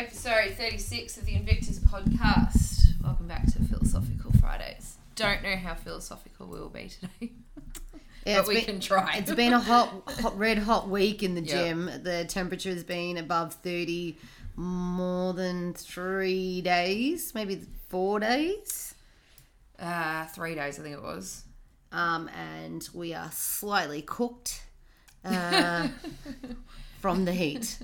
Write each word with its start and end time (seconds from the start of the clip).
episode 0.00 0.54
36 0.56 1.18
of 1.18 1.26
the 1.26 1.34
Invictus 1.34 1.78
podcast. 1.78 2.84
Welcome 3.02 3.28
back 3.28 3.44
to 3.52 3.62
Philosophical 3.64 4.32
Fridays. 4.40 4.96
Don't 5.14 5.42
know 5.42 5.56
how 5.56 5.74
philosophical 5.74 6.46
we 6.46 6.58
will 6.58 6.70
be 6.70 6.88
today, 6.88 7.32
Yeah, 8.24 8.38
but 8.38 8.48
we 8.48 8.54
been, 8.56 8.64
can 8.64 8.80
try. 8.80 9.16
it's 9.18 9.32
been 9.34 9.52
a 9.52 9.60
hot, 9.60 10.02
hot, 10.22 10.38
red 10.38 10.56
hot 10.58 10.88
week 10.88 11.22
in 11.22 11.34
the 11.34 11.42
Yeah. 11.42 11.64
gym. 11.68 11.90
The 12.02 12.24
temperature's 12.24 12.82
been 12.82 13.18
above 13.18 13.52
30 13.54 14.16
more 14.56 15.34
than 15.34 15.74
three 15.74 16.62
days, 16.62 17.34
maybe 17.34 17.60
four 17.88 18.20
days. 18.20 18.94
uh, 19.78 20.24
three 20.28 20.54
days, 20.54 20.78
I 20.78 20.82
think 20.82 20.94
it 20.96 21.02
was. 21.02 21.44
Um, 21.92 22.28
and 22.28 22.88
we 22.94 23.12
are 23.12 23.30
slightly 23.32 24.00
cooked 24.00 24.62
uh, 25.26 25.88
from 27.00 27.26
the 27.26 27.32
heat. 27.32 27.78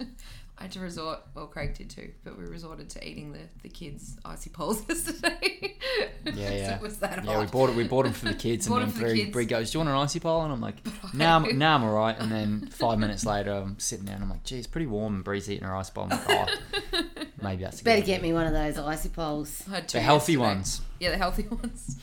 I 0.58 0.62
had 0.62 0.72
to 0.72 0.80
resort, 0.80 1.20
well, 1.34 1.46
Craig 1.48 1.74
did 1.74 1.90
too, 1.90 2.12
but 2.24 2.38
we 2.38 2.44
resorted 2.44 2.88
to 2.90 3.06
eating 3.06 3.32
the, 3.32 3.40
the 3.62 3.68
kids' 3.68 4.16
icy 4.24 4.48
poles 4.48 4.82
yesterday. 4.88 5.76
Yeah, 6.24 6.32
So 6.34 6.40
yeah. 6.54 6.74
it 6.76 6.80
was 6.80 6.96
that 6.98 7.24
Yeah, 7.26 7.40
we 7.40 7.46
bought 7.46 7.68
it. 7.70 7.76
We 7.76 7.84
bought 7.84 8.04
them 8.04 8.14
for 8.14 8.24
the 8.24 8.34
kids, 8.34 8.66
and 8.66 8.76
then 8.76 8.88
for 8.88 8.98
the 9.00 9.04
Brie, 9.04 9.18
kids. 9.20 9.32
Brie 9.32 9.44
goes, 9.44 9.70
"Do 9.70 9.76
you 9.78 9.84
want 9.84 9.90
an 9.90 9.96
icy 10.02 10.18
pole?" 10.18 10.42
And 10.44 10.52
I'm 10.52 10.60
like, 10.62 10.76
"Nah, 11.14 11.36
I'm, 11.36 11.58
nah, 11.58 11.74
I'm 11.74 11.84
all 11.84 11.92
right." 11.94 12.18
And 12.18 12.32
then 12.32 12.68
five 12.68 12.98
minutes 12.98 13.24
later, 13.26 13.52
I'm 13.52 13.78
sitting 13.78 14.06
there, 14.06 14.14
and 14.14 14.24
I'm 14.24 14.30
like, 14.30 14.44
"Gee, 14.44 14.56
it's 14.58 14.66
pretty 14.66 14.86
warm." 14.86 15.16
And 15.16 15.24
Brie's 15.24 15.48
eating 15.50 15.64
her 15.64 15.76
ice 15.76 15.90
pole. 15.90 16.04
I'm 16.10 16.10
like, 16.10 16.48
"Oh, 16.94 17.02
maybe 17.42 17.62
that's 17.62 17.82
a 17.82 17.84
Better 17.84 18.00
good 18.00 18.06
get 18.06 18.12
idea." 18.20 18.28
me 18.30 18.32
one 18.32 18.46
of 18.46 18.52
those 18.54 18.78
icy 18.78 19.10
poles. 19.10 19.62
I 19.70 19.74
had 19.76 19.88
two 19.88 19.98
the 19.98 20.02
healthy 20.02 20.32
yesterday. 20.32 20.54
ones." 20.54 20.80
Yeah, 21.00 21.10
the 21.10 21.18
healthy 21.18 21.46
ones. 21.48 21.98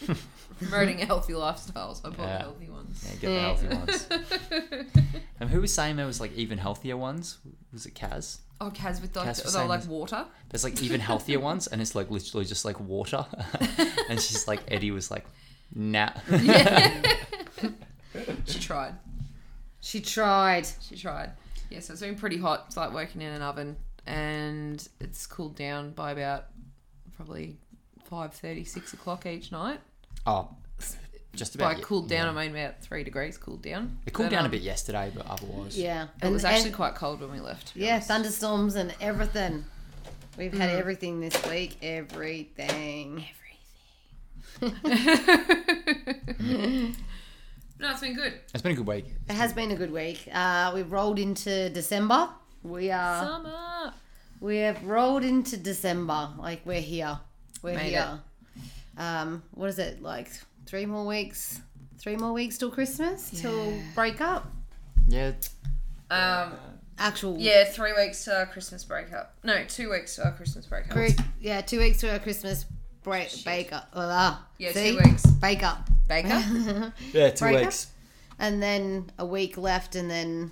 Promoting 0.70 1.00
healthy 1.00 1.34
lifestyles. 1.34 2.00
I 2.06 2.10
bought 2.10 2.18
the 2.18 2.24
Yeah. 2.24 2.38
healthy 2.40 2.70
ones. 2.70 3.06
Yeah, 3.08 3.16
get 3.20 3.28
the 3.28 3.40
healthy 3.40 3.68
ones. 3.68 4.08
And 4.12 5.22
um, 5.42 5.48
who 5.50 5.62
was 5.62 5.74
saying 5.74 5.96
there 5.96 6.06
was 6.06 6.20
like 6.20 6.34
even 6.34 6.58
healthier 6.58 6.98
ones? 6.98 7.38
Was 7.72 7.86
it 7.86 7.94
Kaz? 7.96 8.40
Oh, 8.62 8.70
Kaz 8.70 9.02
with 9.02 9.16
like, 9.16 9.28
Kaz 9.28 9.38
the, 9.38 9.44
was 9.44 9.46
oh, 9.46 9.46
the, 9.46 9.50
saying 9.52 9.70
like 9.70 9.80
this. 9.82 9.90
water. 9.90 10.26
There's 10.50 10.64
like 10.64 10.82
even 10.82 11.00
healthier 11.02 11.40
ones, 11.52 11.68
and 11.68 11.82
it's 11.82 11.96
like 11.96 12.10
literally 12.12 12.46
just 12.46 12.66
like 12.66 12.80
water. 12.80 13.26
and 14.10 14.20
she's 14.22 14.48
like, 14.48 14.62
Eddie 14.70 14.92
was 14.92 15.10
like, 15.12 15.26
"Nah." 15.74 16.10
Yeah. 16.32 17.02
She 18.46 18.60
tried. 18.60 18.94
She 19.82 20.00
tried. 20.02 20.68
She 20.82 20.96
tried. 20.96 21.32
Yeah, 21.70 21.80
so 21.80 21.94
it's 21.94 22.02
been 22.02 22.16
pretty 22.16 22.38
hot. 22.38 22.66
It's 22.68 22.78
like 22.78 22.94
working 22.94 23.22
in 23.22 23.34
an 23.34 23.42
oven, 23.42 23.76
and 24.06 24.88
it's 25.00 25.26
cooled 25.26 25.56
down 25.56 25.92
by 25.92 26.12
about 26.12 26.46
probably 27.18 27.58
5.30, 28.12 28.68
6 28.68 28.94
o'clock 28.94 29.26
each 29.26 29.52
night. 29.52 29.80
Oh, 30.26 30.50
just 31.36 31.58
By 31.58 31.72
about. 31.72 31.84
cooled 31.84 32.10
down, 32.10 32.34
yeah. 32.34 32.40
I 32.42 32.48
mean 32.48 32.56
about 32.56 32.82
three 32.82 33.04
degrees 33.04 33.38
cooled 33.38 33.62
down. 33.64 33.98
It 34.06 34.14
cooled 34.14 34.30
But, 34.30 34.36
down 34.36 34.44
a 34.44 34.46
um, 34.46 34.52
bit 34.52 34.62
yesterday, 34.62 35.12
but 35.16 35.26
otherwise, 35.28 35.78
Yeah. 35.78 36.08
It 36.22 36.30
was 36.32 36.46
actually 36.46 36.68
and- 36.68 36.76
quite 36.76 36.94
cold 36.96 37.22
when 37.22 37.32
we 37.32 37.40
left. 37.40 37.72
Yeah, 37.76 37.94
honest. 37.94 38.08
thunderstorms 38.08 38.76
and 38.76 38.94
everything. 39.02 39.66
We've 40.38 40.54
had 40.54 40.70
everything 40.72 41.20
this 41.22 41.36
week. 41.48 41.78
Everything. 41.82 43.26
Everything. 44.62 44.84
no, 47.80 47.90
it's 47.92 48.02
been 48.02 48.16
good. 48.16 48.34
It's 48.54 48.62
been 48.62 48.72
a 48.74 48.76
good 48.76 48.88
week. 48.88 49.06
It 49.30 49.34
has 49.34 49.54
been 49.54 49.72
a 49.72 49.76
good 49.76 49.92
week. 49.92 50.28
Uh, 50.34 50.72
we've 50.74 50.92
rolled 50.92 51.20
into 51.20 51.70
December. 51.70 52.30
We 52.64 52.92
are. 52.92 53.24
Summer. 53.26 53.94
We 54.40 54.58
have 54.58 54.84
rolled 54.84 55.24
into 55.24 55.58
December. 55.58 56.30
Like 56.38 56.62
we're 56.66 56.82
here. 56.82 57.20
We're 57.62 57.76
Made 57.76 57.90
here. 57.92 58.20
Um, 58.98 59.44
what 59.52 59.70
is 59.70 59.80
it 59.80 60.02
like? 60.02 60.30
Three 60.66 60.86
more 60.86 61.06
weeks. 61.06 61.62
Three 62.00 62.16
more 62.16 62.34
weeks 62.34 62.58
till 62.58 62.72
Christmas. 62.72 63.30
Till 63.42 63.72
Yeah. 63.72 63.82
break 63.96 64.22
up. 64.22 64.52
Yeah, 65.08 65.32
Um, 66.10 66.54
Actual. 66.98 67.38
yeah, 67.40 67.66
three 67.66 67.94
weeks 67.94 68.24
to 68.26 68.38
our 68.38 68.46
Christmas 68.46 68.84
breakup. 68.84 69.36
No, 69.44 69.64
two 69.66 69.90
weeks 69.90 70.16
to 70.16 70.26
our 70.26 70.32
Christmas 70.32 70.66
breakup. 70.66 70.92
Cre- 70.92 71.22
yeah, 71.40 71.62
two 71.62 71.80
weeks 71.80 72.00
to 72.02 72.12
our 72.12 72.20
Christmas 72.20 72.66
break. 73.04 73.30
Shit. 73.30 73.46
Bake 73.46 73.74
up. 73.74 73.90
Ah, 73.94 74.48
Yeah, 74.58 74.72
see? 74.74 74.92
two 74.92 75.00
weeks. 75.04 75.26
Bake 75.26 75.64
up. 75.64 75.90
Baker. 76.08 76.28
yeah, 77.14 77.30
two 77.32 77.46
Break 77.46 77.56
up? 77.58 77.62
weeks. 77.64 77.88
and 78.40 78.62
then 78.62 79.10
a 79.18 79.26
week 79.26 79.58
left, 79.58 79.96
and 79.96 80.10
then 80.10 80.52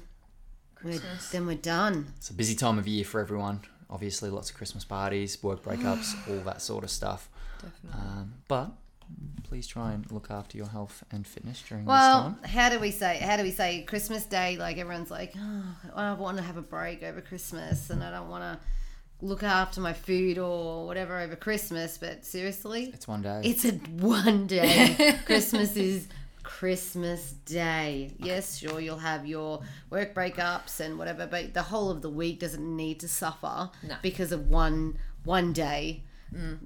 we're, 0.84 1.02
then 1.32 1.46
we're 1.46 1.56
done. 1.58 2.14
It's 2.18 2.30
a 2.30 2.34
busy 2.34 2.56
time 2.56 2.78
of 2.80 2.88
year 2.88 3.04
for 3.06 3.20
everyone. 3.20 3.62
Obviously, 3.90 4.30
lots 4.30 4.50
of 4.50 4.56
Christmas 4.56 4.86
parties, 4.86 5.42
work 5.44 5.62
breakups, 5.64 6.16
all 6.30 6.40
that 6.46 6.62
sort 6.62 6.84
of 6.84 6.90
stuff. 6.90 7.30
Definitely. 7.62 8.02
Um, 8.02 8.34
but 8.48 8.72
please 9.44 9.68
try 9.68 9.92
and 9.92 10.10
look 10.12 10.32
after 10.32 10.58
your 10.58 10.68
health 10.68 11.04
and 11.12 11.28
fitness 11.28 11.62
during 11.68 11.86
Well, 11.86 12.30
this 12.42 12.50
time. 12.50 12.50
how 12.50 12.70
do 12.70 12.80
we 12.80 12.92
say? 12.92 13.18
How 13.18 13.38
do 13.38 13.44
we 13.44 13.52
say 13.52 13.84
Christmas 13.84 14.26
Day? 14.26 14.58
Like 14.58 14.78
everyone's 14.78 15.12
like, 15.12 15.34
oh, 15.38 15.76
I 15.96 16.14
want 16.14 16.38
to 16.38 16.44
have 16.44 16.58
a 16.58 16.62
break 16.62 17.04
over 17.04 17.20
Christmas, 17.22 17.90
and 17.90 18.04
I 18.04 18.12
don't 18.12 18.30
want 18.30 18.44
to 18.44 18.60
look 19.26 19.44
after 19.44 19.82
my 19.82 19.94
food 19.94 20.38
or 20.40 20.88
whatever 20.88 21.20
over 21.20 21.36
Christmas. 21.36 21.98
But 21.98 22.26
seriously, 22.26 22.92
It's 22.94 23.08
one 23.08 23.22
day. 23.22 23.42
it's 23.44 23.66
a 23.66 23.72
one 23.72 24.48
day. 24.48 25.18
Christmas 25.26 25.76
is 25.76 26.08
Christmas 26.44 27.32
Day. 27.46 28.12
Yes, 28.18 28.58
sure, 28.58 28.80
you'll 28.80 28.98
have 29.00 29.26
your 29.26 29.62
work 29.90 30.14
breakups 30.16 30.80
and 30.80 30.98
whatever, 30.98 31.28
but 31.28 31.54
the 31.54 31.62
whole 31.64 31.90
of 31.92 32.02
the 32.02 32.10
week 32.10 32.40
doesn't 32.40 32.76
need 32.78 33.00
to 33.02 33.08
suffer 33.08 33.70
No. 33.88 33.96
because 34.02 34.32
of 34.32 34.48
one 34.48 34.98
one 35.24 35.54
day. 35.54 36.04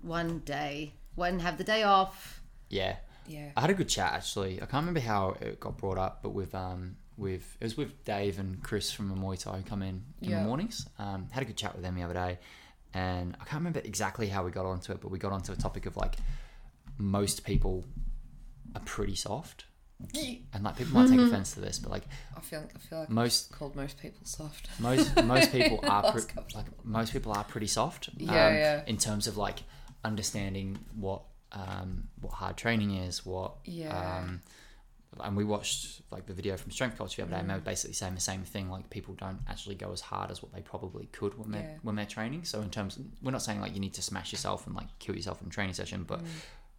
One 0.01 0.39
day. 0.39 0.93
One 1.15 1.39
have 1.39 1.57
the 1.57 1.63
day 1.63 1.83
off. 1.83 2.41
yeah. 2.69 2.97
yeah. 3.27 3.51
I 3.57 3.61
had 3.61 3.69
a 3.69 3.73
good 3.73 3.89
chat 3.89 4.13
actually. 4.13 4.55
I 4.61 4.65
can't 4.65 4.83
remember 4.85 4.99
how 4.99 5.35
it 5.41 5.59
got 5.59 5.77
brought 5.77 5.97
up, 5.97 6.21
but 6.21 6.29
with 6.29 6.53
um 6.53 6.97
with 7.17 7.57
it 7.61 7.63
was 7.65 7.77
with 7.77 8.03
Dave 8.03 8.39
and 8.39 8.61
Chris 8.61 8.91
from 8.91 9.15
Muay 9.17 9.39
Thai 9.41 9.57
who 9.57 9.63
come 9.63 9.81
in 9.81 10.03
in 10.21 10.29
Yeah. 10.31 10.39
the 10.41 10.45
mornings. 10.47 10.87
Um, 10.99 11.27
had 11.31 11.41
a 11.43 11.45
good 11.45 11.55
chat 11.57 11.73
with 11.73 11.83
them 11.83 11.95
the 11.95 12.03
other 12.03 12.13
day, 12.13 12.37
and 12.93 13.35
I 13.39 13.45
can't 13.45 13.61
remember 13.61 13.79
exactly 13.79 14.27
how 14.27 14.43
we 14.43 14.51
got 14.51 14.65
onto 14.65 14.91
it, 14.91 14.99
but 15.01 15.09
we 15.11 15.17
got 15.19 15.31
onto 15.31 15.51
a 15.53 15.55
topic 15.55 15.85
of 15.85 15.95
like 15.97 16.17
most 16.97 17.45
people 17.45 17.85
are 18.75 18.81
pretty 18.85 19.15
soft, 19.15 19.65
and 20.53 20.63
like 20.63 20.77
people 20.77 20.93
might 20.93 21.09
take 21.09 21.19
offense 21.19 21.53
to 21.53 21.61
this, 21.61 21.79
but 21.79 21.91
like 21.91 22.03
I 22.35 22.41
feel 22.41 22.63
I 22.75 22.79
feel 22.79 22.99
like 22.99 23.09
most 23.09 23.49
I've 23.51 23.59
called 23.59 23.75
most 23.75 23.97
people 23.99 24.19
soft. 24.25 24.69
most 24.79 25.23
most 25.23 25.51
people 25.51 25.79
are 25.83 26.03
Last 26.03 26.27
pre- 26.29 26.43
like 26.53 26.65
most 26.85 27.13
people 27.13 27.31
are 27.31 27.43
pretty 27.43 27.67
soft. 27.67 28.09
um, 28.09 28.15
Yeah, 28.19 28.49
yeah. 28.51 28.83
In 28.87 28.97
terms 28.97 29.27
of 29.27 29.37
like 29.37 29.59
understanding 30.03 30.77
what 30.95 31.21
um, 31.51 32.09
what 32.21 32.33
hard 32.33 32.57
training 32.57 32.95
is, 32.95 33.25
what 33.25 33.53
Yeah. 33.65 34.19
um, 34.19 34.41
and 35.21 35.37
we 35.37 35.45
watched 35.45 36.01
like 36.11 36.25
the 36.25 36.33
video 36.33 36.57
from 36.57 36.71
Strength 36.71 36.97
Coach 36.97 37.15
the 37.15 37.21
other 37.23 37.31
day, 37.31 37.39
and 37.39 37.49
they 37.49 37.53
were 37.53 37.59
basically 37.61 37.93
saying 37.93 38.15
the 38.15 38.21
same 38.21 38.43
thing. 38.43 38.69
Like 38.69 38.89
people 38.89 39.13
don't 39.13 39.39
actually 39.47 39.75
go 39.75 39.93
as 39.93 40.01
hard 40.01 40.29
as 40.29 40.43
what 40.43 40.53
they 40.53 40.59
probably 40.61 41.05
could 41.13 41.37
when 41.39 41.51
they're 41.51 41.61
Yeah. 41.61 41.77
when 41.83 41.95
they're 41.95 42.05
training. 42.05 42.43
So 42.43 42.59
in 42.61 42.69
terms, 42.69 42.99
we're 43.23 43.31
not 43.31 43.41
saying 43.41 43.61
like 43.61 43.73
you 43.73 43.79
need 43.79 43.93
to 43.93 44.01
smash 44.01 44.33
yourself 44.33 44.67
and 44.67 44.75
like 44.75 44.87
kill 44.99 45.15
yourself 45.15 45.41
in 45.41 45.47
a 45.47 45.51
training 45.51 45.73
session, 45.73 46.03
but 46.03 46.21
Mm. 46.21 46.27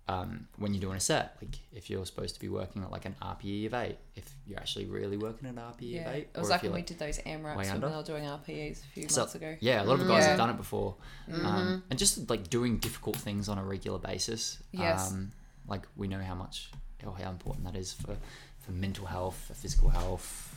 Um, 0.09 0.47
when 0.57 0.73
you're 0.73 0.81
doing 0.81 0.97
a 0.97 1.01
set, 1.01 1.37
like 1.43 1.59
if 1.73 1.91
you're 1.91 2.07
supposed 2.07 2.35
to 2.37 2.41
be 2.41 2.49
working 2.49 2.83
at 2.83 2.91
like 2.93 3.05
an 3.07 3.17
RPE 3.21 3.67
of 3.67 3.75
eight, 3.75 3.99
if 4.15 4.25
you're 4.47 4.59
actually 4.59 4.85
really 4.87 5.17
working 5.17 5.49
at 5.49 5.55
an 5.55 5.61
RPE 5.61 5.77
Yeah, 5.81 6.09
of 6.11 6.15
eight, 6.15 6.29
it 6.35 6.39
was 6.39 6.47
or 6.49 6.51
like 6.51 6.63
when 6.63 6.73
we 6.75 6.83
did 6.83 6.99
those 6.99 7.19
AMRAPs 7.19 7.57
when 7.57 7.69
under. 7.71 7.89
they 7.89 7.97
were 7.97 8.03
doing 8.05 8.23
RPEs 8.25 8.85
a 8.85 8.87
few 8.95 9.09
so, 9.09 9.23
months 9.23 9.35
ago. 9.35 9.57
Yeah, 9.61 9.83
a 9.83 9.85
lot 9.85 9.95
of 9.95 10.01
the 10.01 10.07
guys 10.07 10.23
Yeah. 10.23 10.29
have 10.31 10.39
done 10.39 10.51
it 10.51 10.57
before, 10.57 10.95
um, 11.33 11.83
and 11.91 11.99
just 11.99 12.31
like 12.31 12.49
doing 12.49 12.79
difficult 12.79 13.17
things 13.17 13.49
on 13.49 13.59
a 13.59 13.65
regular 13.65 13.99
basis. 13.99 14.59
Yes. 14.71 15.11
Um, 15.11 15.33
like 15.69 15.83
we 15.97 16.07
know 16.07 16.21
how 16.23 16.37
much 16.37 16.71
or 17.05 17.17
how 17.17 17.31
important 17.31 17.65
that 17.65 17.75
is 17.77 17.93
for 17.93 18.17
for 18.61 18.71
mental 18.73 19.07
health, 19.07 19.45
for 19.49 19.55
physical 19.55 19.89
health, 19.89 20.57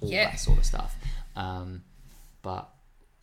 all 0.00 0.08
Yeah. 0.10 0.30
that 0.30 0.40
sort 0.40 0.58
of 0.58 0.64
stuff. 0.64 0.96
Um, 1.36 1.82
but 2.42 2.71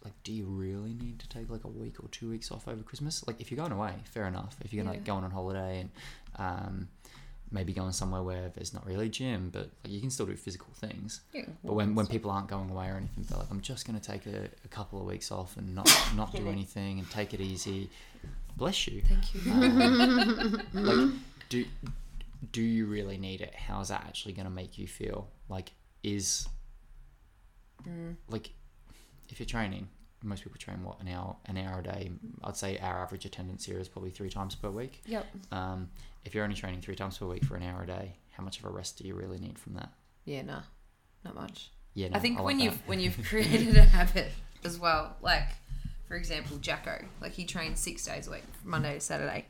like, 0.04 0.14
do 0.24 0.32
you 0.32 0.46
really 0.46 0.94
need 0.94 1.20
to 1.20 1.28
take 1.30 1.50
like 1.50 1.64
a 1.66 1.68
week 1.68 2.00
or 2.04 2.08
two 2.10 2.30
weeks 2.30 2.52
off 2.52 2.68
over 2.68 2.82
Christmas? 2.84 3.26
Like, 3.28 3.40
if 3.42 3.52
you're 3.52 3.58
going 3.58 3.72
away, 3.72 3.94
fair 4.12 4.26
enough. 4.28 4.56
If 4.64 4.74
you're 4.74 4.84
gonna 4.84 4.98
Yeah. 4.98 5.04
go 5.04 5.16
on 5.16 5.30
holiday 5.32 5.82
and 5.82 5.90
um, 6.38 6.88
maybe 7.52 7.74
going 7.74 7.92
somewhere 7.92 8.22
where 8.24 8.50
there's 8.50 8.74
not 8.74 8.86
really 8.86 9.08
a 9.08 9.10
gym, 9.10 9.50
but 9.52 9.70
like, 9.84 9.92
you 9.92 10.00
can 10.00 10.10
still 10.12 10.26
do 10.28 10.36
physical 10.36 10.72
things. 10.76 11.22
Yeah, 11.34 11.46
But 11.66 11.74
when, 11.74 11.96
when 11.96 12.06
people 12.08 12.30
aren't 12.32 12.48
going 12.48 12.70
away 12.70 12.88
or 12.90 12.96
anything, 12.96 13.26
they're 13.28 13.40
like, 13.40 13.50
I'm 13.52 13.60
just 13.62 13.88
going 13.88 14.00
to 14.00 14.06
take 14.12 14.26
a, 14.28 14.50
a 14.64 14.68
couple 14.70 15.00
of 15.00 15.06
weeks 15.08 15.32
off 15.32 15.58
and 15.58 15.74
not 15.76 15.90
not 16.16 16.34
do 16.36 16.48
anything 16.48 17.00
and 17.00 17.10
take 17.10 17.34
it 17.34 17.42
easy. 17.42 17.90
Bless 18.56 18.88
you. 18.88 19.02
Thank 19.02 19.34
you. 19.34 19.52
Um, 19.52 20.62
like, 20.74 21.10
do 21.50 21.66
do 22.54 22.62
you 22.62 22.86
really 22.86 23.18
need 23.18 23.42
it? 23.42 23.54
How's 23.56 23.90
that 23.90 24.04
actually 24.08 24.34
going 24.34 24.46
to 24.46 24.52
make 24.54 24.78
you 24.78 24.88
feel? 24.88 25.28
Like, 25.50 25.72
is 26.04 26.48
Mm. 27.88 28.16
like 28.28 28.52
if 29.30 29.40
you're 29.40 29.48
training, 29.48 29.88
most 30.24 30.44
people 30.44 30.58
train 30.60 30.84
what 30.84 31.00
an 31.00 31.08
hour 31.08 31.36
an 31.46 31.58
hour 31.58 31.80
a 31.80 31.84
day. 31.84 32.12
I'd 32.44 32.58
say 32.58 32.78
our 32.80 33.02
average 33.02 33.26
attendance 33.26 33.66
here 33.66 33.80
is 33.80 33.88
probably 33.88 34.10
three 34.12 34.30
times 34.30 34.56
per 34.56 34.70
week. 34.70 35.02
Yep. 35.06 35.26
Um, 35.52 35.90
if 36.26 36.36
you're 36.36 36.44
only 36.44 36.56
training 36.56 36.82
three 36.82 36.96
times 36.96 37.18
per 37.18 37.26
week 37.26 37.46
for 37.46 37.56
an 37.56 37.64
hour 37.64 37.84
a 37.84 37.88
day, 37.88 38.16
how 38.32 38.44
much 38.44 38.60
of 38.60 38.66
a 38.66 38.70
rest 38.70 38.98
do 38.98 39.08
you 39.08 39.16
really 39.16 39.40
need 39.40 39.58
from 39.58 39.76
that? 39.76 39.90
Yeah, 40.26 40.42
nah, 40.42 40.62
not 41.24 41.36
much. 41.36 41.72
Yeah, 41.94 42.08
I 42.08 42.10
no, 42.10 42.20
think 42.20 42.38
like 42.38 42.46
when 42.46 42.58
that. 42.58 42.64
you've 42.64 42.88
when 42.88 43.00
you've 43.00 43.24
created 43.26 43.78
a 43.78 43.84
habit 43.84 44.32
as 44.64 44.78
well, 44.78 45.16
like 45.22 45.48
for 46.08 46.16
example, 46.16 46.58
Jacko, 46.58 47.06
like 47.22 47.32
he 47.32 47.46
trains 47.46 47.80
six 47.80 48.06
days 48.06 48.28
a 48.28 48.32
week, 48.32 48.44
Monday 48.64 48.96
to 48.96 49.00
Saturday, 49.00 49.46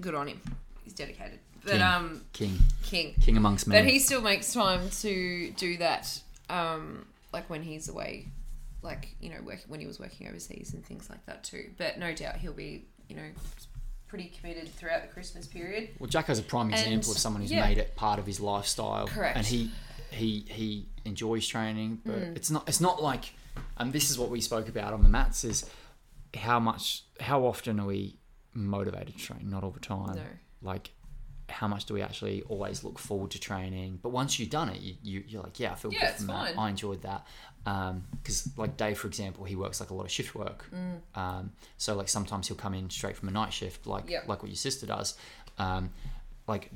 good 0.00 0.14
on 0.14 0.28
him. 0.28 0.40
He's 0.82 0.94
dedicated. 0.94 1.40
But 1.62 1.72
King. 1.72 1.82
um, 1.82 2.24
king 2.34 2.58
King. 2.82 3.14
king 3.22 3.36
amongst 3.38 3.66
men. 3.66 3.82
But 3.82 3.90
he 3.90 3.98
still 3.98 4.20
makes 4.20 4.52
time 4.52 4.90
to 5.00 5.50
do 5.52 5.78
that, 5.78 6.20
um, 6.50 7.06
like 7.32 7.48
when 7.48 7.62
he's 7.62 7.88
away 7.88 8.28
like 8.84 9.16
you 9.20 9.30
know 9.30 9.40
work, 9.44 9.60
when 9.66 9.80
he 9.80 9.86
was 9.86 9.98
working 9.98 10.28
overseas 10.28 10.72
and 10.74 10.84
things 10.84 11.08
like 11.10 11.24
that 11.26 11.42
too. 11.42 11.70
But 11.76 11.98
no 11.98 12.14
doubt 12.14 12.36
he'll 12.36 12.52
be 12.52 12.86
you 13.08 13.16
know 13.16 13.28
pretty 14.06 14.28
committed 14.28 14.68
throughout 14.68 15.02
the 15.02 15.08
Christmas 15.08 15.46
period. 15.46 15.88
Well, 15.98 16.08
Jacko's 16.08 16.38
a 16.38 16.42
prime 16.42 16.66
And- 16.66 16.74
example 16.74 17.10
of 17.12 17.18
someone 17.18 17.42
who's 17.42 17.50
yeah. 17.50 17.66
made 17.66 17.78
it 17.78 17.96
part 17.96 18.18
of 18.20 18.26
his 18.26 18.38
lifestyle. 18.38 19.08
Correct. 19.08 19.36
And 19.36 19.46
he 19.46 19.70
he 20.10 20.40
he 20.48 20.88
enjoys 21.04 21.46
training, 21.48 22.00
but 22.04 22.14
Mm. 22.16 22.36
it's 22.36 22.50
not 22.50 22.68
it's 22.68 22.80
not 22.80 23.02
like 23.02 23.32
and 23.78 23.92
this 23.92 24.10
is 24.10 24.18
what 24.18 24.30
we 24.30 24.40
spoke 24.40 24.68
about 24.68 24.92
on 24.92 25.02
the 25.02 25.08
mats 25.08 25.42
is 25.44 25.68
how 26.36 26.60
much 26.60 27.04
how 27.20 27.44
often 27.44 27.80
are 27.80 27.86
we 27.86 28.18
motivated 28.52 29.16
to 29.16 29.24
train? 29.24 29.48
Not 29.50 29.64
all 29.64 29.70
the 29.70 29.80
time. 29.80 30.16
No. 30.16 30.22
Like 30.62 30.90
how 31.50 31.68
much 31.68 31.84
do 31.84 31.92
we 31.94 32.00
actually 32.00 32.42
always 32.42 32.84
look 32.84 32.98
forward 32.98 33.30
to 33.32 33.38
training? 33.40 33.98
But 34.02 34.10
once 34.10 34.38
you've 34.38 34.50
done 34.50 34.68
it, 34.70 34.80
you, 34.80 34.94
you 35.02 35.24
you're 35.26 35.42
like, 35.42 35.58
yeah, 35.60 35.72
I 35.72 35.74
feel 35.74 35.92
Yeah, 35.92 36.06
good 36.10 36.16
from 36.16 36.26
that. 36.28 36.54
fine. 36.54 36.58
I 36.58 36.70
enjoyed 36.70 37.02
that. 37.02 37.26
Because 37.64 38.50
like 38.56 38.76
Dave, 38.76 38.98
for 38.98 39.06
example, 39.08 39.44
he 39.44 39.56
works 39.56 39.80
like 39.80 39.90
a 39.90 39.94
lot 39.94 40.04
of 40.04 40.10
shift 40.10 40.34
work. 40.34 40.66
Mm. 40.74 41.18
Um, 41.18 41.52
so 41.78 41.94
like 41.94 42.08
sometimes 42.08 42.48
he'll 42.48 42.56
come 42.56 42.74
in 42.74 42.90
straight 42.90 43.16
from 43.16 43.28
a 43.28 43.32
night 43.32 43.52
shift, 43.52 43.86
like 43.86 44.08
Yep. 44.10 44.28
like 44.28 44.42
what 44.42 44.48
your 44.50 44.56
sister 44.56 44.86
does. 44.86 45.14
Um, 45.58 45.90
like, 46.46 46.70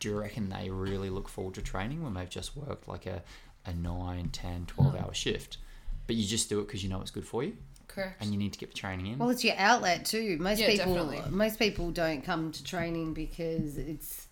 do 0.00 0.08
you 0.10 0.18
reckon 0.20 0.48
they 0.50 0.70
really 0.70 1.08
look 1.10 1.28
forward 1.28 1.54
to 1.54 1.62
training 1.62 2.02
when 2.02 2.14
they've 2.14 2.28
just 2.28 2.56
worked 2.56 2.86
like 2.88 3.06
a, 3.06 3.22
a 3.64 3.72
9, 3.72 4.28
10, 4.30 4.66
12 4.66 4.92
Hmm. 4.92 4.98
hour 5.04 5.14
shift? 5.14 5.56
But 6.06 6.16
you 6.16 6.26
just 6.26 6.48
do 6.48 6.60
it 6.60 6.66
because 6.66 6.82
you 6.82 6.88
know 6.90 7.00
it's 7.00 7.10
good 7.10 7.26
for 7.26 7.42
you 7.42 7.56
Correct. 7.86 8.20
and 8.22 8.30
you 8.32 8.38
need 8.38 8.52
to 8.52 8.58
get 8.58 8.70
the 8.70 8.76
training 8.76 9.06
in. 9.06 9.18
Well, 9.18 9.30
it's 9.30 9.44
your 9.44 9.56
outlet 9.56 10.04
too. 10.04 10.36
Most 10.40 10.58
Yeah, 10.60 10.68
people, 10.68 10.94
definitely. 10.94 11.30
most 11.30 11.58
people 11.58 11.90
don't 11.90 12.22
come 12.22 12.52
to 12.52 12.64
training 12.64 13.12
because 13.14 13.76
it's, 13.78 14.26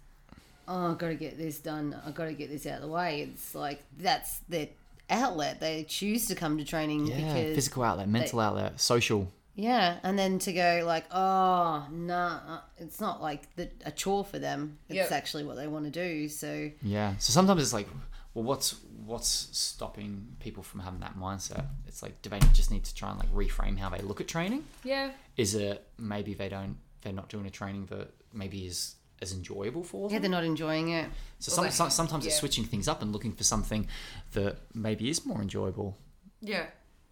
oh, 0.69 0.92
I've 0.92 0.99
got 0.99 1.08
to 1.08 1.14
get 1.14 1.37
this 1.38 1.58
done. 1.58 1.99
I've 2.06 2.14
got 2.14 2.26
to 2.26 2.32
get 2.34 2.49
this 2.50 2.66
out 2.66 2.76
of 2.76 2.82
the 2.82 2.88
way. 2.88 3.22
It's 3.22 3.54
like 3.54 3.82
that's 3.99 4.38
their 4.49 4.69
outlet. 5.10 5.60
They 5.60 5.84
choose 5.84 6.26
to 6.26 6.34
come 6.34 6.58
to 6.58 6.64
training 6.64 7.06
yeah, 7.06 7.16
because 7.16 7.54
physical 7.54 7.82
outlet, 7.82 8.08
mental 8.08 8.40
outlet, 8.40 8.80
social. 8.80 9.32
yeah, 9.54 9.98
and 10.02 10.18
then 10.18 10.38
to 10.40 10.52
go 10.52 10.82
like, 10.86 11.04
oh, 11.12 11.86
nah, 11.90 12.60
it's 12.78 13.00
not 13.00 13.22
like 13.22 13.54
the, 13.56 13.70
a 13.84 13.90
chore 13.90 14.24
for 14.24 14.38
them. 14.38 14.78
It's 14.88 14.96
Yep. 14.96 15.12
actually 15.12 15.44
what 15.44 15.56
they 15.56 15.66
want 15.66 15.84
to 15.86 15.90
do. 15.90 16.28
So 16.28 16.70
Yeah. 16.82 17.16
So 17.18 17.32
sometimes 17.32 17.62
it's 17.62 17.72
like, 17.72 17.88
well, 18.34 18.44
what's 18.44 18.74
what's 19.04 19.48
stopping 19.56 20.26
people 20.40 20.62
from 20.62 20.80
having 20.80 21.00
that 21.00 21.16
mindset? 21.16 21.64
It's 21.86 22.02
like, 22.02 22.20
do 22.22 22.28
they 22.28 22.40
just 22.52 22.70
need 22.72 22.84
to 22.84 22.94
try 22.94 23.10
and 23.10 23.18
like 23.18 23.32
reframe 23.32 23.78
how 23.78 23.88
they 23.88 24.00
look 24.00 24.20
at 24.20 24.28
training? 24.28 24.64
yeah. 24.84 25.10
Is 25.36 25.54
it 25.54 25.86
maybe 25.98 26.34
they 26.34 26.48
don't 26.48 26.76
they're 27.02 27.12
not 27.12 27.28
doing 27.28 27.46
a 27.46 27.50
training 27.50 27.86
that 27.86 28.08
maybe 28.32 28.66
is 28.66 28.96
as 29.22 29.32
enjoyable 29.32 29.82
for 29.82 30.08
them. 30.08 30.14
yeah, 30.14 30.18
they're 30.20 30.30
not 30.30 30.44
enjoying 30.44 30.90
it. 30.90 31.08
So 31.38 31.50
some, 31.52 31.64
they- 31.64 31.70
some, 31.70 31.90
sometimes 31.90 32.26
it's 32.26 32.36
switching 32.36 32.64
things 32.64 32.86
up 32.88 33.02
and 33.02 33.12
looking 33.12 33.32
for 33.32 33.44
something 33.44 33.88
that 34.32 34.58
maybe 34.74 35.08
is 35.08 35.24
more 35.24 35.40
enjoyable. 35.40 35.96
Yeah. 36.40 36.66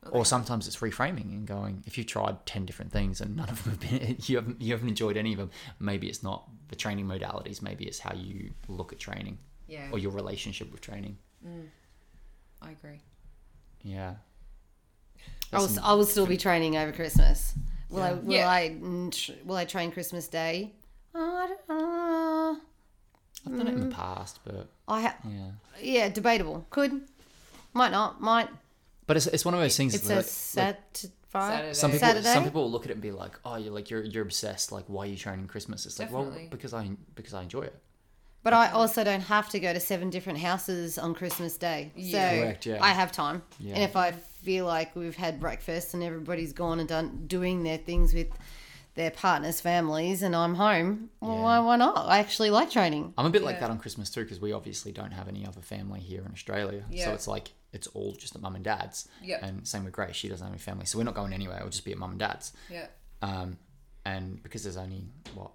Well, 0.04 0.18
Or 0.20 0.24
sometimes 0.26 0.66
it's 0.68 0.76
reframing 0.76 1.32
and 1.32 1.46
going, 1.46 1.82
if 1.86 1.96
you've 1.96 2.06
tried 2.06 2.44
ten 2.44 2.66
different 2.66 2.92
things 2.92 3.22
and 3.22 3.36
none 3.36 3.48
of 3.48 3.64
them 3.64 3.72
have 3.72 3.80
been, 3.80 4.16
you 4.26 4.36
haven't 4.36 4.60
you 4.60 4.72
haven't 4.72 4.88
enjoyed 4.88 5.16
any 5.16 5.32
of 5.32 5.38
them. 5.38 5.50
Maybe 5.80 6.08
it's 6.08 6.22
not 6.22 6.46
the 6.68 6.76
training 6.76 7.06
modalities. 7.06 7.62
Maybe 7.62 7.86
it's 7.86 7.98
how 8.00 8.12
you 8.14 8.50
look 8.68 8.92
at 8.92 8.98
training 8.98 9.38
yeah. 9.66 9.88
or 9.92 9.98
your 9.98 10.12
relationship 10.12 10.70
with 10.72 10.82
training. 10.82 11.16
I 12.60 12.70
agree. 12.72 13.00
Yeah. 13.82 14.14
I 15.52 15.58
will, 15.58 15.66
That's 15.68 15.78
I 15.78 15.92
will 15.94 16.04
still 16.06 16.26
be 16.26 16.36
training 16.36 16.76
over 16.76 16.92
Christmas. 16.92 17.54
Will 17.90 18.02
I? 18.02 18.12
Will 18.12 18.32
Yeah. 18.32 18.48
I? 18.50 18.76
mm, 18.78 19.44
Will 19.46 19.56
I 19.56 19.64
train 19.64 19.90
Christmas 19.90 20.28
Day? 20.28 20.72
Uh, 21.14 21.18
I 21.18 21.46
don't, 21.46 21.60
uh, 21.70 22.54
I've 23.46 23.58
done 23.58 23.68
it 23.68 23.74
in 23.74 23.88
the 23.88 23.94
past, 23.94 24.40
but 24.44 24.68
I 24.88 25.02
ha- 25.02 25.16
yeah. 25.28 25.50
yeah, 25.80 26.08
debatable. 26.08 26.66
Could, 26.70 27.02
might 27.72 27.92
not, 27.92 28.20
might. 28.20 28.48
But 29.06 29.16
it's, 29.16 29.26
it's 29.26 29.44
one 29.44 29.54
of 29.54 29.60
those 29.60 29.76
things. 29.76 29.94
It's 29.94 30.08
that, 30.08 30.14
a 30.14 30.16
like, 30.16 30.26
Sat 30.26 31.04
Friday. 31.28 31.56
Saturday. 31.56 31.74
some 31.74 31.90
people 31.90 32.08
Saturday? 32.08 32.32
some 32.32 32.44
people 32.44 32.62
will 32.62 32.70
look 32.70 32.84
at 32.84 32.90
it 32.90 32.94
and 32.94 33.02
be 33.02 33.10
like, 33.10 33.38
"Oh, 33.44 33.56
you're 33.56 33.72
like 33.72 33.90
you're 33.90 34.02
you're 34.02 34.22
obsessed. 34.22 34.72
Like, 34.72 34.84
why 34.86 35.04
are 35.04 35.08
you 35.08 35.16
training 35.16 35.46
Christmas?" 35.46 35.84
It's 35.84 35.98
like, 35.98 36.12
well, 36.12 36.32
because 36.50 36.72
I 36.72 36.90
because 37.14 37.34
I 37.34 37.42
enjoy 37.42 37.62
it. 37.62 37.74
But 38.44 38.52
I 38.52 38.70
also 38.72 39.02
don't 39.04 39.22
have 39.22 39.48
to 39.50 39.58
go 39.58 39.72
to 39.72 39.80
seven 39.80 40.10
different 40.10 40.38
houses 40.38 40.98
on 40.98 41.14
Christmas 41.14 41.56
Day. 41.56 41.90
So 41.94 42.00
Yeah. 42.02 42.38
Correct, 42.38 42.66
yeah. 42.66 42.78
I 42.80 42.90
have 42.90 43.10
time. 43.10 43.42
Yeah. 43.58 43.74
And 43.74 43.82
if 43.84 43.96
I 43.96 44.12
feel 44.12 44.66
like 44.66 44.94
we've 44.94 45.16
had 45.16 45.40
breakfast 45.40 45.94
and 45.94 46.02
everybody's 46.02 46.52
gone 46.52 46.78
and 46.78 46.86
done 46.86 47.24
doing 47.26 47.62
their 47.62 47.78
things 47.78 48.12
with 48.12 48.28
their 48.94 49.10
partners' 49.10 49.60
families 49.60 50.22
and 50.22 50.34
I'm 50.36 50.54
home, 50.54 51.10
well, 51.20 51.34
Yeah. 51.34 51.42
why, 51.42 51.58
why 51.60 51.76
not? 51.76 51.96
I 52.08 52.18
actually 52.18 52.50
like 52.50 52.70
training. 52.70 53.12
I'm 53.18 53.26
a 53.26 53.30
bit 53.30 53.42
like 53.42 53.60
that 53.60 53.70
on 53.70 53.78
Christmas 53.78 54.08
too, 54.10 54.22
because 54.22 54.40
we 54.40 54.52
obviously 54.52 54.92
don't 54.92 55.10
have 55.12 55.28
any 55.28 55.46
other 55.46 55.60
family 55.60 56.00
here 56.00 56.22
in 56.24 56.30
Australia. 56.32 56.84
Yeah. 56.90 57.06
So 57.06 57.12
it's 57.12 57.26
like 57.26 57.52
it's 57.72 57.88
all 57.88 58.12
just 58.12 58.36
at 58.36 58.42
mum 58.42 58.54
and 58.54 58.64
dad's. 58.64 59.08
Yep. 59.22 59.40
And 59.42 59.66
same 59.66 59.84
with 59.84 59.92
Grace, 59.92 60.14
she 60.14 60.28
doesn't 60.28 60.44
have 60.46 60.52
any 60.52 60.60
family, 60.60 60.86
so 60.86 60.98
we're 60.98 61.04
not 61.04 61.14
going 61.14 61.32
anywhere. 61.32 61.56
It'll 61.56 61.70
just 61.70 61.84
be 61.84 61.92
at 61.92 61.98
mum 61.98 62.10
and 62.10 62.20
dad's. 62.20 62.52
Yeah. 62.70 62.86
Um, 63.20 63.58
and 64.04 64.42
because 64.42 64.62
there's 64.62 64.76
only 64.76 65.06
what 65.34 65.50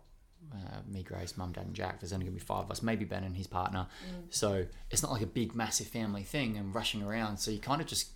uh, 0.54 0.80
me, 0.88 1.04
Grace, 1.04 1.38
mum, 1.38 1.52
dad, 1.52 1.66
and 1.66 1.76
Jack. 1.76 2.00
There's 2.00 2.12
only 2.12 2.26
gonna 2.26 2.34
be 2.34 2.40
five 2.44 2.64
of 2.66 2.72
us, 2.72 2.82
maybe 2.82 3.06
Ben 3.06 3.24
and 3.24 3.36
his 3.36 3.48
partner. 3.48 3.88
Mm. 4.10 4.34
So 4.34 4.66
it's 4.90 5.04
not 5.04 5.12
like 5.12 5.22
a 5.22 5.28
big, 5.28 5.56
massive 5.56 5.88
family 5.88 6.24
thing 6.24 6.58
and 6.58 6.74
rushing 6.74 7.04
around. 7.04 7.38
So 7.38 7.52
you 7.52 7.60
kind 7.60 7.82
of 7.82 7.88
just 7.88 8.10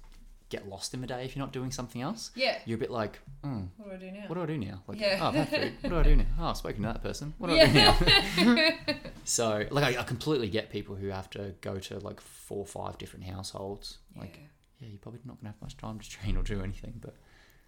get 0.58 0.68
lost 0.70 0.94
in 0.94 1.02
the 1.02 1.08
day 1.08 1.26
if 1.26 1.36
you're 1.36 1.44
not 1.46 1.52
doing 1.54 1.72
something 1.72 2.02
else. 2.02 2.32
Yeah. 2.36 2.58
You're 2.66 2.78
a 2.78 2.80
bit 2.80 2.92
like, 2.92 3.20
mm, 3.44 3.68
What 3.78 3.90
do 3.90 3.96
I 3.96 3.98
do 3.98 4.12
now? 4.18 4.24
what 4.28 4.36
do 4.36 4.42
I 4.42 4.46
do 4.46 4.58
now? 4.58 4.82
Like, 4.88 5.00
Yeah. 5.00 5.20
oh, 5.22 5.28
I've 5.28 5.34
had 5.36 5.50
food. 5.50 5.74
What 5.82 5.90
do 5.90 6.00
I 6.00 6.04
do 6.04 6.16
now? 6.16 6.26
Oh, 6.40 6.46
I've 6.48 6.58
spoken 6.58 6.82
to 6.84 6.88
that 6.94 7.02
person. 7.04 7.34
What 7.40 7.48
do 7.50 7.58
I 7.58 7.66
do 7.66 7.74
now? 7.74 8.70
So, 9.26 9.66
like, 9.72 9.86
I, 9.96 10.02
I 10.02 10.04
completely 10.04 10.50
get 10.50 10.70
people 10.70 10.96
who 10.96 11.08
have 11.08 11.30
to 11.32 11.54
go 11.62 11.80
to 11.80 12.00
like 12.00 12.20
four 12.20 12.60
or 12.60 12.66
five 12.66 12.98
different 12.98 13.26
households. 13.26 14.00
Like, 14.20 14.38
yeah, 14.82 14.90
you're 14.90 15.00
probably 15.00 15.22
not 15.26 15.38
gonna 15.40 15.52
have 15.54 15.62
much 15.62 15.78
time 15.78 15.98
to 16.00 16.10
train 16.10 16.36
or 16.38 16.44
do 16.44 16.62
anything. 16.62 16.96
But 17.00 17.16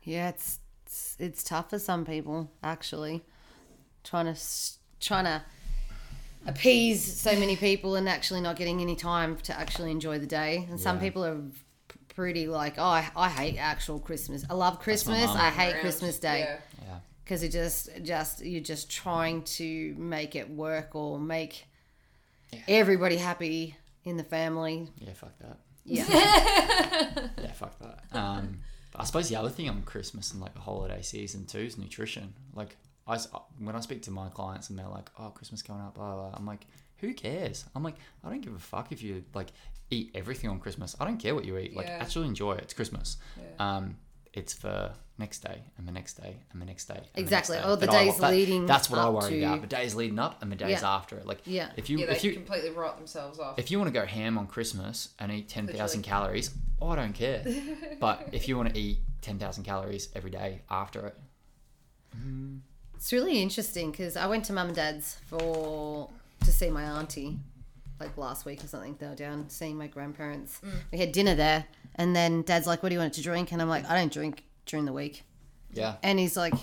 Yeah, 0.03 0.29
it's 0.29 0.59
it's, 0.85 1.15
it's 1.19 1.43
tough 1.43 1.69
for 1.71 1.79
some 1.79 2.03
people 2.05 2.51
actually, 2.61 3.23
trying 4.03 4.27
to 4.33 4.39
trying 4.99 5.25
to 5.25 5.41
appease 6.45 7.01
so 7.19 7.33
many 7.39 7.55
people 7.55 7.95
and 7.95 8.07
actually 8.07 8.41
not 8.41 8.55
getting 8.55 8.81
any 8.81 8.95
time 8.95 9.35
to 9.37 9.57
actually 9.57 9.91
enjoy 9.91 10.19
the 10.19 10.27
day. 10.27 10.67
And 10.69 10.79
some 10.79 10.99
people 10.99 11.23
are 11.25 11.35
p- 11.37 11.51
pretty 12.15 12.47
like, 12.47 12.75
oh, 12.77 12.83
I, 12.83 13.09
I 13.15 13.29
hate 13.29 13.57
actual 13.57 13.99
Christmas. 13.99 14.43
I 14.49 14.53
love 14.53 14.79
Christmas. 14.79 15.29
I 15.29 15.49
hate 15.49 15.73
Around. 15.73 15.81
Christmas 15.81 16.17
Day 16.19 16.39
Yeah. 16.39 16.57
yeah, 16.87 16.97
because 17.23 17.43
it 17.43 17.49
just 17.51 17.89
just 18.03 18.43
you're 18.43 18.61
just 18.61 18.89
trying 18.89 19.43
to 19.43 19.93
make 19.97 20.35
it 20.35 20.49
work 20.49 20.95
or 20.95 21.19
make 21.19 21.65
Yeah. 22.51 22.59
everybody 22.67 23.17
happy 23.17 23.75
in 24.03 24.17
the 24.17 24.23
family. 24.23 24.87
yeah, 24.99 25.13
fuck 25.13 25.37
that. 25.39 25.57
Yeah. 25.83 26.05
Yeah, 27.41 27.51
fuck 27.53 27.77
that. 27.79 28.03
Um, 28.17 28.59
but 28.91 29.01
I 29.01 29.03
suppose 29.05 29.29
the 29.29 29.35
other 29.35 29.49
thing 29.49 29.69
on 29.69 29.81
Christmas 29.83 30.31
and 30.31 30.41
like 30.41 30.53
the 30.53 30.59
holiday 30.59 31.01
season 31.01 31.45
too 31.45 31.59
is 31.59 31.77
nutrition. 31.77 32.33
Like, 32.53 32.75
I 33.07 33.17
when 33.59 33.75
I 33.75 33.79
speak 33.81 34.01
to 34.03 34.11
my 34.11 34.29
clients 34.29 34.69
and 34.69 34.79
they're 34.79 34.87
like, 34.87 35.09
"Oh, 35.19 35.29
Christmas 35.29 35.61
coming 35.61 35.83
up," 35.83 35.95
blah, 35.95 36.13
blah, 36.15 36.29
blah, 36.29 36.37
I'm 36.37 36.45
like, 36.45 36.65
"Who 36.97 37.13
cares?" 37.13 37.65
I'm 37.75 37.83
like, 37.83 37.95
"I 38.23 38.29
don't 38.29 38.41
give 38.41 38.55
a 38.55 38.59
fuck 38.59 38.91
if 38.91 39.03
you 39.03 39.23
like 39.33 39.49
eat 39.89 40.11
everything 40.15 40.49
on 40.49 40.59
Christmas. 40.59 40.95
I 40.99 41.05
don't 41.05 41.17
care 41.17 41.35
what 41.35 41.45
you 41.45 41.57
eat. 41.57 41.75
Like, 41.75 41.87
Yeah. 41.87 41.97
actually 42.01 42.27
enjoy 42.27 42.53
it. 42.53 42.63
It's 42.63 42.73
Christmas. 42.73 43.17
Yeah. 43.37 43.75
Um, 43.77 43.97
it's 44.33 44.53
for 44.53 44.93
next 45.17 45.39
day 45.43 45.63
and 45.77 45.87
the 45.87 45.91
next 45.93 46.15
day 46.15 46.35
and 46.51 46.61
the 46.61 46.65
next 46.65 46.85
day. 46.85 46.95
and 46.97 47.05
the 47.15 47.21
Exactly. 47.21 47.55
next 47.55 47.65
day. 47.65 47.71
Or 47.71 47.77
the 47.77 47.85
That 47.85 47.95
I- 47.95 48.03
days 48.05 48.17
that- 48.17 48.31
leading 48.31 48.65
That's 48.65 48.89
what 48.89 48.99
I 48.99 49.07
worry 49.09 49.29
to- 49.39 49.43
about. 49.45 49.61
The 49.61 49.67
days 49.67 49.95
leading 49.95 50.19
up 50.19 50.41
and 50.41 50.51
the 50.51 50.57
days 50.57 50.81
Yeah. 50.81 50.93
after. 50.95 51.21
Like, 51.23 51.39
Yeah. 51.45 51.71
if 51.77 51.89
you 51.89 51.99
yeah, 51.99 52.07
they 52.07 52.11
if 52.17 52.23
you 52.25 52.33
completely 52.33 52.71
write 52.71 52.97
themselves 52.97 53.39
off. 53.39 53.57
if 53.57 53.71
you 53.71 53.79
want 53.79 53.87
to 53.93 53.97
go 53.97 54.05
ham 54.05 54.37
on 54.37 54.47
Christmas 54.47 55.09
and 55.19 55.31
eat 55.31 55.47
10,000 55.47 56.01
Literally. 56.01 56.03
calories, 56.03 56.51
I 56.81 56.95
don't 56.97 57.13
care. 57.13 57.43
but 58.01 58.27
if 58.33 58.47
you 58.49 58.57
want 58.57 58.73
to 58.73 58.77
eat 58.79 58.99
10,000 59.21 59.63
calories 59.63 60.09
every 60.15 60.31
day 60.31 60.61
after 60.69 61.07
it, 61.07 61.15
It's 62.95 63.11
really 63.13 63.41
interesting 63.41 63.91
because 63.91 64.15
I 64.17 64.25
went 64.27 64.45
to 64.45 64.53
mum 64.53 64.67
and 64.67 64.75
dad's 64.75 65.15
for 65.27 66.09
to 66.41 66.51
see 66.51 66.69
my 66.71 66.83
auntie 66.83 67.39
like 67.99 68.17
last 68.17 68.45
week 68.45 68.63
or 68.63 68.67
something. 68.67 68.95
They 68.99 69.07
were 69.07 69.15
down 69.15 69.49
seeing 69.49 69.77
my 69.77 69.87
grandparents. 69.87 70.59
We 70.91 70.97
had 70.97 71.11
dinner 71.11 71.35
there, 71.35 71.65
and 71.95 72.15
then 72.15 72.41
dad's 72.41 72.67
like, 72.67 72.83
"What 72.83 72.89
do 72.89 72.95
you 72.95 72.99
want 72.99 73.13
to 73.13 73.21
drink?" 73.21 73.51
And 73.51 73.61
I'm 73.61 73.69
like, 73.69 73.89
"I 73.89 73.95
don't 73.97 74.11
drink 74.11 74.43
during 74.65 74.85
the 74.85 74.93
week." 74.93 75.23
yeah. 75.73 75.95
And 76.03 76.19
he's 76.19 76.37
like, 76.37 76.53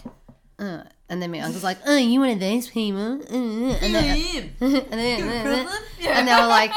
uh. 0.58 0.84
and 1.08 1.20
then 1.22 1.30
my 1.30 1.40
uncle's 1.40 1.64
like, 1.64 1.78
"Oh, 1.86 1.96
you 1.96 2.20
one 2.20 2.30
of 2.30 2.40
those 2.40 2.68
people?" 2.68 3.20
Uh, 3.22 3.34
and 3.34 3.94
then, 3.94 4.50
and, 4.60 4.74
then, 4.90 5.68
and 6.06 6.28
they 6.28 6.34
were 6.34 6.46
like, 6.46 6.72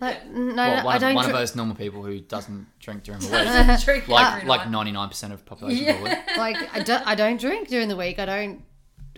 like 0.00 0.26
"No, 0.26 0.54
Well, 0.54 0.84
one, 0.84 0.92
I 0.92 0.96
of, 0.96 1.00
don't." 1.00 1.14
one 1.14 1.26
of 1.26 1.32
those 1.32 1.54
normal 1.54 1.76
people 1.76 2.02
who 2.02 2.20
doesn't 2.20 2.66
drink 2.80 3.04
during 3.04 3.20
the 3.20 3.26
week. 3.86 4.08
Like 4.08 4.36
every 4.36 4.48
like 4.48 4.62
99% 4.62 5.32
of 5.32 5.44
population 5.46 5.84
probably. 5.86 6.10
like 6.36 6.56
I 6.74 6.80
don't, 6.82 7.06
I 7.06 7.14
don't 7.14 7.40
drink 7.40 7.68
during 7.68 7.88
the 7.88 7.96
week. 7.96 8.18
I 8.18 8.26
don't 8.26 8.64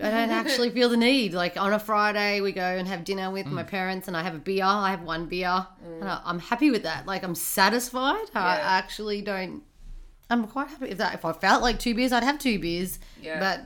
I 0.01 0.09
don't 0.11 0.29
actually 0.31 0.69
feel 0.71 0.89
the 0.89 0.97
need. 0.97 1.33
Like 1.33 1.55
on 1.57 1.71
a 1.71 1.79
Friday, 1.79 2.41
we 2.41 2.51
go 2.51 2.61
and 2.61 2.87
have 2.87 3.03
dinner 3.05 3.31
with 3.31 3.45
Mm. 3.45 3.51
my 3.53 3.63
parents, 3.63 4.07
and 4.07 4.17
I 4.17 4.23
have 4.23 4.35
a 4.35 4.39
beer. 4.39 4.65
I 4.65 4.89
have 4.91 5.03
one 5.03 5.25
beer, 5.27 5.65
and 5.83 6.03
I, 6.09 6.21
I'm 6.25 6.39
happy 6.39 6.69
with 6.71 6.83
that. 6.83 7.05
Like 7.05 7.23
I'm 7.23 7.35
satisfied. 7.35 8.25
I 8.35 8.57
actually 8.57 9.21
don't. 9.21 9.63
I'm 10.29 10.47
quite 10.47 10.67
happy 10.67 10.89
with 10.89 10.97
that. 10.97 11.13
If 11.13 11.23
I 11.23 11.31
felt 11.33 11.61
like 11.61 11.79
two 11.79 11.93
beers, 11.95 12.11
I'd 12.11 12.23
have 12.23 12.39
two 12.39 12.59
beers. 12.59 12.99
Yeah. 13.21 13.39
But 13.39 13.65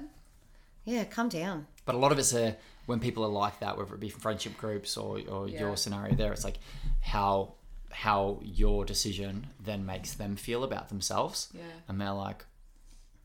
yeah, 0.86 1.03
calm 1.05 1.29
down. 1.29 1.65
But 1.86 1.95
a 1.95 1.98
lot 1.98 2.12
of 2.12 2.19
it's 2.19 2.33
uh, 2.33 2.53
when 2.86 3.00
people 3.00 3.24
are 3.24 3.29
like 3.29 3.59
that, 3.62 3.77
whether 3.77 3.93
it 3.95 4.00
be 4.00 4.09
friendship 4.09 4.55
groups 4.57 4.98
or, 4.98 5.19
or 5.27 5.48
Yeah. 5.48 5.59
your 5.62 5.77
scenario 5.77 6.13
there, 6.15 6.31
it's 6.33 6.43
like 6.43 6.59
how 7.01 7.53
how 7.91 8.39
your 8.43 8.86
decision 8.86 9.48
then 9.59 9.83
makes 9.86 10.13
them 10.13 10.36
feel 10.36 10.63
about 10.63 10.89
themselves. 10.89 11.50
Yeah. 11.53 11.63
And 11.88 12.00
they're 12.00 12.12
like, 12.12 12.45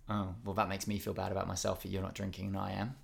oh, 0.08 0.34
well, 0.44 0.54
that 0.54 0.68
makes 0.68 0.86
me 0.86 0.98
feel 0.98 1.14
bad 1.14 1.32
about 1.32 1.46
myself 1.48 1.82
that 1.82 1.88
you're 1.90 2.02
not 2.02 2.14
drinking 2.14 2.46
and 2.48 2.56
I 2.56 2.72
am. 2.72 2.94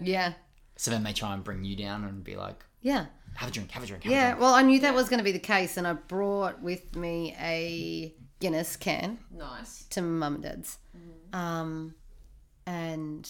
Yeah. 0.00 0.34
So 0.76 0.90
then 0.90 1.02
they 1.02 1.12
try 1.12 1.34
and 1.34 1.42
bring 1.44 1.64
you 1.64 1.76
down 1.76 2.04
and 2.04 2.22
be 2.24 2.36
like, 2.36 2.64
Yeah. 2.80 3.06
have 3.36 3.48
a 3.48 3.52
drink, 3.52 3.70
have 3.72 3.82
a 3.82 3.86
drink, 3.86 4.04
have 4.04 4.12
a 4.12 4.14
Yeah. 4.14 4.26
drink. 4.30 4.40
Well, 4.40 4.54
I 4.54 4.62
knew 4.62 4.80
that 4.80 4.94
was 4.94 5.08
going 5.08 5.18
to 5.18 5.24
be 5.24 5.32
the 5.32 5.38
case, 5.38 5.76
and 5.76 5.86
I 5.86 5.92
brought 5.94 6.60
with 6.62 6.94
me 6.96 7.34
a 7.38 8.14
Guinness 8.40 8.76
can 8.76 9.18
Nice. 9.30 9.84
to 9.90 10.02
mum 10.02 10.34
and 10.34 10.42
dad's. 10.42 10.78
Um, 11.32 11.94
and 12.66 13.28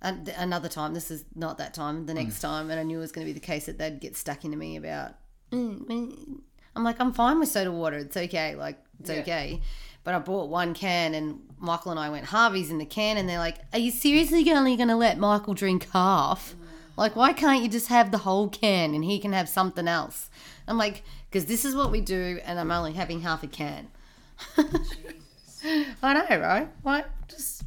and 0.00 0.28
another 0.36 0.68
time, 0.68 0.94
this 0.94 1.10
is 1.12 1.24
not 1.36 1.58
that 1.58 1.74
time, 1.74 2.06
the 2.06 2.14
next 2.14 2.40
time, 2.40 2.70
and 2.70 2.80
I 2.80 2.82
knew 2.82 2.98
it 2.98 3.00
was 3.02 3.12
going 3.12 3.24
to 3.24 3.32
be 3.32 3.38
the 3.38 3.44
case 3.44 3.66
that 3.66 3.78
they'd 3.78 4.00
get 4.00 4.16
stuck 4.16 4.44
into 4.44 4.56
me 4.56 4.76
about. 4.76 5.14
"Mm, 5.52 5.86
mm." 5.86 6.40
I'm 6.74 6.82
like, 6.82 6.98
I'm 7.00 7.12
fine 7.12 7.38
with 7.38 7.50
soda 7.50 7.70
water. 7.70 7.98
It's 7.98 8.16
okay. 8.16 8.56
Like, 8.56 8.78
it's 8.98 9.10
Yeah. 9.10 9.16
okay. 9.20 9.60
But 10.04 10.14
I 10.14 10.18
bought 10.18 10.48
one 10.48 10.74
can, 10.74 11.14
and 11.14 11.40
Michael 11.58 11.92
and 11.92 12.00
I 12.00 12.10
went 12.10 12.26
Harvey's 12.26 12.70
in 12.70 12.78
the 12.78 12.84
can, 12.84 13.16
and 13.16 13.28
they're 13.28 13.38
like, 13.38 13.58
Are 13.72 13.78
you 13.78 13.90
seriously 13.90 14.50
only 14.52 14.76
going 14.76 14.88
to 14.88 14.96
let 14.96 15.16
Michael 15.18 15.54
drink 15.54 15.88
half? 15.92 16.54
Like, 16.96 17.14
why 17.16 17.32
can't 17.32 17.62
you 17.62 17.68
just 17.68 17.88
have 17.88 18.10
the 18.10 18.18
whole 18.18 18.48
can 18.48 18.94
and 18.94 19.04
he 19.04 19.18
can 19.18 19.32
have 19.32 19.48
something 19.48 19.86
else? 19.88 20.28
I'm 20.66 20.76
like, 20.76 21.02
Because 21.30 21.46
this 21.46 21.64
is 21.64 21.74
what 21.76 21.90
we 21.92 22.00
do, 22.00 22.40
and 22.44 22.58
I'm 22.58 22.70
only 22.70 22.92
having 22.94 23.20
half 23.20 23.42
a 23.42 23.46
can. 23.46 23.88
I 26.02 26.12
know, 26.14 26.38
right? 26.40 26.68
Like, 26.84 27.06
just, 27.28 27.62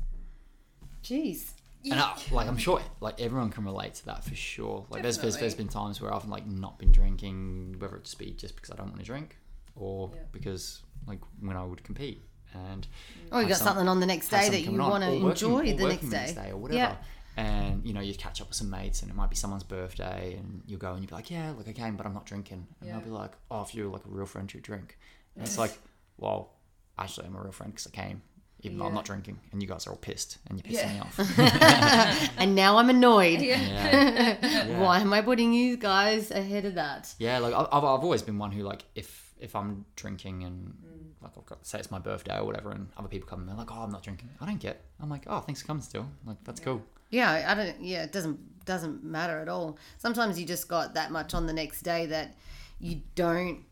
jeez. 1.03 1.51
And 1.89 1.99
I, 1.99 2.17
like 2.31 2.47
I'm 2.47 2.57
sure, 2.57 2.81
like 2.99 3.21
everyone 3.21 3.51
can 3.51 3.63
relate 3.63 3.93
to 3.95 4.05
that 4.07 4.23
for 4.23 4.33
sure. 4.33 4.87
Like 4.89 5.03
there's, 5.03 5.19
there's 5.19 5.37
there's 5.37 5.53
Definitely. 5.53 5.63
been 5.65 5.71
times 5.83 6.01
where 6.01 6.11
I've 6.11 6.25
like 6.27 6.47
not 6.47 6.79
been 6.79 6.91
drinking, 6.91 7.75
whether 7.77 7.95
it's 7.97 8.09
just 8.09 8.19
be 8.19 8.31
just 8.31 8.55
because 8.55 8.71
I 8.71 8.75
don't 8.75 8.87
want 8.87 8.99
to 8.99 9.05
drink, 9.05 9.37
or 9.75 10.11
Yeah. 10.13 10.21
because 10.31 10.81
like 11.07 11.19
when 11.39 11.55
I 11.57 11.63
would 11.65 11.83
compete 11.83 12.21
and 12.53 12.87
Or 13.31 13.39
you 13.41 13.47
have 13.47 13.49
got 13.49 13.57
some- 13.57 13.67
something 13.67 13.87
on 13.87 13.99
the 13.99 14.05
next 14.05 14.29
day 14.29 14.49
that 14.49 14.61
you 14.61 14.71
want 14.77 15.03
to 15.03 15.09
or 15.09 15.13
working- 15.13 15.29
enjoy 15.29 15.59
or 15.59 15.63
the 15.77 15.83
working 15.83 16.09
next 16.09 16.33
day. 16.35 16.51
or 16.51 16.57
whatever. 16.57 16.77
Yeah. 16.77 16.95
And 17.37 17.85
you 17.85 17.91
know 17.93 17.99
you 17.99 18.13
catch 18.15 18.39
up 18.39 18.47
with 18.47 18.55
some 18.55 18.69
mates, 18.69 19.01
and 19.01 19.11
it 19.11 19.13
might 19.15 19.29
be 19.29 19.35
someone's 19.35 19.63
birthday, 19.63 20.35
and 20.39 20.61
you'll 20.65 20.79
go 20.79 20.93
and 20.93 20.99
you'll 21.01 21.09
be 21.09 21.15
like, 21.15 21.29
yeah, 21.29 21.51
look, 21.57 21.67
I 21.67 21.73
came, 21.73 21.97
but 21.97 22.05
I'm 22.05 22.13
not 22.13 22.25
drinking, 22.25 22.65
and 22.79 22.87
Yeah. 22.87 22.95
they'll 22.95 23.03
be 23.03 23.09
like, 23.11 23.31
oh, 23.51 23.61
if 23.61 23.75
you're 23.75 23.89
like 23.91 24.05
a 24.05 24.09
real 24.09 24.25
friend, 24.25 24.51
you 24.53 24.61
drink. 24.61 24.97
And 25.35 25.45
it's 25.45 25.57
like, 25.57 25.77
well, 26.17 26.53
actually, 26.97 27.27
I'm 27.27 27.35
a 27.35 27.41
real 27.41 27.51
friend 27.51 27.73
because 27.73 27.87
I 27.87 27.89
came. 27.89 28.21
Even 28.61 28.77
though 28.79 28.85
I'm 28.85 28.93
not 28.95 29.03
drinking, 29.05 29.37
and 29.51 29.61
you 29.61 29.67
guys 29.67 29.85
are 29.85 29.89
all 29.91 29.97
pissed, 29.97 30.37
and 30.47 30.57
you're 30.57 30.63
pissing 30.63 30.87
Yeah. 30.87 30.93
me 30.93 30.99
off. 31.01 32.31
And 32.37 32.55
now 32.55 32.77
I'm 32.77 32.89
annoyed. 32.89 33.41
Yeah. 33.41 33.59
Yeah. 34.41 34.79
Why 34.79 34.99
am 35.01 35.13
I 35.13 35.21
putting 35.21 35.51
you 35.53 35.75
guys 35.77 36.31
ahead 36.31 36.63
of 36.65 36.75
that? 36.75 37.13
Yeah, 37.19 37.39
like 37.39 37.53
I've, 37.53 37.67
I've 37.71 37.83
always 37.83 38.21
been 38.21 38.37
one 38.39 38.51
who 38.51 38.63
like 38.63 38.83
if 38.95 39.24
if 39.39 39.55
I'm 39.55 39.85
drinking 39.95 40.43
and 40.43 40.67
mm. 40.67 41.23
like 41.23 41.31
I've 41.37 41.45
got 41.45 41.65
say 41.65 41.79
it's 41.79 41.91
my 41.91 41.99
birthday 41.99 42.37
or 42.39 42.45
whatever, 42.45 42.71
and 42.71 42.87
other 42.97 43.07
people 43.07 43.27
come 43.27 43.39
and 43.39 43.49
they're 43.49 43.55
like, 43.55 43.71
oh, 43.71 43.81
I'm 43.81 43.91
not 43.91 44.03
drinking. 44.03 44.29
I 44.39 44.45
don't 44.45 44.59
get. 44.59 44.83
I'm 45.01 45.09
like, 45.09 45.23
oh, 45.27 45.39
thanks 45.39 45.61
for 45.61 45.67
coming 45.67 45.83
still. 45.83 46.07
Like 46.25 46.37
that's 46.43 46.59
cool. 46.59 46.81
Yeah, 47.09 47.45
I 47.47 47.53
don't. 47.53 47.81
Yeah, 47.81 48.03
it 48.03 48.11
doesn't 48.11 48.65
doesn't 48.65 49.03
matter 49.03 49.39
at 49.39 49.49
all. 49.49 49.77
Sometimes 49.97 50.39
you 50.39 50.45
just 50.45 50.67
got 50.67 50.95
that 50.95 51.11
much 51.11 51.33
on 51.33 51.45
the 51.45 51.53
next 51.53 51.81
day 51.81 52.07
that 52.07 52.35
you 52.79 53.01
don't 53.15 53.63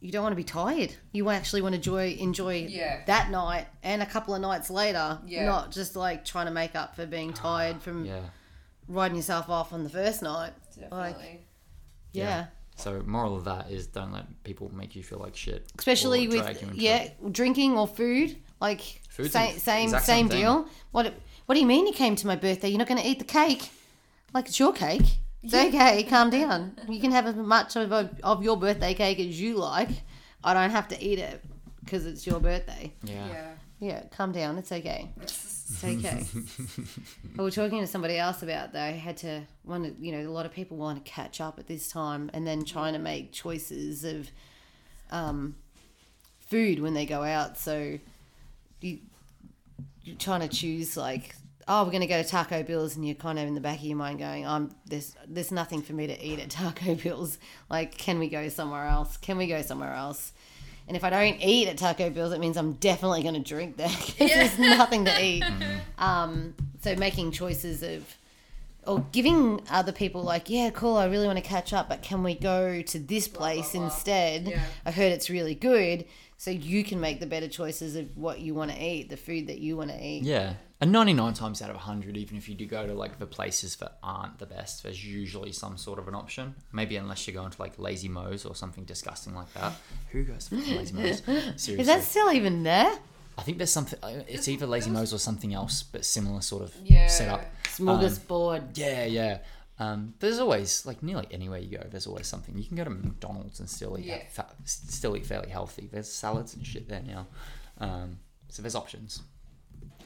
you 0.00 0.12
don't 0.12 0.22
want 0.22 0.32
to 0.32 0.36
be 0.36 0.44
tired. 0.44 0.94
You 1.12 1.28
actually 1.30 1.62
want 1.62 1.72
to 1.74 1.78
enjoy 1.78 2.16
enjoy 2.20 2.66
Yeah. 2.68 3.02
that 3.06 3.30
night 3.30 3.66
and 3.82 4.02
a 4.02 4.06
couple 4.06 4.34
of 4.34 4.40
nights 4.40 4.70
later. 4.70 5.18
Yeah. 5.26 5.46
Not 5.46 5.72
just 5.72 5.96
like 5.96 6.24
trying 6.24 6.46
to 6.46 6.52
make 6.52 6.76
up 6.76 6.94
for 6.94 7.06
being 7.06 7.32
tired 7.32 7.82
from 7.82 8.04
Yeah. 8.04 8.20
riding 8.86 9.16
yourself 9.16 9.48
off 9.48 9.72
on 9.72 9.84
the 9.84 9.90
first 9.90 10.22
night. 10.22 10.52
Definitely. 10.78 11.40
Yeah. 12.12 12.24
Yeah. 12.24 12.46
So 12.78 13.02
moral 13.04 13.36
of 13.36 13.44
that 13.44 13.70
is 13.70 13.88
don't 13.88 14.12
let 14.12 14.26
people 14.44 14.70
make 14.74 14.94
you 14.94 15.02
feel 15.02 15.18
like 15.18 15.36
shit. 15.36 15.66
Especially 15.78 16.28
with 16.28 16.42
drag 16.42 16.62
you 16.62 16.68
into 16.68 16.80
yeah, 16.80 17.02
it. 17.02 17.32
drinking 17.32 17.76
or 17.76 17.86
food. 17.86 18.36
Like 18.60 18.80
Food's 19.08 19.32
same 19.32 19.54
the 19.54 19.60
same 19.60 19.90
same 19.90 20.00
same 20.00 20.28
thing. 20.28 20.40
deal. 20.40 20.68
What 20.92 21.14
what 21.46 21.54
do 21.54 21.60
you 21.60 21.66
mean 21.66 21.86
you 21.86 21.92
came 21.92 22.14
to 22.16 22.26
my 22.26 22.36
birthday? 22.36 22.68
You're 22.68 22.78
not 22.78 22.88
going 22.88 23.00
to 23.00 23.06
eat 23.06 23.18
the 23.18 23.24
cake? 23.24 23.70
Like 24.32 24.46
it's 24.46 24.58
your 24.58 24.72
cake. 24.72 25.18
It's 25.42 25.54
okay. 25.54 26.02
Calm 26.04 26.30
down. 26.30 26.76
You 26.88 27.00
can 27.00 27.12
have 27.12 27.26
as 27.26 27.36
much 27.36 27.76
of, 27.76 27.92
of 28.22 28.42
your 28.42 28.56
birthday 28.56 28.94
cake 28.94 29.18
as 29.20 29.40
you 29.40 29.56
like. 29.56 29.90
I 30.42 30.54
don't 30.54 30.70
have 30.70 30.88
to 30.88 31.02
eat 31.02 31.18
it 31.18 31.42
because 31.84 32.06
it's 32.06 32.26
your 32.26 32.40
birthday. 32.40 32.92
Yeah. 33.02 33.26
Yeah. 33.28 33.50
Yeah, 33.80 34.02
calm 34.10 34.32
down. 34.32 34.58
It's 34.58 34.72
okay. 34.72 35.10
It's 35.20 35.84
okay. 35.84 36.24
we 37.36 37.44
were 37.44 37.50
talking 37.50 37.80
to 37.80 37.86
somebody 37.86 38.18
else 38.18 38.42
about 38.42 38.72
they 38.72 38.92
had 38.92 39.16
to 39.18 39.42
want 39.64 39.84
to, 39.84 40.04
you 40.04 40.12
know, 40.12 40.28
a 40.28 40.32
lot 40.32 40.46
of 40.46 40.52
people 40.52 40.76
want 40.76 41.04
to 41.04 41.10
catch 41.10 41.40
up 41.40 41.58
at 41.58 41.68
this 41.68 41.88
time 41.88 42.30
and 42.34 42.46
then 42.46 42.64
trying 42.64 42.94
to 42.94 42.98
make 42.98 43.32
choices 43.32 44.02
of 44.04 44.30
um, 45.10 45.54
food 46.40 46.80
when 46.80 46.94
they 46.94 47.06
go 47.06 47.22
out. 47.22 47.56
So 47.56 47.98
you 48.80 48.98
you're 50.02 50.16
trying 50.16 50.40
to 50.40 50.48
choose 50.48 50.96
like, 50.96 51.36
oh, 51.68 51.84
we're 51.84 51.90
going 51.90 52.00
to 52.00 52.06
go 52.06 52.20
to 52.20 52.28
Taco 52.28 52.62
Bill's, 52.62 52.96
and 52.96 53.06
you're 53.06 53.14
kind 53.14 53.38
of 53.38 53.46
in 53.46 53.54
the 53.54 53.60
back 53.60 53.78
of 53.78 53.84
your 53.84 53.96
mind 53.96 54.18
going, 54.18 54.46
I'm 54.46 54.70
there's 54.86 55.14
there's 55.26 55.52
nothing 55.52 55.82
for 55.82 55.92
me 55.92 56.06
to 56.06 56.24
eat 56.24 56.40
at 56.40 56.50
Taco 56.50 56.94
Bill's. 57.02 57.38
Like, 57.70 57.96
can 57.96 58.18
we 58.18 58.28
go 58.28 58.48
somewhere 58.48 58.86
else? 58.86 59.16
Can 59.16 59.36
we 59.36 59.46
go 59.46 59.62
somewhere 59.62 59.92
else? 59.92 60.32
And 60.88 60.96
if 60.96 61.04
I 61.04 61.10
don't 61.10 61.38
eat 61.40 61.68
at 61.68 61.76
Taco 61.78 62.10
Bill's, 62.10 62.32
it 62.32 62.40
means 62.40 62.56
I'm 62.56 62.72
definitely 62.72 63.22
going 63.22 63.34
to 63.34 63.40
drink 63.40 63.76
there 63.76 63.88
'cause 63.88 64.14
there's 64.18 64.58
nothing 64.58 65.04
to 65.04 65.22
eat. 65.24 65.44
Um, 65.98 66.54
so 66.80 66.94
making 66.96 67.32
choices 67.32 67.82
of, 67.82 68.04
or 68.86 69.04
giving 69.12 69.60
other 69.68 69.90
people 69.92 70.22
like, 70.22 70.48
yeah, 70.48 70.70
cool, 70.70 70.96
I 70.96 71.06
really 71.06 71.26
want 71.26 71.36
to 71.38 71.44
catch 71.44 71.72
up, 71.72 71.88
but 71.88 72.02
can 72.02 72.22
we 72.22 72.34
go 72.34 72.80
to 72.82 72.98
this 73.00 73.26
place 73.26 73.72
blah. 73.72 73.84
instead? 73.84 74.46
Yeah. 74.46 74.62
I 74.86 74.92
heard 74.92 75.10
it's 75.12 75.28
really 75.28 75.54
good. 75.56 76.04
So 76.36 76.52
you 76.52 76.84
can 76.84 77.00
make 77.00 77.18
the 77.18 77.26
better 77.26 77.48
choices 77.48 77.96
of 77.96 78.16
what 78.16 78.38
you 78.38 78.54
want 78.54 78.70
to 78.70 78.80
eat, 78.80 79.10
the 79.10 79.16
food 79.16 79.48
that 79.48 79.58
you 79.58 79.76
want 79.76 79.90
to 79.90 80.00
eat. 80.00 80.22
Yeah. 80.22 80.54
And 80.80 80.92
99 80.92 81.34
times 81.34 81.60
out 81.60 81.70
of 81.70 81.76
100, 81.76 82.16
even 82.16 82.36
if 82.36 82.48
you 82.48 82.54
do 82.54 82.64
go 82.64 82.86
to 82.86 82.94
like 82.94 83.18
the 83.18 83.26
places 83.26 83.74
that 83.76 83.98
aren't 84.02 84.38
the 84.38 84.46
best, 84.46 84.84
there's 84.84 85.04
usually 85.04 85.50
some 85.50 85.76
sort 85.76 85.98
of 85.98 86.06
an 86.06 86.14
option. 86.14 86.54
Maybe 86.72 86.94
unless 86.96 87.26
you're 87.26 87.34
going 87.34 87.50
to 87.50 87.60
like 87.60 87.78
Lazy 87.80 88.08
Moe's 88.08 88.44
or 88.44 88.54
something 88.54 88.84
disgusting 88.84 89.34
like 89.34 89.52
that. 89.54 89.72
Who 90.12 90.22
goes 90.22 90.48
to 90.48 90.54
Lazy 90.54 90.94
Moe's? 90.94 91.22
Seriously. 91.24 91.78
Is 91.80 91.86
that 91.88 92.02
still 92.04 92.30
even 92.32 92.62
there? 92.62 92.96
I 93.36 93.42
think 93.42 93.58
there's 93.58 93.72
something, 93.72 93.98
uh, 94.02 94.22
it's 94.28 94.46
either 94.48 94.66
Lazy 94.66 94.90
Moe's 94.90 95.12
or 95.12 95.18
something 95.18 95.52
else, 95.52 95.82
but 95.82 96.04
similar 96.04 96.40
sort 96.42 96.62
of 96.62 96.74
Yeah. 96.84 97.06
setup. 97.08 97.44
Smorgasbord. 97.64 98.76
Yeah, 98.76 99.04
yeah. 99.04 99.38
Um, 99.80 100.14
there's 100.18 100.38
always 100.40 100.84
like 100.86 101.02
nearly 101.02 101.26
anywhere 101.30 101.58
you 101.60 101.78
go. 101.78 101.84
There's 101.88 102.06
always 102.06 102.26
something. 102.26 102.56
You 102.58 102.64
can 102.64 102.76
go 102.76 102.84
to 102.84 102.90
McDonald's 102.90 103.60
and 103.60 103.68
still 103.70 103.96
eat 103.98 104.06
Yeah. 104.06 104.22
fa- 104.30 104.48
still 104.64 105.16
eat 105.16 105.24
fairly 105.26 105.50
healthy. 105.50 105.88
There's 105.90 106.08
salads 106.12 106.54
and 106.54 106.66
shit 106.66 106.88
there 106.88 107.02
now. 107.02 107.26
Um, 107.78 108.18
so 108.48 108.60
there's 108.62 108.74
options. 108.74 109.22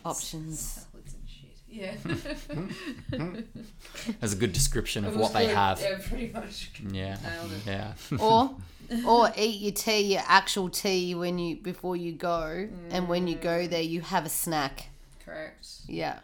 Options. 0.05 0.61
Salads 0.61 1.15
and 1.15 1.29
shit. 1.29 1.57
Yeah. 1.69 1.95
Hmm. 2.53 2.69
Hmm. 3.17 3.41
There's 4.21 4.33
a 4.33 4.37
good 4.37 4.53
description 4.53 5.05
of 5.05 5.17
what 5.17 5.33
they 5.33 5.47
good. 5.47 5.55
have. 5.55 5.81
Yeah, 5.81 5.99
pretty 6.09 6.33
much. 6.33 6.71
Yeah, 6.91 7.17
yeah. 7.67 7.93
or 8.19 8.57
or 9.07 9.31
eat 9.37 9.61
your 9.61 9.73
tea, 9.73 10.15
your 10.15 10.23
actual 10.27 10.69
tea 10.71 11.15
when 11.15 11.39
you 11.39 11.57
before 11.57 11.97
you 11.97 12.13
go, 12.13 12.69
and 12.91 13.09
when 13.09 13.29
you 13.29 13.37
go 13.37 13.67
there, 13.67 13.83
you 13.83 14.01
have 14.01 14.25
a 14.27 14.31
snack. 14.31 14.89
Correct. 15.25 15.69
Yeah. 15.87 16.21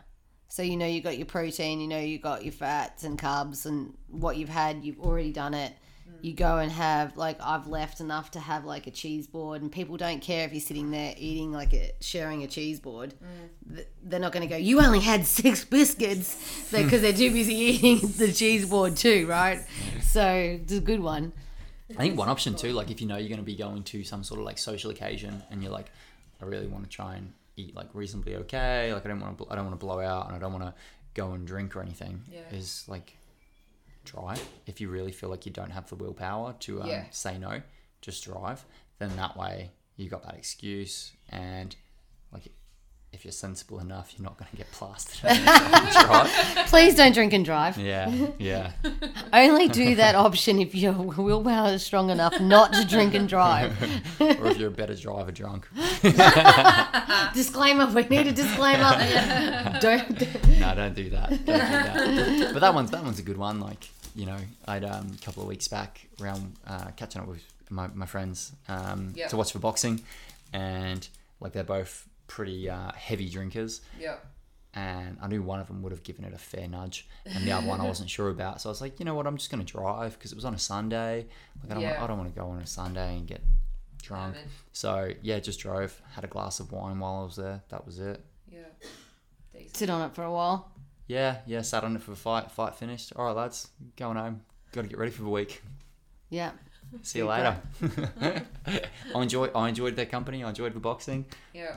So 0.49 0.63
you 0.63 0.77
know 0.77 0.87
you 0.87 1.03
got 1.03 1.19
your 1.19 1.27
protein, 1.27 1.81
you 1.81 1.89
know 1.89 2.01
you 2.01 2.19
got 2.19 2.43
your 2.43 2.53
fats 2.53 3.05
and 3.05 3.19
carbs, 3.19 3.67
and 3.67 3.95
what 4.09 4.37
you've 4.39 4.49
had, 4.49 4.85
you've 4.85 5.01
already 5.01 5.33
done 5.33 5.55
it. 5.55 5.75
You 6.21 6.33
go 6.35 6.59
and 6.59 6.73
have 6.73 7.17
like 7.17 7.39
I've 7.41 7.69
left 7.69 8.01
enough 8.01 8.33
to 8.33 8.41
have 8.41 8.65
like 8.65 8.87
a 8.89 8.91
cheese 8.91 9.27
board, 9.29 9.63
and 9.63 9.71
people 9.71 9.97
don't 9.97 10.21
care 10.21 10.45
if 10.47 10.53
you're 10.53 10.61
sitting 10.61 10.91
there 10.91 11.15
eating 11.17 11.53
like 11.53 11.73
a 11.73 11.93
sharing 12.01 12.43
a 12.43 12.49
cheese 12.49 12.81
board. 12.81 13.15
Mm. 13.23 13.75
Th- 13.77 13.89
They're 14.03 14.19
not 14.19 14.33
going 14.33 14.43
to 14.43 14.53
go. 14.53 14.57
You 14.57 14.81
only 14.81 14.99
had 14.99 15.25
six 15.27 15.65
biscuits 15.65 16.69
because 16.73 17.03
they're 17.03 17.13
too 17.13 17.31
busy 17.31 17.55
eating 17.55 17.99
the 18.17 18.33
cheese 18.33 18.69
board 18.69 18.97
too, 18.97 19.27
right? 19.29 19.61
So 20.03 20.27
it's 20.29 20.73
a 20.73 20.81
good 20.81 21.01
one. 21.01 21.33
I 21.91 21.95
think 21.95 22.19
one 22.19 22.29
option 22.29 22.55
too, 22.57 22.73
like 22.73 22.91
if 22.91 23.01
you 23.01 23.07
know 23.07 23.17
you're 23.17 23.29
going 23.29 23.39
to 23.39 23.45
be 23.45 23.55
going 23.57 23.83
to 23.85 24.03
some 24.03 24.25
sort 24.25 24.41
of 24.41 24.47
like 24.47 24.59
social 24.59 24.91
occasion, 24.91 25.43
and 25.51 25.63
you're 25.63 25.73
like, 25.73 25.91
I 26.43 26.47
really 26.47 26.67
want 26.67 26.85
to 26.85 26.91
try 26.91 27.15
and 27.17 27.33
eat 27.57 27.77
like 27.77 27.89
reasonably 27.95 28.35
okay. 28.37 28.93
Like 28.93 29.05
I 29.07 29.09
don't 29.09 29.21
want 29.21 29.39
to, 29.39 29.47
I 29.51 29.55
don't 29.55 29.67
want 29.67 29.79
to 29.79 29.85
blow 29.87 30.01
out, 30.01 30.27
and 30.27 30.35
I 30.35 30.41
don't 30.41 30.53
want 30.53 30.65
to 30.65 30.75
go 31.15 31.33
and 31.33 31.47
drink 31.47 31.77
or 31.77 31.81
anything. 31.81 32.23
Yeah. 32.31 32.41
Is 32.53 32.85
like 32.89 33.17
drive. 34.11 34.43
If 34.67 34.81
you 34.81 34.89
really 34.89 35.13
feel 35.13 35.29
like 35.31 35.47
you 35.47 35.53
don't 35.53 35.71
have 35.71 35.89
the 35.89 35.95
willpower 35.97 36.55
to 36.61 36.83
um, 36.83 36.89
Yeah. 36.89 37.05
say 37.11 37.39
no, 37.39 37.63
just 38.01 38.25
drive. 38.25 38.65
Then 38.99 39.15
that 39.17 39.37
way 39.37 39.71
you 39.97 40.09
got 40.09 40.23
that 40.25 40.35
excuse, 40.35 41.13
and 41.31 41.75
like 42.33 42.49
if 43.11 43.25
you're 43.25 43.33
sensible 43.33 43.81
enough, 43.81 44.13
you're 44.17 44.25
not 44.25 44.37
going 44.37 44.51
to 44.51 44.57
get 44.57 44.71
plastered. 44.71 45.31
Please 46.69 46.95
don't 46.95 47.13
drink 47.15 47.33
and 47.33 47.43
drive. 47.45 47.79
Yeah, 47.79 48.13
yeah. 48.39 48.73
Only 49.33 49.67
do 49.69 49.95
that 49.95 50.15
option 50.15 50.59
if 50.59 50.75
your 50.75 50.93
willpower 50.93 51.73
is 51.73 51.83
strong 51.83 52.11
enough 52.11 52.39
not 52.39 52.75
to 52.75 52.85
drink 52.87 53.15
and 53.15 53.27
drive. 53.27 53.73
or 54.21 54.49
if 54.49 54.59
you're 54.59 54.69
a 54.69 54.71
better 54.71 54.95
driver 54.95 55.33
drunk. 55.33 55.67
disclaimer. 57.35 57.87
We 57.87 58.03
need 58.05 58.27
a 58.27 58.33
disclaimer. 58.33 58.93
don't. 59.81 60.59
no, 60.61 60.75
don't 60.75 60.95
do 60.95 61.09
that. 61.11 61.31
Don't 61.31 61.45
do 61.47 61.55
that. 62.45 62.51
But 62.53 62.61
that 62.61 62.75
one's 62.75 62.91
that 62.91 63.03
one's 63.05 63.19
a 63.19 63.23
good 63.23 63.39
one. 63.39 63.59
Like 63.61 63.89
you 64.19 64.27
know, 64.27 64.39
I'd 64.67 64.85
um, 64.85 65.07
a 65.15 65.25
couple 65.25 65.43
of 65.45 65.49
weeks 65.49 65.69
back 65.69 66.09
around 66.21 66.57
uh, 66.67 66.89
catching 66.97 67.23
up 67.23 67.29
with 67.29 67.43
my, 67.71 67.87
my 67.95 68.07
friends 68.07 68.53
um, 68.69 69.13
Yeah. 69.15 69.29
to 69.29 69.37
watch 69.37 69.53
for 69.53 69.61
boxing, 69.61 70.01
and 70.53 71.07
like 71.41 71.53
they're 71.53 71.63
both 71.79 72.09
pretty 72.27 72.69
uh, 72.69 72.93
heavy 72.93 73.29
drinkers. 73.29 73.81
Yeah. 73.99 74.17
and 74.75 75.17
I 75.23 75.27
knew 75.29 75.41
one 75.43 75.61
of 75.61 75.67
them 75.69 75.83
would 75.83 75.93
have 75.93 76.03
given 76.03 76.25
it 76.25 76.33
a 76.35 76.39
fair 76.39 76.67
nudge, 76.69 77.07
and 77.25 77.47
the 77.47 77.53
other 77.53 77.67
one 77.67 77.81
I 77.81 77.85
wasn't 77.95 78.11
sure 78.11 78.29
about. 78.31 78.61
So 78.61 78.69
I 78.69 78.73
was 78.73 78.81
like, 78.81 78.99
you 78.99 79.05
know 79.07 79.15
what, 79.15 79.27
I'm 79.27 79.37
just 79.37 79.51
going 79.51 79.65
to 79.65 79.73
drive 79.73 80.13
because 80.19 80.33
it 80.33 80.35
was 80.37 80.45
on 80.45 80.55
a 80.55 80.59
Sunday. 80.59 81.27
Like 81.63 81.71
I 81.71 81.75
don't, 81.75 81.83
Yeah. 81.83 81.91
want, 81.93 82.03
I 82.03 82.07
don't 82.09 82.19
want 82.19 82.35
to 82.35 82.41
go 82.41 82.47
on 82.49 82.59
a 82.59 82.67
Sunday 82.67 83.17
and 83.19 83.27
get 83.27 83.41
drunk. 84.03 84.35
man. 84.35 84.45
So 84.73 85.13
yeah, 85.23 85.39
just 85.39 85.61
drove, 85.61 86.01
had 86.15 86.25
a 86.25 86.29
glass 86.29 86.59
of 86.61 86.73
wine 86.73 86.99
while 86.99 87.21
I 87.23 87.25
was 87.25 87.37
there. 87.37 87.63
That 87.71 87.87
was 87.87 87.99
it. 87.99 88.21
Yeah. 88.51 88.59
Decent. 89.53 89.77
Sit 89.77 89.91
on 89.91 90.03
it 90.09 90.15
for 90.15 90.23
a 90.25 90.33
while. 90.33 90.71
Yeah, 91.09 91.39
yeah, 91.47 91.63
sat 91.63 91.83
on 91.85 91.97
it 91.97 92.03
for 92.03 92.11
the 92.11 92.17
fight. 92.17 92.51
Fight 92.51 92.75
finished. 92.77 93.13
All 93.17 93.25
right, 93.27 93.35
lads, 93.37 93.69
going 93.97 94.17
home. 94.17 94.43
Got 94.73 94.83
to 94.83 94.89
get 94.89 94.99
ready 94.99 95.11
for 95.11 95.23
the 95.23 95.29
week. 95.31 95.63
Yeah. 96.31 96.53
See 97.03 97.19
you 97.19 97.27
later. 97.27 97.57
I 99.15 99.23
enjoy. 99.23 99.47
I 99.55 99.69
enjoyed 99.69 99.97
their 99.97 100.07
company. 100.07 100.45
I 100.45 100.51
enjoyed 100.51 100.75
the 100.75 100.81
boxing. 100.81 101.27
Yeah. 101.55 101.77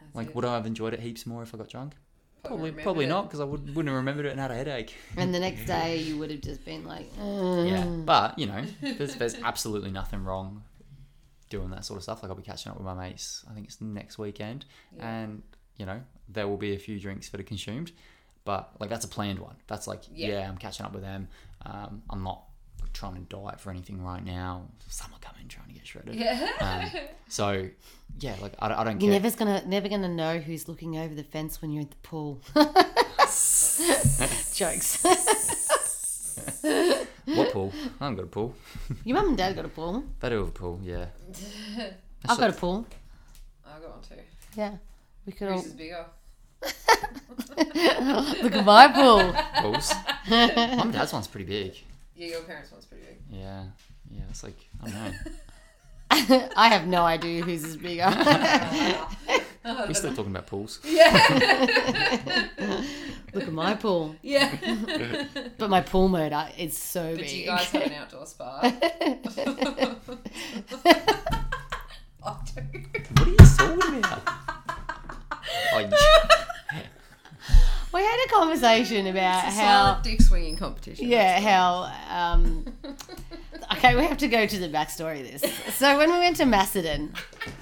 That's 0.00 0.14
Like, 0.14 0.28
it. 0.28 0.34
would 0.34 0.44
I 0.44 0.54
have 0.54 0.66
enjoyed 0.66 0.94
it 0.94 1.00
heaps 1.00 1.26
more 1.26 1.42
if 1.42 1.54
I 1.54 1.58
got 1.58 1.68
drunk? 1.68 1.94
Probably, 2.44 2.72
probably 2.72 3.04
it. 3.04 3.08
not, 3.08 3.22
because 3.24 3.38
I 3.38 3.44
would, 3.44 3.68
wouldn't 3.68 3.86
have 3.88 3.96
remembered 3.96 4.26
it 4.26 4.30
and 4.32 4.40
had 4.40 4.50
a 4.50 4.54
headache. 4.56 4.94
And 5.16 5.32
the 5.32 5.38
next 5.38 5.64
day 5.66 5.98
you 5.98 6.18
would 6.18 6.30
have 6.32 6.40
just 6.40 6.64
been 6.64 6.84
like, 6.84 7.08
"Uh." 7.20 7.62
Yeah, 7.64 7.84
but 7.84 8.36
you 8.38 8.46
know, 8.46 8.64
there's, 8.80 9.14
there's 9.14 9.36
absolutely 9.36 9.92
nothing 9.92 10.24
wrong 10.24 10.64
doing 11.50 11.70
that 11.70 11.84
sort 11.84 11.98
of 11.98 12.02
stuff. 12.02 12.22
Like 12.22 12.30
I'll 12.30 12.36
be 12.36 12.42
catching 12.42 12.70
up 12.72 12.78
with 12.78 12.86
my 12.86 12.94
mates. 12.94 13.44
I 13.48 13.54
think 13.54 13.66
it's 13.66 13.80
next 13.80 14.18
weekend, 14.18 14.64
Yeah. 14.96 15.08
and 15.22 15.42
you 15.76 15.86
know 15.86 16.00
there 16.28 16.48
will 16.48 16.56
be 16.56 16.74
a 16.74 16.78
few 16.78 16.98
drinks 16.98 17.28
that 17.28 17.38
are 17.40 17.44
consumed, 17.44 17.92
but 18.44 18.70
like 18.80 18.90
that's 18.90 19.04
a 19.04 19.08
planned 19.08 19.38
one. 19.38 19.56
That's 19.66 19.86
like 19.86 20.02
Yeah. 20.12 20.28
yeah, 20.28 20.48
I'm 20.48 20.58
catching 20.58 20.84
up 20.86 20.92
with 20.92 21.02
them. 21.02 21.28
Um, 21.64 22.02
I'm 22.10 22.22
not 22.22 22.42
trying 22.92 23.14
to 23.14 23.20
diet 23.20 23.60
for 23.60 23.70
anything 23.70 24.02
right 24.02 24.24
now. 24.24 24.66
Summer 24.88 25.16
coming, 25.20 25.48
trying 25.48 25.68
to 25.68 25.74
get 25.74 25.86
shredded. 25.86 26.14
Yeah. 26.14 26.48
Um, 26.60 27.00
so 27.28 27.68
yeah, 28.20 28.34
like 28.42 28.52
I, 28.58 28.80
I 28.80 28.84
don't 28.84 29.00
You're 29.00 29.12
care. 29.12 29.20
never 29.20 29.36
gonna 29.36 29.62
never 29.66 29.88
gonna 29.88 30.08
know 30.08 30.38
who's 30.38 30.68
looking 30.68 30.98
over 30.98 31.14
the 31.14 31.24
fence 31.24 31.62
when 31.62 31.72
you're 31.72 31.82
at 31.82 31.90
the 31.90 31.96
pool. 32.02 32.40
Jokes. 34.54 35.04
What 37.24 37.52
pool? 37.52 37.72
I 38.00 38.04
haven't 38.04 38.16
got 38.16 38.24
a 38.24 38.26
pool. 38.26 38.54
Your 39.04 39.16
mum 39.16 39.28
and 39.28 39.38
dad 39.38 39.54
got 39.54 39.64
a 39.64 39.68
pool. 39.68 40.04
They 40.20 40.28
do 40.28 40.38
have 40.38 40.48
a 40.48 40.50
pool, 40.50 40.80
yeah. 40.82 41.06
I've 42.28 42.38
got 42.38 42.50
a 42.50 42.52
pool. 42.52 42.84
I 43.64 43.78
got 43.80 43.90
one 43.90 44.00
too. 44.02 44.16
Yeah. 44.56 44.76
We 45.24 45.32
could 45.32 45.48
all 45.48 45.54
Whose 45.58 45.66
is 45.66 45.72
bigger? 45.74 46.04
look 48.42 48.54
at 48.54 48.64
my 48.64 48.88
pool. 48.88 49.34
pools. 49.62 49.92
Mum 50.30 50.80
and 50.80 50.92
dad's 50.92 51.12
one's 51.12 51.26
pretty 51.28 51.46
big. 51.46 51.74
Yeah, 52.16 52.28
your 52.28 52.42
parents' 52.42 52.70
one's 52.72 52.84
pretty 52.86 53.04
big. 53.04 53.16
Yeah, 53.30 53.64
yeah. 54.10 54.22
It's 54.30 54.42
like 54.44 54.56
I 54.82 54.90
don't 54.90 54.94
know. 55.04 56.48
I 56.56 56.68
have 56.68 56.86
no 56.86 57.02
idea 57.04 57.42
whose 57.42 57.64
is 57.64 57.76
bigger. 57.76 58.06
We're 59.64 59.94
still 59.94 60.14
talking 60.14 60.32
about 60.32 60.46
pools. 60.46 60.80
Yeah. 60.84 61.12
Look 63.32 63.44
at 63.44 63.52
my 63.52 63.74
pool. 63.74 64.14
Yeah. 64.20 64.54
But 65.56 65.70
my 65.70 65.80
pool 65.80 66.08
motor 66.08 66.48
is 66.58 66.76
so 66.76 67.12
But 67.12 67.20
big. 67.22 67.30
you 67.30 67.46
guys 67.46 67.70
have 67.70 67.82
an 67.82 67.92
outdoor 67.94 68.26
spa. 68.26 68.60
I 68.62 68.70
do. 69.34 69.44
What 72.20 73.26
are 73.26 73.30
you 73.30 73.36
talking 73.36 73.98
about? 73.98 74.22
Oh, 75.72 75.78
you- 75.78 75.88
we 77.92 78.00
had 78.02 78.26
a 78.26 78.28
conversation 78.30 79.06
about 79.06 79.44
how 79.44 79.50
Silent 79.50 80.04
dick 80.04 80.22
swinging 80.22 80.56
competition. 80.56 81.08
Yeah, 81.08 81.40
how. 81.40 81.92
Um, 82.10 82.64
okay, 83.72 83.94
we 83.96 84.04
have 84.04 84.18
to 84.18 84.28
go 84.28 84.46
to 84.46 84.58
the 84.58 84.68
backstory 84.68 85.20
of 85.20 85.40
this. 85.40 85.74
So 85.76 85.96
when 85.98 86.10
we 86.10 86.18
went 86.18 86.36
to 86.36 86.44
Macedon, 86.46 87.12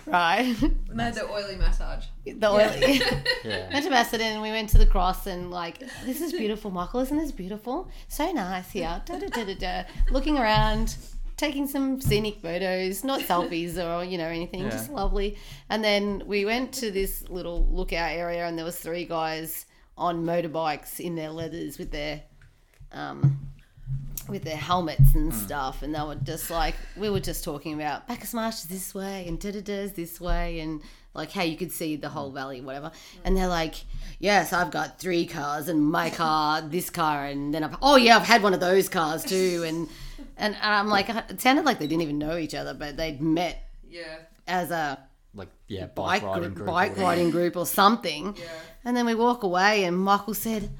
right? 0.06 0.54
And 0.62 0.98
they 0.98 1.04
had 1.04 1.14
the 1.14 1.28
oily 1.30 1.56
massage. 1.56 2.04
The 2.24 2.48
oily. 2.50 3.00
yeah. 3.44 3.68
went 3.72 3.84
to 3.84 3.90
Macedon 3.90 4.26
and 4.26 4.42
we 4.42 4.50
went 4.50 4.68
to 4.70 4.78
the 4.78 4.86
cross 4.86 5.26
and 5.26 5.50
like, 5.50 5.80
this 6.04 6.20
is 6.20 6.32
beautiful, 6.32 6.70
Michael. 6.70 7.00
Isn't 7.00 7.18
this 7.18 7.32
beautiful? 7.32 7.90
So 8.08 8.30
nice 8.32 8.70
here. 8.70 9.02
Da, 9.06 9.18
da, 9.18 9.28
da, 9.28 9.44
da, 9.44 9.54
da. 9.54 9.82
Looking 10.10 10.38
around, 10.38 10.96
taking 11.36 11.66
some 11.66 12.00
scenic 12.00 12.40
photos, 12.40 13.02
not 13.02 13.20
selfies 13.20 13.76
or 13.78 14.04
you 14.04 14.18
know 14.18 14.26
anything, 14.28 14.60
Yeah. 14.62 14.70
just 14.70 14.90
lovely. 14.90 15.38
And 15.68 15.82
then 15.82 16.22
we 16.26 16.44
went 16.44 16.72
to 16.74 16.90
this 16.90 17.28
little 17.28 17.66
lookout 17.70 18.12
area 18.12 18.46
and 18.46 18.56
there 18.58 18.64
was 18.64 18.78
three 18.78 19.06
guys 19.06 19.66
on 20.00 20.24
motorbikes 20.24 20.98
in 20.98 21.14
their 21.14 21.30
leathers 21.30 21.78
with 21.78 21.92
their 21.92 22.22
um 22.92 23.38
with 24.28 24.42
their 24.44 24.56
helmets 24.56 25.14
and 25.14 25.34
stuff. 25.34 25.82
And 25.82 25.94
they 25.94 26.00
were 26.00 26.14
just 26.14 26.50
like 26.50 26.74
we 26.96 27.10
were 27.10 27.20
just 27.20 27.44
talking 27.44 27.74
about 27.74 28.08
Bacchus 28.08 28.32
Marsh 28.34 28.56
is 28.56 28.64
this 28.64 28.94
way 28.94 29.26
and 29.28 29.38
da 29.40 29.50
da 29.52 29.60
da's 29.60 29.92
this 29.92 30.20
way 30.20 30.60
and 30.60 30.80
like 31.14 31.32
how 31.32 31.42
you 31.42 31.56
could 31.56 31.72
see 31.72 31.96
the 31.96 32.08
whole 32.08 32.30
valley 32.30 32.60
whatever. 32.60 32.90
And 33.24 33.36
they're 33.36 33.48
like 33.48 33.74
yes 34.18 34.52
I've 34.52 34.70
got 34.70 34.98
three 34.98 35.26
cars 35.26 35.68
and 35.68 35.80
my 35.84 36.10
car 36.10 36.62
this 36.76 36.90
car 36.90 37.26
and 37.26 37.52
then 37.54 37.62
I've 37.64 37.76
oh 37.82 37.96
yeah 37.96 38.16
I've 38.16 38.22
had 38.26 38.42
one 38.42 38.54
of 38.54 38.60
those 38.60 38.88
cars 38.88 39.24
too. 39.24 39.64
And, 39.66 39.88
and 40.36 40.56
I'm 40.62 40.88
like 40.88 41.08
it 41.10 41.40
sounded 41.40 41.64
like 41.64 41.78
they 41.78 41.86
didn't 41.86 42.02
even 42.02 42.18
know 42.18 42.36
each 42.38 42.54
other 42.54 42.72
but 42.74 42.96
they'd 42.96 43.20
met 43.20 43.68
Yeah. 43.88 44.18
as 44.46 44.70
a 44.70 44.98
Like 45.34 45.48
yeah, 45.68 45.86
bike, 45.86 46.22
bike 46.22 46.22
riding 46.22 46.42
group, 46.42 46.54
group. 46.56 46.66
bike 46.66 46.98
or 46.98 47.02
riding 47.02 47.30
group 47.30 47.56
or 47.56 47.66
something. 47.66 48.36
Yeah. 48.36 48.44
And 48.84 48.96
then 48.96 49.06
we 49.06 49.14
walk 49.14 49.42
away, 49.44 49.84
and 49.84 49.96
Michael 49.96 50.34
said, 50.34 50.70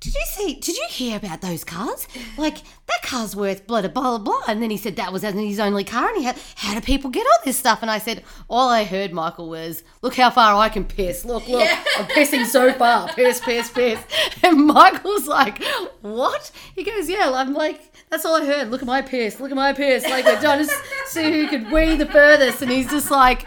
"Did 0.00 0.14
you 0.14 0.24
see? 0.26 0.54
Did 0.54 0.76
you 0.76 0.86
hear 0.90 1.16
about 1.16 1.42
those 1.42 1.62
cars? 1.62 2.08
Like 2.36 2.56
that 2.88 3.02
car's 3.02 3.36
worth 3.36 3.68
blah 3.68 3.82
blah 3.82 3.90
blah 3.90 4.18
blah." 4.18 4.42
And 4.48 4.60
then 4.60 4.70
he 4.70 4.76
said 4.78 4.96
that 4.96 5.12
was 5.12 5.22
his 5.22 5.60
only 5.60 5.84
car, 5.84 6.08
and 6.08 6.16
he 6.16 6.24
had, 6.24 6.36
how 6.56 6.74
do 6.74 6.80
people 6.80 7.10
get 7.10 7.24
all 7.24 7.38
this 7.44 7.56
stuff? 7.56 7.82
And 7.82 7.90
I 7.90 7.98
said, 7.98 8.24
all 8.48 8.68
I 8.68 8.82
heard, 8.82 9.12
Michael, 9.12 9.48
was, 9.48 9.84
"Look 10.02 10.16
how 10.16 10.30
far 10.30 10.56
I 10.56 10.68
can 10.70 10.84
piss. 10.84 11.24
Look, 11.24 11.46
look, 11.46 11.68
I'm 11.96 12.06
pissing 12.06 12.46
so 12.46 12.72
far. 12.72 13.08
Piss, 13.12 13.40
piss, 13.40 13.70
piss." 13.70 14.00
And 14.42 14.66
Michael's 14.66 15.28
like, 15.28 15.62
"What?" 16.00 16.50
He 16.74 16.82
goes, 16.82 17.08
"Yeah." 17.08 17.30
I'm 17.32 17.54
like, 17.54 17.92
"That's 18.10 18.24
all 18.24 18.42
I 18.42 18.44
heard. 18.46 18.70
Look 18.70 18.82
at 18.82 18.86
my 18.86 19.02
piss. 19.02 19.38
Look 19.38 19.50
at 19.50 19.56
my 19.56 19.72
piss. 19.72 20.04
Like 20.04 20.24
we're 20.24 20.40
trying 20.40 20.66
to 20.66 20.74
see 21.06 21.30
who 21.30 21.48
could 21.48 21.70
wee 21.70 21.94
the 21.94 22.06
furthest." 22.06 22.60
And 22.62 22.72
he's 22.72 22.90
just 22.90 23.10
like. 23.10 23.46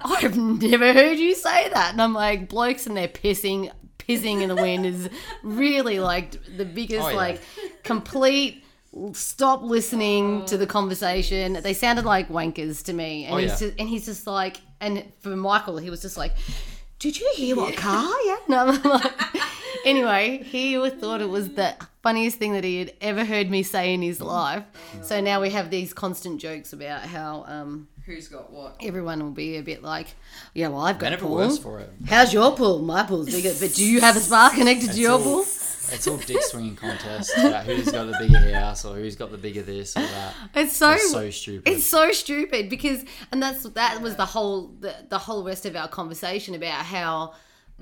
I've 0.00 0.36
never 0.36 0.92
heard 0.92 1.18
you 1.18 1.34
say 1.34 1.68
that. 1.70 1.92
And 1.92 2.02
I'm 2.02 2.12
like, 2.14 2.48
blokes 2.48 2.86
and 2.86 2.96
they're 2.96 3.08
pissing, 3.08 3.70
pissing 3.98 4.42
in 4.42 4.48
the 4.48 4.54
wind 4.56 4.86
is 4.86 5.08
really 5.42 5.98
like 6.00 6.32
the 6.56 6.64
biggest, 6.64 7.04
Oh, 7.06 7.10
yeah. 7.10 7.16
like, 7.16 7.40
complete 7.82 8.62
stop 9.12 9.62
listening 9.62 10.44
to 10.46 10.56
the 10.56 10.66
conversation. 10.66 11.54
They 11.54 11.74
sounded 11.74 12.04
like 12.04 12.28
wankers 12.28 12.82
to 12.84 12.92
me. 12.92 13.24
And, 13.26 13.34
Oh, 13.34 13.38
he's, 13.38 13.60
yeah. 13.60 13.68
just, 13.68 13.80
and 13.80 13.88
he's 13.88 14.06
just 14.06 14.26
like, 14.26 14.58
and 14.80 15.04
for 15.20 15.36
Michael, 15.36 15.78
he 15.78 15.90
was 15.90 16.00
just 16.02 16.16
like, 16.16 16.32
did 16.98 17.18
you 17.18 17.30
hear 17.36 17.56
what 17.56 17.76
car? 17.76 18.10
Yeah. 18.24 18.36
No, 18.48 18.68
I'm 18.68 18.82
like, 18.82 19.12
anyway, 19.84 20.42
he 20.44 20.78
thought 20.90 21.20
it 21.20 21.28
was 21.28 21.50
the 21.50 21.74
funniest 22.02 22.38
thing 22.38 22.52
that 22.52 22.62
he 22.64 22.78
had 22.78 22.92
ever 23.00 23.24
heard 23.24 23.50
me 23.50 23.62
say 23.64 23.92
in 23.92 24.00
his 24.02 24.20
life. 24.20 24.62
So 25.02 25.20
now 25.20 25.40
we 25.42 25.50
have 25.50 25.70
these 25.70 25.92
constant 25.92 26.40
jokes 26.40 26.72
about 26.72 27.02
how 27.02 27.44
um, 27.48 27.88
Who's 28.06 28.28
got 28.28 28.52
what? 28.52 28.76
everyone 28.80 29.20
will 29.22 29.32
be 29.32 29.56
a 29.56 29.62
bit 29.62 29.82
like, 29.82 30.14
yeah, 30.54 30.68
well, 30.68 30.80
I've 30.82 30.96
got 30.98 31.00
They're 31.00 31.10
never 31.10 31.26
pool. 31.26 31.34
worse 31.36 31.58
for 31.58 31.80
it. 31.80 31.90
How's 32.06 32.32
your 32.32 32.54
pool? 32.56 32.78
My 32.80 33.02
pool's 33.02 33.26
bigger, 33.30 33.52
but 33.58 33.74
do 33.74 33.84
you 33.84 34.00
have 34.00 34.16
a 34.16 34.20
spa 34.20 34.52
connected 34.54 34.92
to 34.92 35.00
your 35.00 35.12
all- 35.12 35.22
pool? 35.22 35.40
It's 35.88 36.08
all 36.08 36.16
dick 36.16 36.42
swinging 36.42 36.74
contest 36.74 37.30
about 37.38 37.64
who's 37.64 37.90
got 37.92 38.06
the 38.10 38.16
bigger 38.18 38.52
house 38.58 38.84
or 38.84 38.96
who's 38.96 39.14
got 39.14 39.30
the 39.30 39.38
bigger 39.38 39.62
this 39.62 39.96
or 39.96 40.00
that. 40.00 40.34
It's 40.54 40.76
so 40.76 40.90
It's 40.92 41.12
so 41.12 41.30
stupid. 41.30 41.68
It's 41.72 41.86
so 41.86 42.10
stupid 42.10 42.68
because, 42.68 43.04
and 43.30 43.40
that's 43.40 43.62
that 43.62 44.02
was 44.02 44.16
the 44.16 44.24
whole 44.26 44.72
the, 44.80 44.96
the 45.08 45.18
whole 45.18 45.44
rest 45.44 45.64
of 45.64 45.76
our 45.76 45.86
conversation 45.86 46.56
about 46.56 46.84
how 46.84 47.34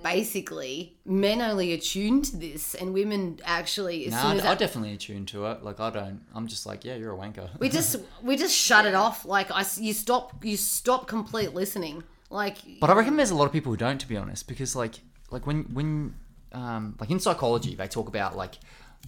basically 0.02 0.96
men 1.04 1.40
only 1.40 1.72
attune 1.72 2.22
to 2.22 2.36
this 2.36 2.74
and 2.74 2.92
women 2.92 3.40
actually 3.44 4.06
as 4.06 4.12
Nah, 4.12 4.22
soon 4.22 4.30
I, 4.30 4.34
as 4.36 4.40
I 4.40 4.48
that- 4.50 4.58
definitely 4.58 4.92
attune 4.94 5.26
to 5.26 5.46
it. 5.46 5.62
Like 5.62 5.80
I 5.80 5.90
don't. 5.90 6.20
I'm 6.34 6.46
just 6.46 6.66
like, 6.66 6.84
yeah, 6.84 6.94
you're 6.96 7.12
a 7.14 7.16
wanker. 7.16 7.48
we 7.58 7.68
just 7.68 7.96
we 8.22 8.36
just 8.36 8.54
shut 8.54 8.86
it 8.86 8.94
off. 8.94 9.24
Like 9.24 9.50
i 9.50 9.64
you 9.78 9.92
stop 9.92 10.44
you 10.44 10.56
stop 10.56 11.06
complete 11.06 11.54
listening. 11.54 12.04
Like 12.30 12.58
But 12.80 12.90
I 12.90 12.94
reckon 12.94 13.16
there's 13.16 13.30
a 13.30 13.34
lot 13.34 13.44
of 13.46 13.52
people 13.52 13.70
who 13.72 13.76
don't, 13.76 13.98
to 14.00 14.08
be 14.08 14.16
honest, 14.16 14.48
because 14.48 14.74
like 14.76 15.00
like 15.30 15.46
when 15.46 15.64
when 15.74 16.14
um, 16.52 16.96
like 17.00 17.10
in 17.10 17.18
psychology 17.20 17.74
they 17.74 17.88
talk 17.88 18.08
about 18.08 18.36
like 18.36 18.54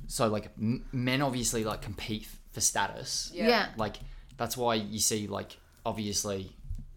so 0.09 0.29
like 0.29 0.51
m- 0.59 0.85
men 0.93 1.23
obviously 1.23 1.65
like 1.65 1.83
compete 1.83 2.27
for 2.53 2.61
status. 2.61 3.31
Yeah. 3.35 3.49
yeah. 3.49 3.67
Like 3.77 3.97
that's 4.37 4.57
why 4.57 4.75
you 4.75 4.99
see 4.99 5.27
like 5.27 5.59
obviously 5.85 6.56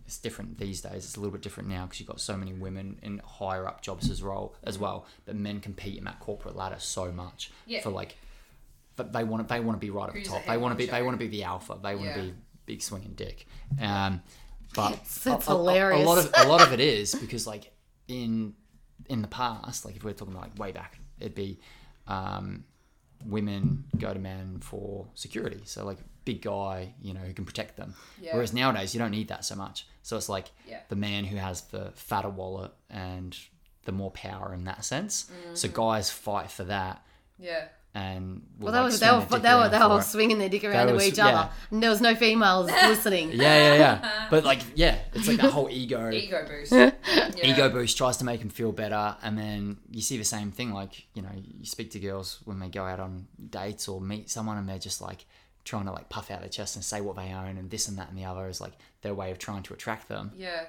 it's 0.09 0.17
different 0.17 0.57
these 0.57 0.81
days. 0.81 1.05
It's 1.05 1.15
a 1.17 1.19
little 1.19 1.31
bit 1.31 1.41
different 1.43 1.69
now 1.69 1.85
because 1.85 1.99
you've 1.99 2.09
got 2.09 2.19
so 2.19 2.35
many 2.35 2.51
women 2.51 2.97
in 3.03 3.21
higher 3.23 3.67
up 3.67 3.81
jobs 3.83 4.09
as 4.09 4.23
well 4.23 4.55
as 4.63 4.79
well. 4.79 5.05
But 5.25 5.35
men 5.35 5.59
compete 5.59 5.97
in 5.99 6.03
that 6.05 6.19
corporate 6.19 6.55
ladder 6.55 6.77
so 6.79 7.11
much 7.11 7.51
Yeah. 7.67 7.81
for 7.81 7.91
like. 7.91 8.17
But 8.95 9.13
they 9.13 9.23
want 9.23 9.47
to. 9.47 9.53
They 9.53 9.59
want 9.59 9.75
to 9.79 9.79
be 9.79 9.91
right 9.91 10.09
at 10.09 10.15
the 10.15 10.23
top. 10.23 10.43
They 10.45 10.57
want 10.57 10.71
to 10.73 10.75
be. 10.77 10.87
They 10.89 11.03
want 11.03 11.13
to 11.19 11.23
be 11.23 11.27
the 11.29 11.43
alpha. 11.43 11.77
They 11.81 11.93
want 11.95 12.07
Yeah. 12.07 12.15
to 12.15 12.21
be 12.23 12.33
big 12.65 12.81
swinging 12.81 13.13
dick. 13.13 13.45
Um, 13.79 14.21
but 14.75 14.93
It's- 14.93 15.17
it's 15.17 15.25
a, 15.27 15.31
a- 15.31 15.35
a- 15.55 15.57
hilarious. 15.57 16.01
A, 16.03 16.09
lot 16.09 16.17
of 16.17 16.31
a 16.35 16.47
lot 16.49 16.61
of 16.61 16.73
it 16.73 16.79
is 16.79 17.13
because 17.21 17.45
like 17.45 17.71
in 18.07 18.55
in 19.07 19.21
the 19.21 19.27
past, 19.27 19.85
like 19.85 19.95
if 19.95 20.03
we're 20.03 20.13
talking 20.13 20.33
like 20.33 20.57
way 20.57 20.71
back, 20.71 20.99
it'd 21.19 21.35
be 21.35 21.59
um, 22.07 22.63
women 23.25 23.85
go 23.97 24.13
to 24.13 24.19
men 24.19 24.59
for 24.61 25.07
security. 25.13 25.61
So 25.65 25.85
like 25.85 25.99
big 26.31 26.41
guy, 26.41 26.93
you 27.01 27.13
know, 27.15 27.21
who 27.27 27.33
can 27.33 27.45
protect 27.45 27.73
them. 27.77 27.93
Yeah. 28.21 28.33
Whereas 28.35 28.53
nowadays, 28.53 28.93
you 28.93 28.99
don't 29.03 29.11
need 29.19 29.29
that 29.29 29.43
so 29.45 29.55
much. 29.55 29.77
So 30.03 30.17
it's 30.17 30.29
like 30.29 30.47
Yeah. 30.67 30.79
the 30.89 30.95
man 30.95 31.23
who 31.25 31.37
has 31.37 31.61
the 31.75 31.91
fatter 31.95 32.29
wallet 32.29 32.71
and 32.89 33.31
the 33.85 33.91
more 33.91 34.11
power 34.11 34.53
in 34.53 34.63
that 34.65 34.85
sense. 34.85 35.13
So 35.53 35.67
Mm-hmm. 35.67 35.75
guys 35.75 36.11
fight 36.11 36.49
for 36.51 36.65
that, 36.65 36.95
Yeah. 37.39 37.63
and 37.95 38.43
will, 38.59 38.65
Well, 38.65 38.73
that 38.73 38.79
like, 38.81 38.91
was, 38.91 38.99
they 38.99 39.07
swing 39.07 39.19
were, 39.19 39.25
their 39.25 39.39
dick 39.39 39.41
they 39.49 39.55
were, 39.55 39.69
they 39.69 39.95
were 39.95 40.01
swinging 40.01 40.37
their 40.37 40.49
dick 40.49 40.63
around 40.63 40.73
That 40.73 40.85
to 40.87 40.93
was- 40.93 41.07
each 41.07 41.17
yeah. 41.17 41.27
other. 41.27 41.49
And 41.71 41.81
there 41.81 41.89
was 41.89 42.01
no 42.01 42.13
females 42.15 42.67
listening. 42.91 43.31
Yeah, 43.31 43.55
yeah, 43.65 43.75
yeah. 43.85 44.27
But 44.29 44.43
like, 44.51 44.61
yeah, 44.75 44.95
it's 45.13 45.27
like 45.27 45.37
that 45.37 45.51
whole 45.51 45.69
ego. 45.71 46.11
Ego 46.25 46.45
boost. 46.47 46.71
yeah. 46.71 46.91
ego 47.51 47.69
boost 47.69 47.97
tries 47.97 48.17
to 48.17 48.25
make 48.25 48.41
him 48.41 48.49
feel 48.49 48.71
better 48.71 49.15
and 49.23 49.33
then 49.37 49.77
you 49.89 50.01
see 50.01 50.17
the 50.17 50.29
same 50.37 50.51
thing 50.51 50.69
like 50.73 50.93
you 51.15 51.21
know 51.25 51.31
you 51.59 51.65
speak 51.65 51.89
to 51.91 51.99
girls 51.99 52.39
when 52.43 52.59
they 52.59 52.67
go 52.79 52.83
out 52.91 52.99
on 52.99 53.27
dates 53.59 53.87
or 53.87 54.01
meet 54.01 54.29
someone 54.29 54.57
and 54.59 54.67
they're 54.67 54.77
just 54.89 54.99
like 55.01 55.25
trying 55.65 55.85
to 55.85 55.91
like 55.91 56.09
puff 56.09 56.31
out 56.31 56.39
their 56.39 56.49
chest 56.49 56.75
and 56.75 56.83
say 56.83 57.01
what 57.01 57.15
they 57.15 57.31
own 57.31 57.57
and 57.57 57.69
this 57.69 57.87
and 57.87 57.97
that 57.97 58.09
and 58.09 58.17
the 58.17 58.25
other 58.25 58.47
is 58.47 58.59
like 58.59 58.73
their 59.01 59.13
way 59.13 59.29
of 59.31 59.37
trying 59.37 59.63
to 59.63 59.73
attract 59.73 60.07
them 60.07 60.31
Yeah. 60.35 60.63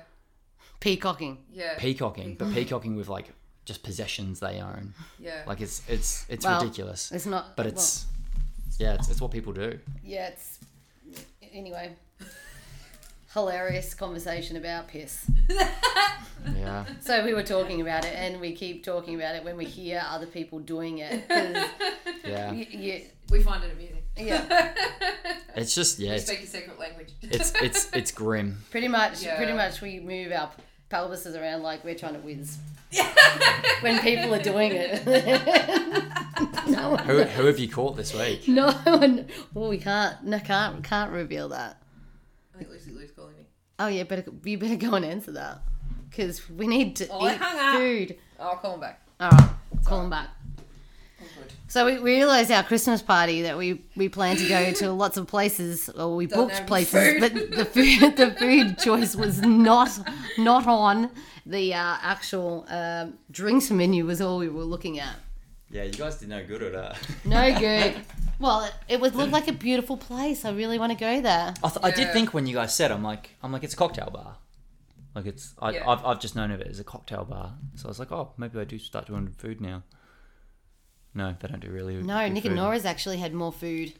Peacocking. 0.81 1.39
Yeah. 1.53 1.77
peacocking 1.79 2.35
but 2.37 2.53
peacocking 2.53 2.97
with 2.97 3.09
like 3.09 3.31
just 3.65 3.83
possessions 3.83 4.41
they 4.41 4.61
own 4.61 4.95
yeah. 5.19 5.43
like 5.47 5.61
it's 5.61 5.83
it's 5.89 6.25
it's 6.29 6.45
Well, 6.45 6.61
ridiculous 6.61 7.13
It's 7.13 7.27
not. 7.27 7.57
but 7.57 7.67
it's 7.67 8.07
yeah 8.79 8.95
it's, 8.95 9.09
it's 9.11 9.21
what 9.21 9.31
people 9.31 9.53
do 9.53 9.79
yeah, 10.05 10.29
it's. 10.29 10.59
Anyway. 11.53 11.93
Hilarious 13.35 13.95
conversation 13.95 14.57
about 14.57 14.89
piss. 14.89 15.25
yeah 16.57 16.85
So 17.01 17.25
we 17.25 17.33
were 17.33 17.43
talking 17.45 17.81
about 17.81 18.05
it, 18.05 18.15
and 18.17 18.41
we 18.41 18.55
keep 18.55 18.83
talking 18.85 19.15
about 19.15 19.37
it 19.37 19.45
when 19.45 19.57
we 19.57 19.65
hear 19.67 20.03
other 20.05 20.27
people 20.27 20.59
doing 20.59 20.99
it. 20.99 21.25
yeah 22.25 22.40
y- 22.81 22.87
y- 23.05 23.11
we 23.31 23.43
find 23.43 23.63
it 23.65 23.73
amusing. 23.73 24.03
yeah, 24.17 24.73
it's 25.57 25.75
just 25.75 25.99
yeah 25.99 26.11
we 26.11 26.17
it's 26.17 26.27
speak 26.27 26.43
a 26.43 26.47
secret 26.47 26.79
language. 26.79 27.13
it's 27.23 27.53
it's, 27.63 27.89
it's 27.93 28.11
grim 28.13 28.63
pretty 28.71 28.89
much. 28.89 29.23
Yeah. 29.23 29.37
Pretty 29.37 29.53
much, 29.53 29.81
we 29.81 30.01
move 30.01 30.33
our 30.33 30.51
pelvises 30.91 31.41
around 31.41 31.63
like 31.63 31.85
we're 31.85 31.95
trying 31.95 32.15
to 32.15 32.21
whiz. 32.21 32.59
when 33.83 34.01
people 34.01 34.35
are 34.35 34.43
doing 34.43 34.73
it. 34.75 35.07
no 36.69 36.91
one. 36.91 36.99
who, 37.05 37.23
who 37.23 37.47
have 37.47 37.59
you 37.59 37.69
caught 37.69 37.97
this 37.97 38.13
week 38.13 38.49
No 38.49 38.73
one. 38.73 39.27
Well, 39.55 39.69
we 39.71 39.79
can't. 39.79 40.25
No, 40.25 40.41
can't. 40.41 40.83
Can't 40.83 41.13
reveal 41.13 41.51
that. 41.51 41.81
I 42.55 42.59
think 42.59 42.71
Lucy 42.71 42.91
Lou's 42.91 43.13
calling 43.13 43.37
me. 43.37 43.47
Oh 43.79 43.87
yeah, 43.87 44.03
better 44.03 44.25
you 44.45 44.59
better 44.59 44.75
go 44.77 44.95
and 44.95 45.05
answer 45.05 45.31
that 45.33 45.61
because 46.11 46.51
we 46.51 46.67
need 46.67 46.97
to 46.97 47.09
Oh, 47.11 47.21
I 47.21 47.35
eat 47.35 47.39
hung 47.41 47.59
up. 47.59 47.77
food. 47.81 48.17
I'll 48.41 48.57
call 48.57 48.75
him 48.75 48.81
back. 48.81 49.01
All 49.21 49.31
right, 49.31 49.51
call 49.85 50.03
him 50.03 50.11
back. 50.11 50.31
I'm 51.41 51.49
good. 51.49 51.53
So 51.69 51.87
we 51.87 51.99
we 51.99 52.15
realised 52.17 52.51
our 52.51 52.63
Christmas 52.63 53.03
party 53.03 53.43
that 53.43 53.57
we 53.57 53.83
we 53.97 54.09
plan 54.09 54.37
to 54.37 54.49
go 54.49 54.73
to 54.73 54.93
lots 55.05 55.17
of 55.17 55.27
places, 55.27 55.89
or 55.89 56.17
we 56.17 56.27
Don't 56.27 56.49
booked 56.49 56.67
places, 56.67 56.93
food. 56.93 57.21
but 57.21 57.33
the 57.57 57.65
food 57.65 58.17
the 58.17 58.31
food 58.39 58.79
choice 58.87 59.15
was 59.17 59.41
not 59.43 59.91
not 60.39 60.67
on 60.67 61.11
the 61.47 61.75
uh, 61.75 61.97
actual 62.03 62.67
um, 62.69 63.15
drinks 63.31 63.71
menu. 63.71 64.05
Was 64.07 64.21
all 64.21 64.39
we 64.39 64.49
were 64.49 64.65
looking 64.65 64.99
at. 65.01 65.15
yeah 65.71 65.85
you 65.85 65.93
guys 65.93 66.17
did 66.17 66.29
no 66.29 66.45
good 66.45 66.63
at 66.63 66.73
that 66.73 66.99
No 67.25 67.43
good. 67.67 67.95
well, 68.41 68.65
it, 68.65 68.75
it 68.89 69.01
would 69.01 69.15
look 69.15 69.31
like 69.31 69.47
a 69.49 69.53
beautiful 69.53 69.97
place. 69.97 70.45
I 70.45 70.51
really 70.51 70.79
want 70.79 70.91
to 70.93 70.99
go 70.99 71.21
there. 71.21 71.55
I, 71.63 71.69
th- 71.69 71.85
I 71.89 71.91
did 71.93 72.13
think 72.13 72.35
when 72.35 72.47
you 72.49 72.55
guys 72.61 72.75
said, 72.75 72.91
I'm 72.91 73.03
like, 73.05 73.25
I'm 73.43 73.53
like, 73.53 73.63
it's 73.65 73.75
a 73.75 73.77
cocktail 73.77 74.11
bar. 74.13 74.37
Like 75.15 75.27
it's, 75.27 75.55
I, 75.61 75.71
Yeah. 75.73 75.89
I've, 75.91 76.05
I've 76.05 76.21
just 76.21 76.35
known 76.37 76.51
of 76.51 76.61
it 76.61 76.67
as 76.69 76.79
a 76.81 76.85
cocktail 76.85 77.25
bar. 77.25 77.55
So 77.77 77.87
I 77.87 77.89
was 77.89 77.99
like, 77.99 78.13
oh, 78.13 78.33
maybe 78.37 78.59
I 78.59 78.65
do 78.65 78.79
start 78.79 79.07
doing 79.07 79.29
food 79.43 79.61
now. 79.61 79.83
No, 81.15 81.35
they 81.39 81.49
don't 81.49 81.61
do 81.61 81.71
really. 81.71 81.95
No, 81.97 82.25
good 82.25 82.33
Nick 82.33 82.45
and 82.45 82.53
food. 82.53 82.63
Nora's 82.63 82.85
actually 82.85 83.19
had 83.19 83.35
more 83.35 83.53
food. 83.53 83.93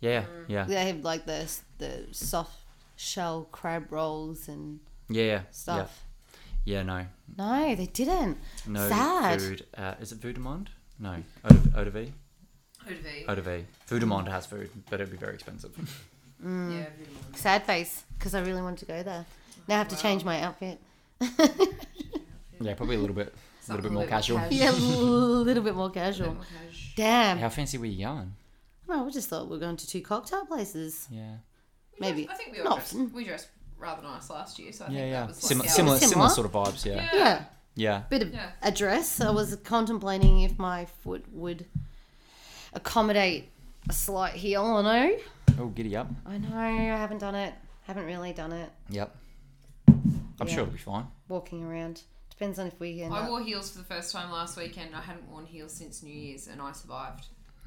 Yeah, 0.00 0.24
yeah, 0.48 0.64
They 0.64 0.86
have 0.86 1.04
like 1.04 1.26
the 1.26 1.48
the 1.78 2.06
soft 2.10 2.56
shell 2.96 3.46
crab 3.52 3.90
rolls 3.92 4.48
and 4.48 4.80
yeah, 5.08 5.24
yeah, 5.24 5.40
stuff. 5.50 6.04
Yeah, 6.64 6.78
yeah 6.78 6.82
no, 6.82 7.06
No, 7.38 7.74
they 7.74 7.86
didn't. 7.86 8.38
no 8.66 8.88
Sad. 8.88 9.40
food. 9.40 9.66
At, 9.74 10.00
is 10.00 10.10
it 10.12 10.18
Vue 10.18 10.32
de 10.32 10.40
monde? 10.40 10.70
No, 10.98 11.22
Eau 11.44 11.84
de 11.84 11.90
Vie. 11.90 12.12
Who 12.86 12.94
to 12.96 13.02
be? 13.02 13.24
Eau 13.28 13.34
de 13.36 13.42
Vie. 13.42 13.64
Vue 13.86 14.00
de 14.00 14.06
monde 14.06 14.28
has 14.28 14.46
food, 14.46 14.70
but 14.90 15.00
it'd 15.00 15.10
be 15.12 15.16
very 15.16 15.34
expensive. 15.34 15.70
Mm. 16.44 16.72
Yeah, 16.78 16.86
Vue 16.98 17.04
de 17.04 17.10
monde. 17.12 17.36
Sad 17.36 17.62
face 17.64 18.02
because 18.18 18.34
I 18.34 18.40
really 18.40 18.62
wanted 18.62 18.80
to 18.80 18.86
go 18.86 19.02
there. 19.04 19.24
Now 19.68 19.76
I 19.76 19.78
have 19.78 19.88
to 19.88 19.96
change 19.96 20.24
my 20.24 20.40
outfit. 20.42 20.80
yeah, 22.60 22.74
probably 22.74 22.96
a 22.96 22.98
little 22.98 23.14
bit, 23.14 23.32
a 23.68 23.72
little 23.74 23.82
bit 23.82 23.92
more 23.92 24.06
casual. 24.06 24.38
casual. 24.38 24.56
yeah, 24.58 24.70
a 24.70 24.72
little 24.72 25.62
bit 25.62 25.74
more 25.74 25.90
casual. 25.90 26.36
Damn. 26.96 27.38
How 27.38 27.48
fancy 27.48 27.78
were 27.78 27.86
you 27.86 28.04
going? 28.04 28.34
No, 28.88 29.04
we 29.04 29.10
just 29.12 29.28
thought 29.28 29.46
we 29.46 29.52
were 29.52 29.60
going 29.60 29.76
to 29.76 29.86
two 29.86 30.00
cocktail 30.02 30.44
places. 30.46 31.06
Yeah, 31.10 31.36
Maybe. 31.98 32.28
I 32.28 32.34
think 32.34 32.52
we 32.52 32.58
all 32.58 32.64
Not 32.64 32.74
dressed, 32.76 32.94
often. 32.94 33.12
we 33.14 33.24
dressed 33.24 33.48
rather 33.78 34.02
nice 34.02 34.28
last 34.30 34.58
year, 34.58 34.72
so 34.72 34.84
I 34.84 34.88
yeah, 34.88 34.94
think 34.98 35.10
yeah. 35.12 35.20
that 35.20 35.28
was 35.28 35.36
like 35.42 35.48
Similar, 35.48 35.64
our- 35.66 35.70
similar, 35.74 35.98
Similar. 35.98 36.28
similar 36.28 36.28
sort 36.30 36.46
of 36.46 36.52
vibes. 36.52 36.84
Yeah, 36.84 36.94
Yeah. 36.94 37.14
Yeah. 37.16 37.44
yeah. 37.74 38.02
Bit 38.10 38.22
of 38.22 38.34
Yeah. 38.34 38.50
a 38.62 38.70
dress. 38.72 39.20
I 39.20 39.30
was 39.30 39.56
contemplating 39.64 40.40
if 40.42 40.58
my 40.58 40.84
foot 40.84 41.24
would 41.32 41.66
accommodate 42.74 43.50
a 43.88 43.92
slight 43.92 44.34
heel 44.34 44.62
or 44.64 44.82
no. 44.82 45.16
Oh, 45.58 45.66
giddy 45.68 45.96
up. 45.96 46.08
I 46.26 46.38
know, 46.38 46.56
I 46.56 46.70
haven't 46.98 47.18
done 47.18 47.34
it. 47.34 47.54
Haven't 47.82 48.06
really 48.06 48.32
done 48.32 48.52
it. 48.52 48.70
Yep. 48.90 49.14
I'm 49.88 50.48
Yeah. 50.48 50.54
sure 50.54 50.62
it'll 50.62 50.72
be 50.72 50.78
fine. 50.78 51.06
Walking 51.28 51.64
around. 51.64 52.02
Depends 52.42 52.58
on 52.58 52.66
if 52.66 52.80
we 52.80 53.02
end 53.02 53.14
I 53.14 53.20
up. 53.20 53.28
wore 53.28 53.40
heels 53.40 53.70
for 53.70 53.78
the 53.78 53.84
first 53.84 54.12
time 54.12 54.32
last 54.32 54.56
weekend. 54.56 54.96
I 54.96 55.00
hadn't 55.00 55.28
worn 55.30 55.46
heels 55.46 55.72
since 55.72 56.02
New 56.02 56.12
Year's, 56.12 56.48
and 56.48 56.60
I 56.60 56.72
survived. 56.72 57.26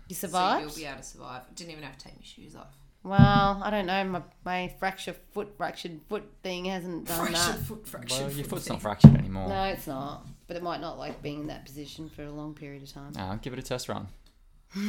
You 0.10 0.16
So 0.16 0.28
survived? 0.28 0.66
you'll 0.66 0.76
be 0.76 0.86
able 0.86 0.98
to 0.98 1.04
survive. 1.04 1.44
Didn't 1.56 1.72
even 1.72 1.84
have 1.86 1.98
to 1.98 2.04
take 2.04 2.18
my 2.18 2.26
shoes 2.26 2.58
off. 2.58 2.76
Well, 3.02 3.62
I 3.64 3.70
don't 3.70 3.86
know. 3.86 4.04
My, 4.04 4.22
my 4.44 4.76
fracture 4.78 5.16
foot 5.32 5.56
fractured 5.58 6.02
foot 6.10 6.24
thing 6.44 6.66
hasn't 6.66 7.06
done 7.08 7.28
Fractured 7.28 7.56
that. 7.56 7.66
foot, 7.66 7.88
fractured 7.88 8.20
Well, 8.20 8.32
your 8.32 8.44
foot 8.44 8.50
foot's 8.50 8.66
thing. 8.68 8.74
not 8.74 8.82
fractured 8.82 9.16
anymore. 9.16 9.48
No, 9.48 9.64
it's 9.64 9.88
not. 9.88 10.28
But 10.48 10.58
it 10.58 10.64
might 10.64 10.82
not 10.82 10.98
like 10.98 11.22
being 11.22 11.42
in 11.42 11.48
that 11.48 11.64
position 11.66 12.10
for 12.10 12.24
a 12.24 12.32
long 12.32 12.54
period 12.54 12.84
of 12.84 12.92
time. 12.92 13.14
Nah, 13.16 13.36
give 13.38 13.54
it 13.54 13.60
a 13.60 13.64
test 13.64 13.88
run. 13.88 14.08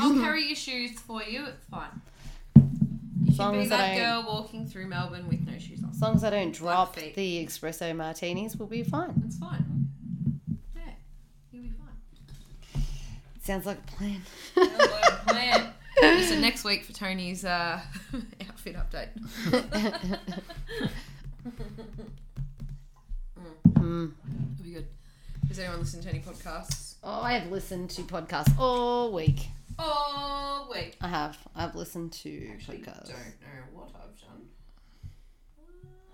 I'll 0.00 0.14
carry 0.18 0.46
your 0.46 0.56
shoes 0.56 0.98
for 0.98 1.22
you. 1.22 1.44
It's 1.46 1.64
fine. 1.66 2.00
You 2.56 3.30
As 3.32 3.38
long 3.38 3.52
can 3.52 3.60
be 3.60 3.66
as 3.66 3.72
I 3.72 3.76
that 3.76 3.94
don't- 3.98 4.24
girl 4.24 4.34
walking 4.34 4.66
through 4.66 4.88
Melbourne 4.88 5.28
with 5.28 5.46
no 5.46 5.56
shoes 5.60 5.84
on. 5.84 5.85
As 5.96 6.02
long 6.02 6.14
as 6.14 6.24
I 6.24 6.30
don't 6.30 6.52
drop 6.54 6.94
the 6.96 7.46
espresso 7.46 7.96
martinis, 7.96 8.54
we'll 8.56 8.68
be 8.68 8.82
fine. 8.82 9.22
It's 9.26 9.38
fine. 9.38 9.88
Yeah, 10.74 10.82
you'll 11.50 11.62
be 11.62 11.70
fine. 11.70 12.82
Sounds 13.40 13.64
like 13.64 13.78
a 13.78 13.92
plan. 13.96 14.20
Sounds 14.54 14.78
like 14.78 15.12
a 15.12 15.24
plan. 15.26 15.72
Listen, 16.02 16.42
next 16.42 16.64
week 16.64 16.84
for 16.84 16.92
Tony's 16.92 17.46
uh, 17.46 17.80
outfit 18.46 18.76
update. 18.76 19.08
Mm. 23.78 24.12
It'll 24.54 24.64
be 24.64 24.70
good. 24.72 24.86
Does 25.46 25.58
anyone 25.60 25.78
listen 25.80 26.00
to 26.02 26.08
any 26.08 26.18
podcasts? 26.18 26.94
Oh, 27.04 27.20
I 27.20 27.34
have 27.38 27.50
listened 27.52 27.90
to 27.90 28.02
podcasts 28.02 28.58
all 28.58 29.12
week. 29.12 29.46
Oh, 29.78 30.66
wait. 30.70 30.96
I 31.00 31.08
have. 31.08 31.38
I've 31.54 31.74
listened 31.76 32.12
to 32.14 32.48
Actually, 32.52 32.78
podcasts. 32.78 33.06
don't 33.08 33.40
know 33.42 33.62
what 33.72 33.90
I've 33.94 34.18
done. 34.20 34.35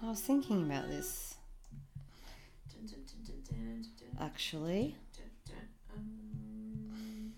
I 0.03 0.09
was 0.09 0.21
thinking 0.21 0.65
about 0.65 0.88
this 0.88 1.33
actually. 4.23 4.97
dun, 5.15 5.25
dun, 5.47 5.69
um, 5.97 7.33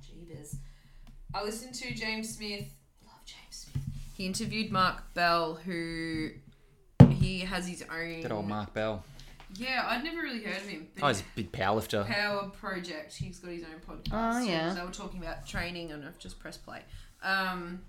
Jeebus. 0.00 0.56
I 1.34 1.44
listened 1.44 1.74
to 1.74 1.94
James 1.94 2.36
Smith. 2.36 2.72
Love 3.04 3.24
James 3.24 3.38
Smith. 3.50 3.84
He 4.16 4.26
interviewed 4.26 4.72
Mark 4.72 5.14
Bell, 5.14 5.54
who 5.54 6.30
he 7.10 7.40
has 7.40 7.68
his 7.68 7.84
own. 7.90 8.22
Good 8.22 8.32
old 8.32 8.48
Mark 8.48 8.72
Bell. 8.72 9.04
Yeah, 9.54 9.84
I'd 9.86 10.02
never 10.02 10.22
really 10.22 10.42
heard 10.42 10.56
of 10.56 10.66
him. 10.66 10.88
Oh, 11.02 11.08
he's 11.08 11.20
a 11.20 11.24
big 11.36 11.52
powerlifter. 11.52 12.06
Power 12.06 12.48
Project. 12.48 13.14
He's 13.14 13.38
got 13.38 13.50
his 13.50 13.64
own 13.64 13.80
podcast. 13.86 14.10
Oh, 14.12 14.42
yeah. 14.42 14.70
So 14.70 14.80
they 14.80 14.86
were 14.86 14.92
talking 14.92 15.20
about 15.22 15.46
training, 15.46 15.92
and 15.92 16.04
I've 16.04 16.18
just 16.18 16.38
pressed 16.38 16.64
play. 16.64 16.80
Um, 17.22 17.82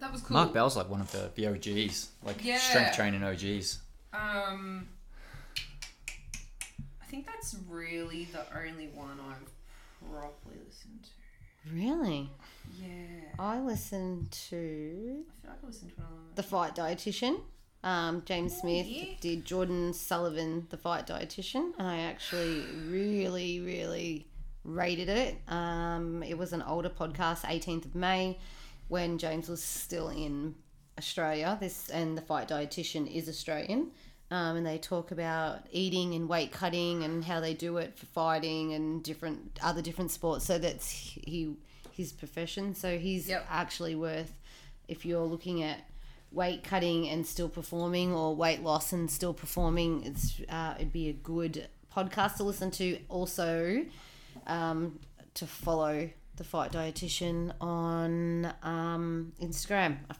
that 0.00 0.12
was 0.12 0.20
cool. 0.22 0.34
Mark 0.36 0.52
Bell's 0.52 0.76
like 0.76 0.88
one 0.88 1.00
of 1.00 1.10
the, 1.12 1.30
the 1.34 1.46
OGs, 1.48 2.10
like 2.22 2.44
Yeah. 2.44 2.58
strength 2.58 2.94
training 2.96 3.22
OGs. 3.22 3.78
Um, 4.12 4.88
I 7.02 7.06
think 7.06 7.26
that's 7.26 7.56
really 7.68 8.24
the 8.32 8.44
only 8.56 8.88
one 8.88 9.18
I've 9.30 10.10
properly 10.10 10.56
listened 10.66 11.02
to. 11.04 11.74
Really? 11.74 12.30
Yeah, 12.80 12.86
I 13.38 13.60
listened 13.60 14.30
to 14.48 15.24
I 15.28 15.42
feel 15.42 15.50
like 15.50 15.58
I 15.62 15.66
listened 15.66 15.90
to 15.90 15.96
another 15.98 16.14
one. 16.14 16.24
The 16.34 16.42
Fight 16.42 16.74
Dietitian. 16.76 17.40
Um, 17.84 18.22
James 18.24 18.56
Smith 18.56 18.86
yeah. 18.88 19.04
did 19.20 19.44
Jordan 19.44 19.92
Sullivan, 19.92 20.66
The 20.70 20.76
Fight 20.76 21.06
Dietitian, 21.06 21.72
and 21.78 21.86
I 21.86 21.98
actually 22.00 22.64
really, 22.88 23.60
really 23.60 24.26
rated 24.64 25.08
it. 25.08 25.36
Um, 25.46 26.24
it 26.24 26.36
was 26.36 26.52
an 26.52 26.62
older 26.62 26.88
podcast, 26.88 27.42
18th 27.42 27.84
of 27.84 27.94
May, 27.94 28.38
when 28.88 29.18
James 29.18 29.48
was 29.48 29.62
still 29.62 30.08
in 30.08 30.54
Australia. 30.98 31.56
This 31.60 31.88
and 31.90 32.16
The 32.16 32.22
Fight 32.22 32.48
Dietitian 32.48 33.12
is 33.12 33.28
Australian. 33.28 33.90
Um, 34.30 34.56
and 34.56 34.66
they 34.66 34.78
talk 34.78 35.12
about 35.12 35.60
eating 35.70 36.14
and 36.14 36.28
weight 36.28 36.50
cutting 36.50 37.04
and 37.04 37.24
how 37.24 37.38
they 37.38 37.54
do 37.54 37.76
it 37.76 37.96
for 37.96 38.06
fighting 38.06 38.74
and 38.74 39.02
different 39.02 39.58
other 39.62 39.82
different 39.82 40.10
sports. 40.10 40.44
So 40.44 40.58
that's 40.58 40.90
he 40.90 41.54
his 41.92 42.12
profession. 42.12 42.74
So 42.74 42.98
he's 42.98 43.28
Yep. 43.28 43.46
actually 43.48 43.94
worth 43.94 44.32
if 44.88 45.06
you're 45.06 45.24
looking 45.24 45.62
at 45.62 45.88
weight 46.32 46.64
cutting 46.64 47.08
and 47.08 47.24
still 47.24 47.48
performing, 47.48 48.12
or 48.12 48.34
weight 48.34 48.62
loss 48.62 48.92
and 48.92 49.08
still 49.10 49.32
performing, 49.32 50.02
it's 50.04 50.40
uh, 50.48 50.74
it'd 50.76 50.92
be 50.92 51.08
a 51.08 51.12
good 51.12 51.68
podcast 51.94 52.36
to 52.36 52.42
listen 52.42 52.70
to. 52.72 52.98
Also, 53.08 53.84
um, 54.48 54.98
to 55.34 55.46
follow 55.46 56.10
the 56.36 56.44
Fight 56.44 56.72
Dietitian 56.72 57.52
on 57.60 58.52
um, 58.62 59.32
Instagram. 59.40 59.98
I 60.10 60.14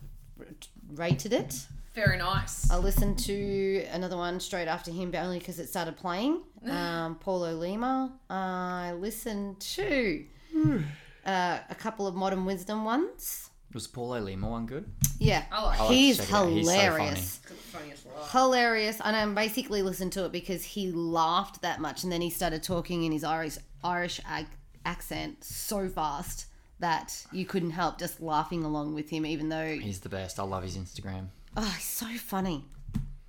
rated 0.95 1.33
it. 1.33 1.67
Very 1.95 2.19
nice. 2.19 2.71
I 2.71 2.77
listened 2.77 3.19
to 3.21 3.87
another 3.91 4.17
one 4.19 4.39
straight 4.41 4.69
after 4.69 4.91
him, 4.91 5.11
but 5.11 5.19
only 5.19 5.39
because 5.39 5.59
it 5.59 5.69
started 5.69 5.97
playing. 5.97 6.43
Um, 6.67 7.15
Paul 7.17 7.43
Olima. 7.43 8.11
I 8.29 8.93
listened 8.99 9.61
to 9.61 10.25
uh, 11.25 11.59
a 11.71 11.75
couple 11.77 12.09
of 12.09 12.17
Modern 12.17 12.45
Wisdom 12.45 12.85
ones. 12.85 13.51
Was 13.73 13.87
Paul 13.87 14.11
Olima 14.11 14.51
one 14.51 14.67
good? 14.67 14.91
Yeah, 15.21 15.45
I 15.53 15.63
like 15.63 15.79
like 15.79 15.89
to 15.89 15.95
he's 15.95 16.17
check 16.17 16.29
it 16.29 16.35
out. 16.35 16.49
He's 16.49 16.67
so 16.67 16.73
hilarious. 16.73 17.41
funny 17.71 17.93
as 17.93 18.33
hilarious. 18.33 19.01
And 19.05 19.15
I 19.15 19.25
basically 19.33 19.83
listened 19.83 20.13
to 20.15 20.25
it 20.25 20.33
because 20.33 20.65
he 20.65 20.91
laughed 20.91 21.63
that 21.63 21.81
much, 21.81 22.03
and 22.03 22.11
then 22.11 22.21
he 22.21 22.31
started 22.31 22.65
talking 22.65 23.05
in 23.05 23.13
his 23.13 23.23
Irish 23.23 23.59
Irish 23.85 24.21
ac- 24.29 24.49
accent 24.87 25.45
so 25.45 25.89
fast 25.89 26.47
that 26.79 27.25
you 27.33 27.45
couldn't 27.47 27.71
help 27.71 27.99
just 27.99 28.21
laughing 28.21 28.65
along 28.65 28.95
with 28.95 29.09
him, 29.11 29.25
even 29.27 29.49
though 29.49 29.77
He's 29.79 30.01
the 30.01 30.09
best. 30.09 30.39
I 30.39 30.43
love 30.45 30.63
his 30.63 30.77
Instagram. 30.77 31.29
oh, 31.57 31.73
he's 31.77 31.85
so 31.85 32.07
funny. 32.19 32.65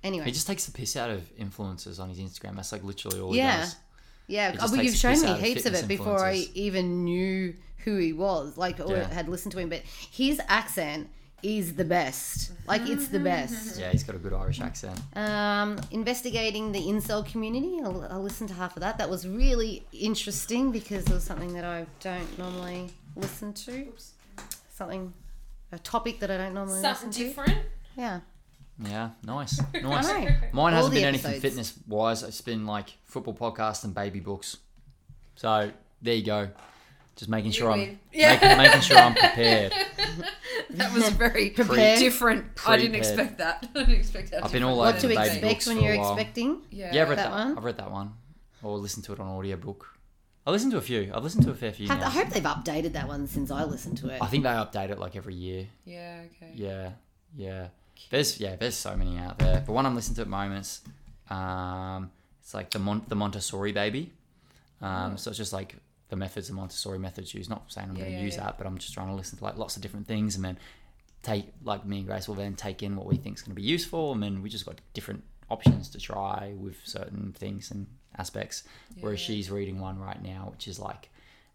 Anyway, 0.04 0.24
He 0.26 0.30
just 0.32 0.46
takes 0.46 0.64
the 0.66 0.72
piss 0.72 0.96
out 0.96 1.10
of 1.10 1.22
influencers 1.36 1.98
on 1.98 2.08
his 2.08 2.18
Instagram. 2.18 2.54
That's 2.56 2.72
like 2.72 2.84
literally 2.84 3.20
all 3.20 3.34
Yeah. 3.34 3.52
he 3.56 3.60
does. 3.62 3.76
Yeah, 4.28 4.48
It 4.48 4.50
oh, 4.50 4.52
just 4.60 4.72
well, 4.72 4.76
takes 4.80 4.84
you've 4.84 4.94
the 4.94 4.98
shown 4.98 5.12
piss 5.14 5.22
me 5.22 5.28
out 5.30 5.38
of 5.38 5.44
heaps 5.44 5.58
of 5.60 5.62
fitness 5.64 5.82
it 5.82 5.88
before 5.88 6.24
I 6.24 6.34
influencers. 6.36 6.52
even 6.54 7.04
knew 7.04 7.54
who 7.84 7.96
he 7.96 8.12
was, 8.12 8.56
like, 8.58 8.78
or 8.80 8.96
Yeah. 8.96 9.08
had 9.08 9.28
listened 9.28 9.52
to 9.52 9.58
him. 9.58 9.68
But 9.70 9.82
his 10.10 10.40
accent 10.48 11.08
is 11.42 11.74
the 11.74 11.84
best. 11.84 12.52
Like, 12.66 12.82
it's 12.86 13.08
the 13.08 13.20
best. 13.20 13.78
Yeah, 13.78 13.90
he's 13.90 14.02
got 14.04 14.16
a 14.16 14.18
good 14.18 14.32
Irish 14.32 14.60
accent. 14.60 15.00
Um, 15.14 15.78
investigating 15.90 16.72
the 16.72 16.80
incel 16.80 17.24
community. 17.24 17.78
I'll, 17.82 18.06
I'll 18.10 18.22
listen 18.22 18.46
to 18.48 18.54
half 18.54 18.76
of 18.76 18.80
that. 18.80 18.98
That 18.98 19.08
was 19.08 19.26
really 19.26 19.86
interesting 19.92 20.72
because 20.72 21.04
it 21.06 21.12
was 21.12 21.24
something 21.24 21.52
that 21.54 21.64
I 21.64 21.86
don't 22.00 22.38
normally 22.38 22.90
listen 23.16 23.52
to. 23.54 23.92
Something, 24.74 25.12
a 25.72 25.78
topic 25.78 26.20
that 26.20 26.30
I 26.30 26.36
don't 26.36 26.54
normally 26.54 26.80
Something 26.80 27.08
listen 27.08 27.22
to. 27.22 27.28
different. 27.28 27.58
Yeah. 27.96 28.20
Yeah, 28.84 29.10
nice, 29.24 29.60
I 29.74 29.80
know. 29.80 29.88
Mine 29.90 30.54
All 30.54 30.68
hasn't 30.70 30.94
the 30.94 31.00
been 31.00 31.08
anything 31.08 31.30
episodes. 31.32 31.42
fitness 31.42 31.74
wise. 31.88 32.22
It's 32.22 32.40
been 32.40 32.64
like 32.64 32.90
football 33.06 33.34
podcasts 33.34 33.82
and 33.82 33.92
baby 33.92 34.20
books. 34.20 34.56
So 35.34 35.72
there 36.00 36.14
you 36.14 36.24
go. 36.24 36.48
Just 37.16 37.28
making 37.28 37.50
sure 37.50 37.72
I'm 37.72 37.78
win. 37.80 37.98
Yeah. 38.12 38.34
making, 38.34 38.56
making 38.58 38.80
sure 38.82 38.96
I'm 38.98 39.14
prepared. 39.14 39.72
That 40.78 40.92
was 40.94 41.08
very 41.24 41.50
Prepared. 41.50 41.98
different. 41.98 42.44
I 42.66 42.76
didn't 42.76 42.92
Prepared. 42.92 43.18
expect 43.18 43.38
that. 43.38 43.68
I 43.74 43.78
didn't 43.80 43.94
expect 43.94 44.30
that. 44.32 44.44
I've 44.44 44.52
been 44.52 44.60
different. 44.62 44.64
all 44.72 44.78
What 44.78 44.88
over 44.90 45.00
to 45.00 45.08
the 45.08 45.14
baby 45.14 45.26
expect 45.26 45.42
books 45.46 45.66
when 45.66 45.76
for 45.78 45.82
you're 45.84 45.98
while. 45.98 46.12
expecting? 46.14 46.62
Yeah. 46.70 46.94
Yeah, 46.94 47.02
I've 47.02 47.08
read 47.08 47.18
That 47.18 47.30
that. 47.30 47.46
one? 47.46 47.58
I've 47.58 47.64
read 47.64 47.78
that 47.78 47.90
one, 47.90 48.12
or 48.62 48.78
listened 48.78 49.04
to 49.06 49.12
it 49.12 49.20
on 49.20 49.26
audiobook. 49.28 49.86
I 50.46 50.50
listened 50.50 50.72
to 50.72 50.78
a 50.78 50.82
few. 50.82 51.10
I've 51.14 51.22
listened 51.22 51.44
to 51.44 51.50
a 51.50 51.54
fair 51.54 51.72
few. 51.72 51.88
Have, 51.88 52.00
now. 52.00 52.06
I 52.06 52.10
hope 52.10 52.28
they've 52.30 52.42
updated 52.42 52.92
that 52.92 53.06
one 53.08 53.26
since 53.26 53.50
I 53.50 53.64
listened 53.64 53.98
to 53.98 54.08
it. 54.08 54.22
I 54.22 54.26
think 54.26 54.44
they 54.44 54.50
update 54.50 54.90
it 54.90 54.98
like 54.98 55.14
every 55.16 55.34
year. 55.34 55.66
Yeah. 55.84 56.20
Okay. 56.36 56.52
Yeah, 56.54 56.90
yeah. 57.36 57.68
There's 58.10 58.40
yeah, 58.40 58.56
there's 58.56 58.76
so 58.76 58.96
many 58.96 59.18
out 59.18 59.38
there. 59.38 59.62
But 59.66 59.72
one 59.72 59.84
I'm 59.84 59.94
listening 59.94 60.16
to 60.16 60.22
at 60.22 60.28
moments, 60.28 60.80
um, 61.30 62.10
it's 62.40 62.54
like 62.54 62.70
the 62.70 62.78
Mon- 62.78 63.04
the 63.08 63.14
Montessori 63.16 63.72
baby. 63.72 64.12
Um, 64.80 65.16
so 65.18 65.30
it's 65.30 65.38
just 65.38 65.52
like 65.52 65.74
the 66.08 66.16
methods 66.16 66.48
the 66.48 66.54
Montessori 66.54 66.98
methods 66.98 67.34
use. 67.34 67.48
Not 67.48 67.70
saying 67.72 67.88
I'm 67.90 67.96
Yeah, 67.96 68.02
going 68.04 68.14
to 68.14 68.18
yeah, 68.18 68.24
use 68.24 68.36
yeah. 68.36 68.44
that, 68.44 68.58
but 68.58 68.66
I'm 68.66 68.78
just 68.78 68.94
trying 68.94 69.08
to 69.08 69.14
listen 69.14 69.38
to 69.38 69.44
like 69.44 69.56
lots 69.58 69.76
of 69.76 69.82
different 69.82 70.06
things 70.06 70.36
and 70.36 70.44
then 70.44 70.58
take 71.22 71.46
like 71.64 71.84
me 71.84 71.98
and 71.98 72.06
Grace 72.06 72.28
will 72.28 72.34
then 72.36 72.54
take 72.54 72.82
in 72.82 72.96
what 72.96 73.06
we 73.06 73.16
think 73.16 73.36
is 73.36 73.42
going 73.42 73.52
to 73.54 73.60
be 73.60 73.66
useful, 73.66 74.12
and 74.12 74.22
then 74.22 74.42
we 74.42 74.48
just 74.48 74.64
got 74.66 74.80
different 74.94 75.22
options 75.50 75.88
to 75.90 75.98
try 75.98 76.52
with 76.58 76.76
certain 76.84 77.32
things 77.32 77.70
and 77.70 77.86
aspects. 78.16 78.64
Whereas 79.00 79.20
Yeah. 79.20 79.26
she's 79.34 79.50
reading 79.50 79.80
one 79.80 79.98
right 79.98 80.22
now, 80.22 80.48
which 80.50 80.68
is 80.68 80.78
like 80.78 81.08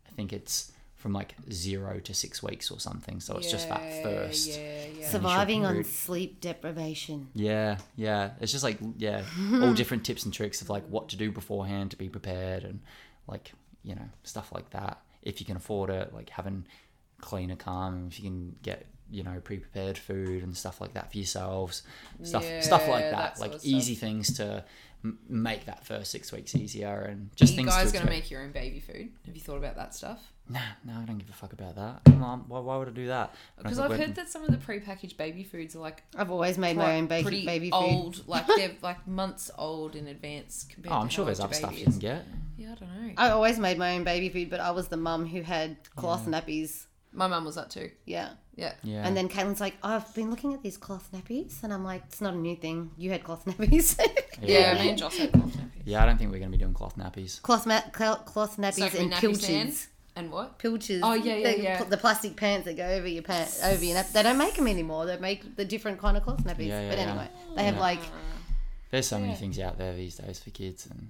I 0.07 0.11
think 0.15 0.33
it's 0.33 0.71
from 0.95 1.11
like 1.11 1.35
zero 1.51 1.99
to 1.99 2.13
six 2.13 2.41
weeks 2.41 2.71
or 2.71 2.79
something. 2.79 3.19
So 3.19 3.35
it's 3.35 3.51
just 3.51 3.67
that 3.69 4.03
first. 4.03 4.47
Yeah. 4.57 4.85
Yeah. 4.99 5.09
Surviving 5.09 5.65
on 5.65 5.83
sleep 5.83 6.39
deprivation. 6.39 7.27
Yeah, 7.35 7.77
yeah. 7.97 8.31
It's 8.39 8.51
just 8.53 8.63
like 8.63 8.77
yeah, 8.97 9.23
all 9.61 9.73
different 9.81 10.05
tips 10.05 10.23
and 10.23 10.33
tricks 10.33 10.61
of 10.61 10.69
like 10.69 10.85
what 10.87 11.09
to 11.09 11.17
do 11.17 11.31
beforehand 11.31 11.91
to 11.91 11.97
be 11.97 12.07
prepared 12.09 12.63
and 12.63 12.79
like 13.27 13.51
you 13.83 13.95
know 13.95 14.09
stuff 14.23 14.51
like 14.51 14.69
that. 14.71 15.01
If 15.21 15.39
you 15.39 15.45
can 15.45 15.57
afford 15.57 15.89
it, 15.89 16.13
like 16.13 16.29
having 16.29 16.65
cleaner 17.21 17.55
calm, 17.55 18.07
if 18.09 18.19
you 18.19 18.25
can 18.25 18.55
get 18.61 18.85
you 19.11 19.23
know 19.23 19.39
pre-prepared 19.43 19.97
food 19.97 20.43
and 20.43 20.55
stuff 20.55 20.81
like 20.81 20.93
that 20.93 21.11
for 21.11 21.17
yourselves, 21.17 21.83
stuff 22.23 22.45
stuff 22.61 22.87
like 22.87 23.03
that, 23.11 23.35
that 23.35 23.39
like 23.39 23.53
of 23.53 23.61
stuff. 23.61 23.71
easy 23.71 23.95
things 23.95 24.35
to 24.37 24.63
m- 25.03 25.19
make 25.29 25.65
that 25.65 25.85
first 25.85 26.11
six 26.11 26.31
weeks 26.31 26.55
easier 26.55 27.01
and 27.09 27.29
just 27.35 27.51
Are 27.51 27.53
you 27.53 27.57
things 27.57 27.69
guys 27.75 27.87
to 27.91 27.93
going 27.93 28.05
to 28.05 28.11
make 28.11 28.31
your 28.31 28.41
own 28.41 28.51
baby 28.51 28.79
food? 28.79 29.09
Have 29.25 29.35
you 29.35 29.41
thought 29.41 29.57
about 29.57 29.75
that 29.75 29.93
stuff? 29.93 30.31
Nah, 30.49 30.59
no, 30.83 30.93
I 30.99 31.05
don't 31.05 31.19
give 31.19 31.29
a 31.29 31.33
fuck 31.33 31.53
about 31.53 31.75
that. 31.77 32.13
Mom, 32.15 32.43
why, 32.49 32.59
why 32.59 32.75
would 32.75 32.89
I 32.89 32.91
do 32.91 33.07
that? 33.07 33.33
Because 33.57 33.79
I've 33.79 33.97
heard 33.97 34.15
that 34.15 34.27
some 34.27 34.43
of 34.43 34.51
the 34.51 34.57
pre-packaged 34.57 35.15
baby 35.17 35.43
foods 35.43 35.73
are 35.73 35.79
like 35.79 36.03
I've 36.17 36.31
always 36.31 36.57
made 36.57 36.75
my 36.75 36.97
own 36.97 37.07
baby, 37.07 37.23
pretty 37.23 37.45
baby 37.45 37.69
food. 37.69 37.75
old, 37.77 38.23
like 38.27 38.45
they're 38.47 38.71
like 38.81 39.07
months 39.07 39.49
old 39.57 39.95
in 39.95 40.07
advance. 40.07 40.65
Compared 40.69 40.93
Oh, 40.93 40.97
I'm 40.99 41.07
sure 41.07 41.23
there's 41.23 41.39
other 41.39 41.53
stuff 41.53 41.77
you 41.79 41.85
can 41.85 41.99
get. 41.99 42.25
Yeah, 42.57 42.73
I 42.73 42.75
don't 42.75 43.07
know. 43.07 43.13
I 43.17 43.29
always 43.29 43.57
made 43.57 43.77
my 43.77 43.95
own 43.95 44.03
baby 44.03 44.27
food, 44.29 44.49
but 44.49 44.59
I 44.59 44.71
was 44.71 44.89
the 44.89 44.97
mum 44.97 45.25
who 45.25 45.41
had 45.43 45.77
cloth 45.95 46.25
nappies. 46.27 46.87
My 47.13 47.27
mum 47.27 47.45
was 47.45 47.55
that 47.55 47.69
too. 47.69 47.91
Yeah. 48.05 48.29
Yeah. 48.55 48.73
Yeah. 48.83 49.05
And 49.05 49.15
then 49.15 49.29
Caitlin's 49.29 49.61
like, 49.61 49.75
oh, 49.83 49.89
I've 49.95 50.13
been 50.15 50.29
looking 50.29 50.53
at 50.53 50.61
these 50.63 50.77
cloth 50.77 51.09
nappies. 51.13 51.63
And 51.63 51.71
I'm 51.73 51.83
like, 51.83 52.03
it's 52.07 52.21
not 52.21 52.33
a 52.33 52.37
new 52.37 52.55
thing. 52.55 52.91
You 52.97 53.11
had 53.11 53.23
cloth 53.23 53.45
nappies. 53.47 53.97
Yeah, 54.41 54.73
me 54.81 54.89
and 54.89 54.97
Joss 54.97 55.17
had 55.17 55.31
cloth 55.31 55.51
nappies. 55.55 55.81
Yeah, 55.85 56.01
I 56.03 56.05
don't 56.05 56.17
think 56.17 56.31
we're 56.31 56.39
going 56.39 56.51
to 56.51 56.57
be 56.57 56.61
doing 56.63 56.73
cloth 56.73 56.97
nappies. 56.97 57.41
cloth, 57.41 57.65
ma- 57.65 57.81
cl- 57.95 58.17
cloth 58.17 58.57
nappies 58.57 58.79
Soaking 58.79 59.01
and 59.01 59.13
nappy 59.13 59.21
pilches. 59.21 59.87
And 60.15 60.31
what? 60.31 60.59
Pilches. 60.59 60.99
Oh, 61.03 61.13
yeah, 61.13 61.35
yeah, 61.35 61.51
the, 61.51 61.61
yeah. 61.63 61.83
The 61.83 61.97
plastic 61.97 62.35
pants 62.35 62.65
that 62.65 62.77
go 62.77 62.85
over 62.87 63.07
your 63.07 63.23
pants, 63.23 63.63
over 63.63 63.83
your 63.83 63.95
nap. 63.95 64.09
They 64.09 64.21
don't 64.23 64.37
make 64.37 64.55
them 64.55 64.67
anymore. 64.67 65.05
They 65.07 65.17
make 65.17 65.55
the 65.55 65.65
different 65.65 65.99
kind 65.99 66.15
of 66.17 66.23
cloth 66.23 66.43
nappies. 66.43 66.67
Yeah, 66.67 66.81
yeah, 66.81 66.89
but 66.89 66.97
yeah. 66.99 67.03
anyway, 67.09 67.27
they 67.55 67.63
have 67.63 67.75
Yeah. 67.75 67.81
like, 67.81 67.99
There's 68.91 69.07
so 69.07 69.19
many 69.19 69.33
things 69.35 69.57
out 69.59 69.77
there 69.79 69.95
these 69.95 70.15
days 70.17 70.37
for 70.39 70.51
kids 70.51 70.85
and 70.87 71.09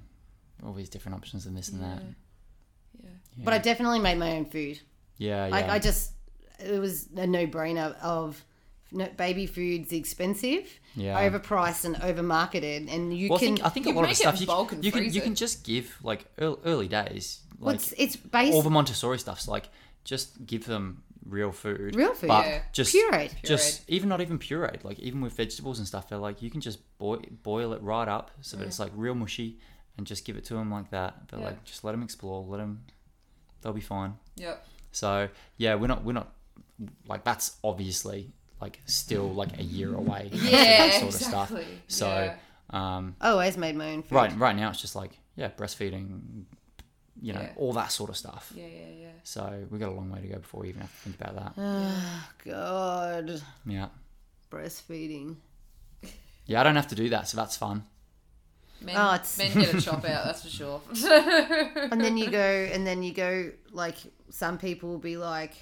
all 0.65 0.73
these 0.73 0.87
different 0.89 1.17
options 1.17 1.45
and 1.45 1.57
this 1.57 1.67
and 1.69 1.81
that. 1.83 2.01
Yeah. 2.01 3.09
Yeah. 3.35 3.43
but 3.43 3.53
I 3.53 3.57
definitely 3.57 3.99
made 3.99 4.17
my 4.17 4.33
own 4.37 4.45
food. 4.45 4.79
Yeah, 5.27 5.45
yeah. 5.47 5.51
Like 5.55 5.69
I 5.69 5.79
just, 5.79 6.11
it 6.59 6.79
was 6.79 7.07
a 7.15 7.27
no 7.27 7.45
brainer 7.47 7.95
of 8.01 8.43
no, 8.91 9.07
baby 9.17 9.45
food's 9.47 9.91
expensive, 9.91 10.65
Yeah. 10.95 11.19
overpriced 11.29 11.83
and 11.85 11.95
overmarketed, 11.95 12.93
and 12.93 13.15
you 13.17 13.29
well, 13.29 13.39
can. 13.39 13.53
I 13.53 13.55
think 13.55 13.65
I 13.65 13.69
think 13.69 13.85
a 13.87 13.89
lot 13.99 14.09
of 14.09 14.15
stuff 14.15 14.39
you, 14.41 14.47
can- 14.47 14.83
you 14.83 14.91
can 14.91 15.03
you 15.15 15.21
can 15.21 15.35
just 15.35 15.63
give 15.63 15.85
like 16.03 16.25
early, 16.37 16.57
early 16.65 16.87
days 16.87 17.41
like 17.59 17.75
What's 17.75 17.93
it's 17.97 18.15
based 18.15 18.53
all 18.53 18.61
the 18.61 18.69
Montessori 18.69 19.17
stuff's 19.19 19.47
like 19.47 19.69
just 20.03 20.45
give 20.45 20.65
them 20.65 21.01
real 21.25 21.51
food. 21.53 21.95
Real 21.95 22.13
food, 22.13 22.27
but 22.27 22.45
Yeah. 22.45 22.61
just 22.73 22.93
pureed. 22.93 23.31
just 23.43 23.89
even 23.89 24.09
not 24.09 24.19
even 24.21 24.37
pureed. 24.37 24.83
Like 24.83 24.99
even 24.99 25.21
with 25.21 25.33
vegetables 25.33 25.79
and 25.79 25.87
stuff, 25.87 26.09
they're 26.09 26.17
like 26.29 26.41
you 26.41 26.49
can 26.51 26.61
just 26.61 26.79
boil 26.97 27.21
boil 27.41 27.73
it 27.73 27.81
right 27.81 28.07
up 28.07 28.31
so 28.41 28.57
that 28.57 28.67
it's 28.67 28.79
like 28.79 28.91
real 28.95 29.15
mushy 29.15 29.57
and 29.97 30.05
just 30.05 30.25
give 30.25 30.35
it 30.37 30.43
to 30.45 30.53
them 30.55 30.69
like 30.71 30.89
that. 30.91 31.27
But 31.29 31.39
Yeah. 31.39 31.45
like 31.47 31.63
just 31.63 31.83
let 31.85 31.93
them 31.93 32.03
explore, 32.03 32.43
let 32.43 32.57
them, 32.57 32.83
they'll 33.61 33.73
be 33.73 33.81
fine. 33.95 34.15
Yep. 34.35 34.67
So 34.93 35.27
yeah, 35.57 35.75
we're 35.75 35.87
not 35.87 36.03
we're 36.05 36.13
not 36.13 36.33
like 37.07 37.23
that's 37.25 37.57
obviously 37.63 38.31
like 38.61 38.79
still 38.85 39.29
like 39.33 39.59
a 39.59 39.63
year 39.63 39.93
away. 39.93 40.29
Yeah, 40.33 40.87
that 40.87 40.93
sort 41.01 41.13
of 41.13 41.21
stuff. 41.21 41.51
So 41.87 42.07
Yeah. 42.07 42.35
um, 42.69 43.15
I 43.19 43.29
always 43.31 43.57
made 43.57 43.75
my 43.75 43.91
own 43.91 44.03
food. 44.03 44.15
right 44.15 44.39
right 44.39 44.55
now 44.55 44.69
it's 44.69 44.79
just 44.81 44.95
like 44.95 45.11
yeah, 45.35 45.49
breastfeeding, 45.49 46.45
you 47.21 47.33
know, 47.33 47.41
Yeah. 47.41 47.51
all 47.57 47.73
that 47.73 47.91
sort 47.91 48.09
of 48.11 48.17
stuff. 48.17 48.51
Yeah, 48.55 48.67
yeah, 48.67 48.89
yeah. 49.01 49.07
So 49.23 49.65
we 49.71 49.79
got 49.79 49.89
a 49.89 49.91
long 49.93 50.09
way 50.11 50.21
to 50.21 50.27
go 50.27 50.37
before 50.37 50.61
we 50.61 50.69
even 50.69 50.81
have 50.81 50.91
to 50.91 50.97
think 51.09 51.19
about 51.19 51.35
that. 51.35 51.53
Oh, 51.57 52.27
God. 52.45 53.41
Yeah, 53.65 53.87
Breastfeeding. 54.51 55.37
yeah, 56.45 56.59
I 56.59 56.63
don't 56.63 56.75
have 56.75 56.87
to 56.89 56.95
do 56.95 57.09
that, 57.09 57.27
so 57.27 57.37
that's 57.37 57.57
fun. 57.57 57.83
Men, 58.81 58.95
Oh, 58.97 59.15
it's- 59.15 59.37
men 59.37 59.53
get 59.53 59.73
a 59.73 59.81
chop 59.81 60.05
out, 60.05 60.25
that's 60.25 60.43
for 60.43 60.49
sure. 60.49 60.81
And 61.91 61.99
then 62.01 62.17
you 62.17 62.29
go, 62.29 62.69
and 62.71 62.85
then 62.85 63.01
you 63.01 63.13
go, 63.13 63.51
like, 63.71 63.95
some 64.33 64.57
people 64.57 64.89
will 64.89 64.97
be 64.97 65.15
like, 65.15 65.53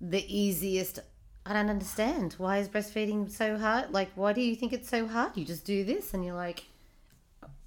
the 0.00 0.24
easiest. 0.28 1.00
I 1.44 1.52
don't 1.52 1.68
understand. 1.68 2.34
Why 2.38 2.58
is 2.58 2.68
breastfeeding 2.68 3.28
so 3.28 3.58
hard? 3.58 3.90
Like, 3.90 4.10
why 4.14 4.32
do 4.32 4.40
you 4.40 4.54
think 4.54 4.72
it's 4.72 4.88
so 4.88 5.08
hard? 5.08 5.36
You 5.36 5.44
just 5.44 5.64
do 5.64 5.82
this, 5.82 6.14
and 6.14 6.24
you're 6.24 6.36
like, 6.36 6.64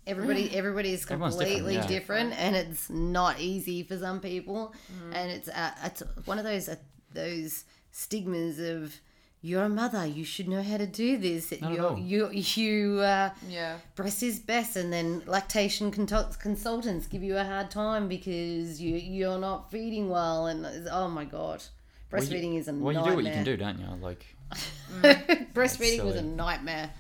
everybody, 0.08 0.56
everybody 0.56 0.94
is 0.94 1.04
Everyone's 1.04 1.36
different, 1.36 1.58
completely 1.58 1.76
yeah. 1.76 1.88
different, 1.88 2.34
and 2.39 2.56
it's 2.56 2.89
not 2.89 3.41
easy 3.41 3.84
for 3.84 3.98
some 3.98 4.22
people, 4.22 4.74
and 5.13 5.30
it's 5.30 5.50
uh, 5.50 5.72
it's 5.84 6.02
one 6.24 6.39
of 6.39 6.46
those 6.46 6.70
uh, 6.70 6.78
those 7.13 7.65
stigmas 7.91 8.58
of. 8.60 8.94
You're 9.43 9.63
a 9.63 9.69
mother. 9.69 10.06
You 10.06 10.23
should 10.23 10.47
know 10.47 10.62
how 10.62 10.77
to 10.77 10.86
do 10.86 11.17
this. 11.17 11.51
Not 11.60 11.71
at 11.71 11.77
You're, 11.77 11.88
all. 11.88 11.97
you 11.97 12.30
you 12.32 12.99
uh, 12.99 13.32
yeah. 13.49 13.77
breast 13.95 14.21
is 14.21 14.39
best 14.39 14.75
and 14.75 14.93
then 14.93 15.23
lactation 15.25 15.89
consultants 15.89 17.08
give 17.08 17.23
you 17.23 17.38
a 17.38 17.43
hard 17.43 17.71
time 17.71 18.08
because 18.08 18.80
you 18.80 18.95
you're 18.95 19.39
not 19.39 19.71
feeding 19.71 20.10
well 20.10 20.45
and 20.45 20.88
oh 20.91 21.08
my 21.08 21.25
god 21.25 21.63
Breastfeeding 22.12 22.58
is 22.58 22.67
a 22.67 22.73
nightmare. 22.73 22.93
Well, 22.93 23.06
you 23.06 23.10
do 23.12 23.15
what 23.15 23.25
you 23.25 23.32
can 23.32 23.43
do, 23.45 23.58
don't 23.58 23.80
you? 23.80 23.86
Like 24.01 24.25
Breastfeeding 25.54 26.04
was 26.04 26.17
a 26.17 26.21
nightmare. 26.21 26.91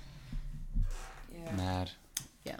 Yeah. 1.33 1.55
mad. 1.55 1.91
Yeah. 2.45 2.59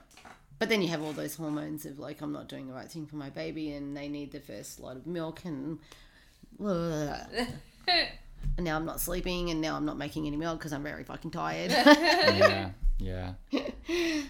But 0.60 0.68
then 0.70 0.82
you 0.82 0.90
have 0.90 1.02
all 1.02 1.14
those 1.14 1.36
hormones 1.36 1.86
of 1.86 1.98
like 1.98 2.22
I'm 2.22 2.34
not 2.34 2.50
doing 2.50 2.68
the 2.68 2.74
right 2.74 2.92
thing 2.92 3.06
for 3.06 3.16
my 3.16 3.30
baby, 3.30 3.72
and 3.72 3.96
they 3.96 4.10
need 4.10 4.34
the 4.34 4.42
first 4.42 4.82
lot 4.82 4.98
of 4.98 5.08
milk, 5.08 5.46
and 5.46 5.80
and 8.58 8.66
now 8.66 8.76
I'm 8.76 8.86
not 8.86 9.00
sleeping, 9.00 9.50
and 9.50 9.62
now 9.62 9.76
I'm 9.76 9.86
not 9.86 9.98
making 9.98 10.28
any 10.28 10.38
milk 10.38 10.60
because 10.60 10.74
I'm 10.74 10.84
very 10.84 11.04
fucking 11.04 11.32
tired. 11.32 11.72
yeah, 11.72 12.72
yeah. 13.00 13.34
Well, 13.52 13.64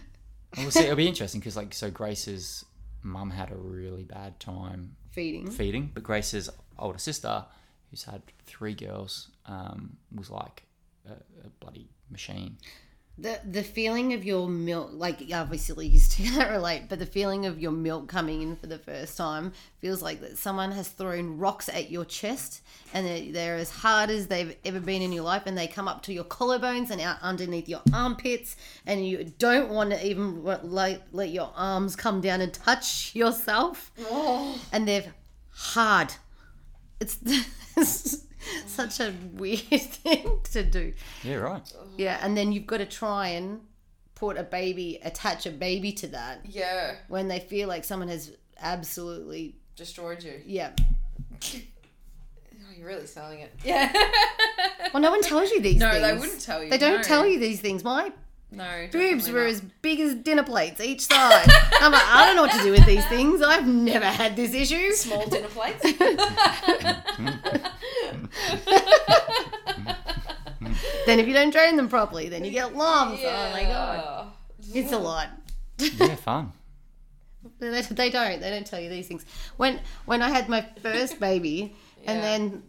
we'll 0.57 0.71
see. 0.71 0.81
It'll 0.83 0.95
be 0.95 1.07
interesting 1.07 1.39
because, 1.39 1.55
like, 1.57 1.73
so 1.73 1.89
Grace's 1.91 2.65
mum 3.03 3.31
had 3.31 3.51
a 3.51 3.55
really 3.55 4.03
bad 4.03 4.39
time 4.39 4.95
Feeding. 5.11 5.49
feeding, 5.49 5.91
but 5.93 6.03
Grace's 6.03 6.49
older 6.77 6.99
sister, 6.99 7.45
who's 7.89 8.03
had 8.03 8.21
three 8.45 8.73
girls, 8.75 9.29
um, 9.45 9.97
was 10.13 10.29
like 10.29 10.63
a, 11.07 11.13
a 11.13 11.49
bloody 11.59 11.89
machine. 12.09 12.57
The 13.17 13.39
the 13.45 13.61
feeling 13.61 14.13
of 14.13 14.23
your 14.23 14.47
milk, 14.47 14.91
like 14.93 15.21
obviously 15.33 15.85
you 15.85 15.99
still 15.99 16.25
can't 16.25 16.49
relate, 16.49 16.83
but 16.89 16.97
the 16.97 17.05
feeling 17.05 17.45
of 17.45 17.59
your 17.59 17.71
milk 17.71 18.07
coming 18.07 18.41
in 18.41 18.55
for 18.55 18.67
the 18.67 18.79
first 18.79 19.17
time 19.17 19.51
feels 19.79 20.01
like 20.01 20.21
that 20.21 20.37
someone 20.37 20.71
has 20.71 20.87
thrown 20.87 21.37
rocks 21.37 21.69
at 21.69 21.91
your 21.91 22.05
chest, 22.05 22.61
and 22.93 23.05
they're, 23.05 23.31
they're 23.31 23.55
as 23.57 23.69
hard 23.69 24.09
as 24.09 24.27
they've 24.27 24.55
ever 24.63 24.79
been 24.79 25.01
in 25.01 25.11
your 25.11 25.23
life, 25.23 25.43
and 25.45 25.57
they 25.57 25.67
come 25.67 25.87
up 25.87 26.01
to 26.03 26.13
your 26.13 26.23
collarbones 26.23 26.89
and 26.89 27.01
out 27.01 27.17
underneath 27.21 27.67
your 27.67 27.81
armpits, 27.93 28.55
and 28.85 29.05
you 29.05 29.25
don't 29.37 29.69
want 29.69 29.91
to 29.91 30.05
even 30.05 30.43
let, 30.43 31.13
let 31.13 31.29
your 31.29 31.51
arms 31.55 31.95
come 31.95 32.21
down 32.21 32.41
and 32.41 32.53
touch 32.53 33.13
yourself, 33.13 33.91
oh. 34.09 34.59
and 34.71 34.87
they're 34.87 35.13
hard. 35.51 36.13
It's 36.99 37.17
such 38.67 38.99
a 38.99 39.13
weird 39.33 39.59
thing 39.69 40.39
to 40.51 40.63
do. 40.63 40.93
Yeah, 41.23 41.35
right. 41.35 41.73
Yeah, 41.97 42.19
and 42.21 42.35
then 42.37 42.51
you've 42.51 42.67
got 42.67 42.77
to 42.77 42.85
try 42.85 43.29
and 43.29 43.61
put 44.15 44.37
a 44.37 44.43
baby, 44.43 44.99
attach 45.03 45.45
a 45.45 45.51
baby 45.51 45.91
to 45.93 46.07
that 46.09 46.41
Yeah. 46.45 46.95
when 47.07 47.27
they 47.27 47.39
feel 47.39 47.67
like 47.67 47.83
someone 47.83 48.07
has 48.09 48.31
absolutely, 48.59 49.55
Destroyed 49.75 50.23
you. 50.23 50.41
yeah. 50.45 50.71
Oh, 52.63 52.73
you're 52.77 52.87
really 52.87 53.07
selling 53.07 53.39
it. 53.39 53.51
Yeah. 53.65 53.91
Well, 54.93 55.01
no 55.01 55.09
one 55.11 55.21
tells 55.21 55.51
you 55.51 55.61
these 55.61 55.77
no, 55.77 55.89
things. 55.91 56.03
they 56.03 56.13
wouldn't 56.17 56.41
tell 56.41 56.63
you. 56.63 56.69
They 56.69 56.77
don't 56.77 56.97
no. 56.97 57.03
tell 57.03 57.25
you 57.25 57.39
these 57.39 57.59
things. 57.59 57.83
My 57.83 58.11
No. 58.53 58.87
boobs 58.91 59.29
were 59.31 59.43
not. 59.45 59.49
as 59.49 59.61
big 59.81 59.99
as 60.01 60.13
dinner 60.15 60.43
plates 60.43 60.81
each 60.81 61.01
side. 61.01 61.45
I'm 61.79 61.91
like, 61.93 62.03
I 62.05 62.25
don't 62.27 62.35
know 62.35 62.41
what 62.41 62.51
to 62.51 62.61
do 62.63 62.71
with 62.71 62.85
these 62.85 63.05
things. 63.07 63.41
I've 63.41 63.65
never 63.65 64.05
had 64.05 64.35
this 64.35 64.53
issue. 64.53 64.91
small 64.91 65.25
dinner 65.27 65.47
plates. 65.49 65.81
Then 71.05 71.19
if 71.19 71.27
you 71.27 71.33
don't 71.33 71.51
drain 71.51 71.75
them 71.75 71.89
properly, 71.89 72.29
then 72.29 72.45
you 72.45 72.51
get 72.51 72.75
lumps. 72.75 73.21
Oh 73.23 73.49
my 73.51 73.63
god, 73.63 74.27
it's 74.73 74.91
a 74.91 74.97
lot. 74.97 75.29
Yeah, 75.79 76.15
fun. 76.15 76.51
They, 77.59 77.81
they 77.81 78.09
don't. 78.11 78.39
They 78.39 78.49
don't 78.51 78.65
tell 78.67 78.79
you 78.79 78.89
these 78.89 79.07
things. 79.07 79.25
When 79.57 79.79
when 80.05 80.21
I 80.21 80.29
had 80.29 80.47
my 80.47 80.61
first 80.81 81.19
baby, 81.19 81.75
and 82.05 82.21
then 82.21 82.63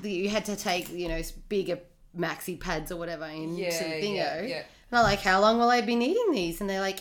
the, 0.00 0.10
you 0.10 0.28
had 0.30 0.46
to 0.46 0.56
take 0.56 0.90
you 0.90 1.08
know 1.08 1.20
bigger 1.48 1.78
maxi 2.16 2.58
pads 2.58 2.90
or 2.90 2.96
whatever 2.96 3.26
into 3.26 3.60
Yeah, 3.60 3.82
the 3.82 4.00
bingo. 4.00 4.16
yeah, 4.16 4.40
yeah. 4.42 4.62
And 4.90 4.98
I'm 4.98 5.04
like, 5.04 5.20
how 5.20 5.40
long 5.40 5.58
will 5.58 5.70
I 5.70 5.80
be 5.80 5.96
needing 5.96 6.32
these? 6.32 6.60
And 6.60 6.70
they're 6.70 6.80
like, 6.80 7.00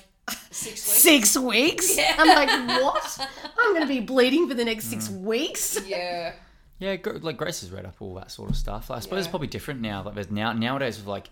Six 0.49 0.65
weeks. 0.67 0.81
six 0.81 1.37
weeks. 1.37 1.97
Yeah. 1.97 2.15
I'm 2.17 2.27
like, 2.27 2.81
what? 2.81 3.27
I'm 3.59 3.71
going 3.73 3.81
to 3.81 3.87
be 3.87 3.99
bleeding 3.99 4.47
for 4.47 4.55
the 4.55 4.65
next 4.65 4.85
six 4.85 5.07
mm. 5.07 5.21
weeks. 5.21 5.79
Yeah. 5.87 6.33
Yeah, 6.77 6.97
like 7.21 7.37
Grace 7.37 7.61
has 7.61 7.71
read 7.71 7.85
up 7.85 7.95
all 8.01 8.15
that 8.15 8.29
sort 8.31 8.49
of 8.49 8.57
stuff. 8.57 8.91
I 8.91 8.99
suppose 8.99 9.19
it's 9.19 9.27
probably 9.29 9.47
different 9.47 9.79
now. 9.79 10.03
Like 10.03 10.13
there's 10.13 10.29
now 10.29 10.51
nowadays 10.51 10.97
with 10.97 11.07
like 11.07 11.29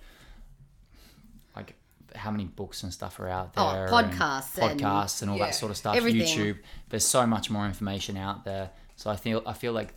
like 1.54 1.76
how 2.16 2.32
many 2.32 2.46
books 2.46 2.84
and 2.84 2.94
stuff 2.94 3.20
are 3.20 3.28
out 3.28 3.54
there. 3.54 3.64
Oh, 3.66 3.74
there, 3.74 3.88
podcasts 3.90 4.58
and 4.58 4.72
and- 4.72 4.80
podcasts 4.82 5.22
and 5.22 5.30
all 5.30 5.38
Yeah, 5.38 5.48
that 5.48 5.56
sort 5.56 5.72
of 5.72 5.76
stuff. 5.78 5.98
everything. 5.98 6.22
YouTube. 6.22 6.60
There's 6.88 7.06
so 7.06 7.28
much 7.28 7.50
more 7.50 7.66
information 7.66 8.16
out 8.16 8.46
there. 8.46 8.70
So 8.96 9.10
I 9.10 9.18
feel 9.18 9.42
I 9.46 9.52
feel 9.52 9.74
like 9.74 9.94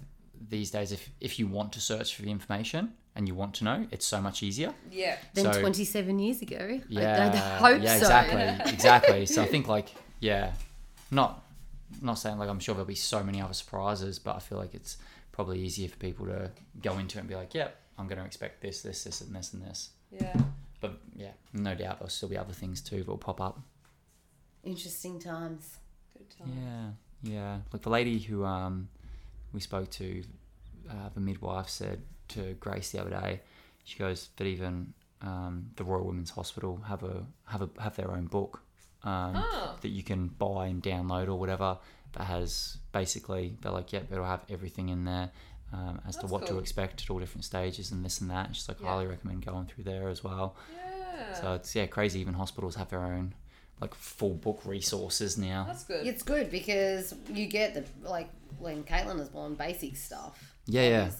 these 0.49 0.73
days, 0.73 0.91
if 0.91 1.09
if 1.21 1.39
you 1.39 1.47
want 1.47 1.73
to 1.75 1.81
search 1.81 2.17
for 2.17 2.23
the 2.23 2.31
information 2.33 2.95
and 3.17 3.27
you 3.27 3.35
want 3.35 3.55
to 3.55 3.65
know, 3.65 3.87
it's 3.91 4.07
so 4.07 4.21
much 4.21 4.43
easier. 4.43 4.73
Yeah. 4.91 5.17
Than 5.35 5.53
So- 5.53 5.61
27 5.61 6.19
years 6.19 6.43
ago. 6.43 6.81
Yeah, 6.89 7.33
I, 7.33 7.37
hope 7.73 7.83
yeah, 7.83 7.97
so. 7.99 8.05
exactly, 8.05 8.73
exactly. 8.73 9.27
So 9.27 9.43
I 9.43 9.47
think 9.47 9.67
like 9.69 9.89
yeah, 10.21 10.53
not 11.11 11.43
not 12.03 12.15
saying 12.15 12.39
like 12.39 12.49
I'm 12.49 12.61
sure 12.61 12.75
there'll 12.75 12.87
be 12.87 12.95
so 12.95 13.23
many 13.25 13.41
other 13.41 13.55
surprises, 13.55 14.19
but 14.19 14.37
I 14.37 14.39
feel 14.41 14.59
like 14.59 14.75
it's 14.75 14.99
probably 15.33 15.61
easier 15.61 15.89
for 15.89 15.97
people 15.97 16.27
to 16.27 16.51
go 16.83 16.99
into 16.99 17.19
it 17.19 17.21
and 17.21 17.29
be 17.29 17.35
like, 17.35 17.55
yep, 17.55 17.77
I'm 17.99 18.07
going 18.07 18.19
to 18.19 18.25
expect 18.25 18.63
this, 18.63 18.81
this, 18.83 19.05
this, 19.05 19.21
and 19.21 19.35
this, 19.37 19.53
and 19.53 19.63
this. 19.63 19.91
Yeah. 20.11 20.35
But 20.81 20.99
yeah, 21.15 21.33
no 21.53 21.75
doubt 21.75 21.99
there'll 21.99 22.09
still 22.11 22.29
be 22.29 22.39
other 22.39 22.53
things 22.53 22.81
too 22.81 22.99
that'll 22.99 23.19
pop 23.19 23.41
up. 23.41 23.61
Interesting 24.63 25.19
times. 25.19 25.77
Good 26.17 26.31
time. 26.39 26.97
Yeah, 27.23 27.33
yeah. 27.33 27.59
Like 27.73 27.83
the 27.83 27.91
lady 27.91 28.19
who 28.19 28.45
um 28.45 28.89
we 29.53 29.61
spoke 29.61 29.91
to, 29.93 30.23
uh, 30.91 31.09
the 31.15 31.21
midwife 31.21 31.69
said 31.69 32.03
to 32.29 32.55
Grace 32.61 32.91
the 32.91 33.01
other 33.01 33.11
day, 33.11 33.41
she 33.85 33.99
goes, 33.99 34.29
but 34.37 34.47
even 34.47 34.93
um, 35.23 35.67
the 35.77 35.85
Royal 35.85 36.05
Women's 36.07 36.31
Hospital 36.31 36.81
have 36.89 37.03
a 37.03 37.25
have 37.47 37.63
a 37.63 37.69
have 37.81 37.97
their 37.97 38.11
own 38.11 38.27
book 38.27 38.63
um, 39.05 39.35
Oh. 39.37 39.77
that 39.81 39.89
you 39.89 40.03
can 40.03 40.29
buy 40.29 40.67
and 40.67 40.83
download 40.83 41.29
or 41.29 41.37
whatever. 41.37 41.79
That 42.13 42.25
has 42.25 42.79
basically 42.93 43.57
they're 43.63 43.73
like, 43.73 43.93
yep, 43.93 44.11
it'll 44.11 44.25
have 44.25 44.45
everything 44.49 44.89
in 44.89 45.05
there. 45.05 45.31
Um, 45.73 46.01
as 46.07 46.15
to 46.17 46.23
That's 46.23 46.33
what 46.33 46.47
to 46.47 46.59
expect 46.59 47.03
at 47.03 47.11
all 47.11 47.19
different 47.19 47.45
stages 47.45 47.91
and 47.91 48.05
this 48.05 48.21
and 48.21 48.31
that. 48.31 48.55
She's 48.55 48.69
like, 48.69 48.81
Yeah. 48.81 48.87
highly 48.89 49.07
recommend 49.07 49.45
going 49.45 49.67
through 49.67 49.85
there 49.85 50.09
as 50.09 50.23
well. 50.23 50.55
Yeah. 50.75 51.35
So 51.35 51.55
it's 51.55 51.75
yeah, 51.75 51.87
crazy. 51.87 52.21
Even 52.21 52.35
hospitals 52.35 52.77
have 52.77 52.89
their 52.89 53.01
own 53.05 53.35
like 53.81 53.95
full 53.95 54.35
book 54.35 54.61
resources 54.65 55.37
now. 55.37 55.65
That's 55.67 55.85
good. 55.85 56.07
It's 56.07 56.23
good 56.23 56.51
because 56.51 57.15
you 57.29 57.47
get 57.47 57.75
the, 57.75 57.85
like, 58.09 58.31
when 58.59 58.85
Caitlin 58.85 59.19
was 59.19 59.29
born, 59.29 59.55
basic 59.55 59.97
stuff. 59.97 60.55
Yeah, 60.67 60.89
yeah. 60.89 61.11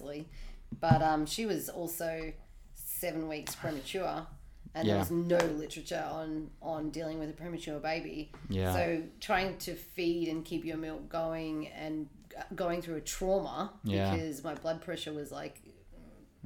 Obviously. 0.83 0.99
But 0.99 1.03
um, 1.03 1.27
she 1.27 1.47
was 1.47 1.69
also 1.69 2.33
seven 2.75 3.29
weeks 3.29 3.55
premature, 3.55 4.27
and 4.75 4.89
there 4.89 4.99
was 4.99 5.11
no 5.11 5.39
literature 5.39 6.05
on 6.11 6.51
on 6.63 6.91
dealing 6.91 7.19
with 7.19 7.31
a 7.31 7.35
premature 7.35 7.79
baby. 7.79 8.33
Yeah. 8.49 8.73
So 8.73 9.03
trying 9.21 9.59
to 9.59 9.75
feed 9.75 10.29
and 10.29 10.45
keep 10.45 10.65
your 10.65 10.77
milk 10.77 11.09
going 11.09 11.69
and 11.69 12.09
going 12.55 12.83
through 12.83 12.97
a 12.97 13.01
trauma 13.01 13.73
Yeah. 13.85 14.15
because 14.15 14.45
my 14.45 14.55
blood 14.55 14.83
pressure 14.83 15.13
was 15.13 15.33
like 15.33 15.63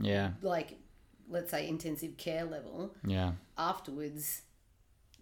Yeah, 0.01 0.31
like 0.43 0.79
let's 1.29 1.51
say 1.51 1.67
intensive 1.69 2.17
care 2.17 2.45
level 2.45 2.95
yeah, 3.05 3.33
afterwards 3.59 4.43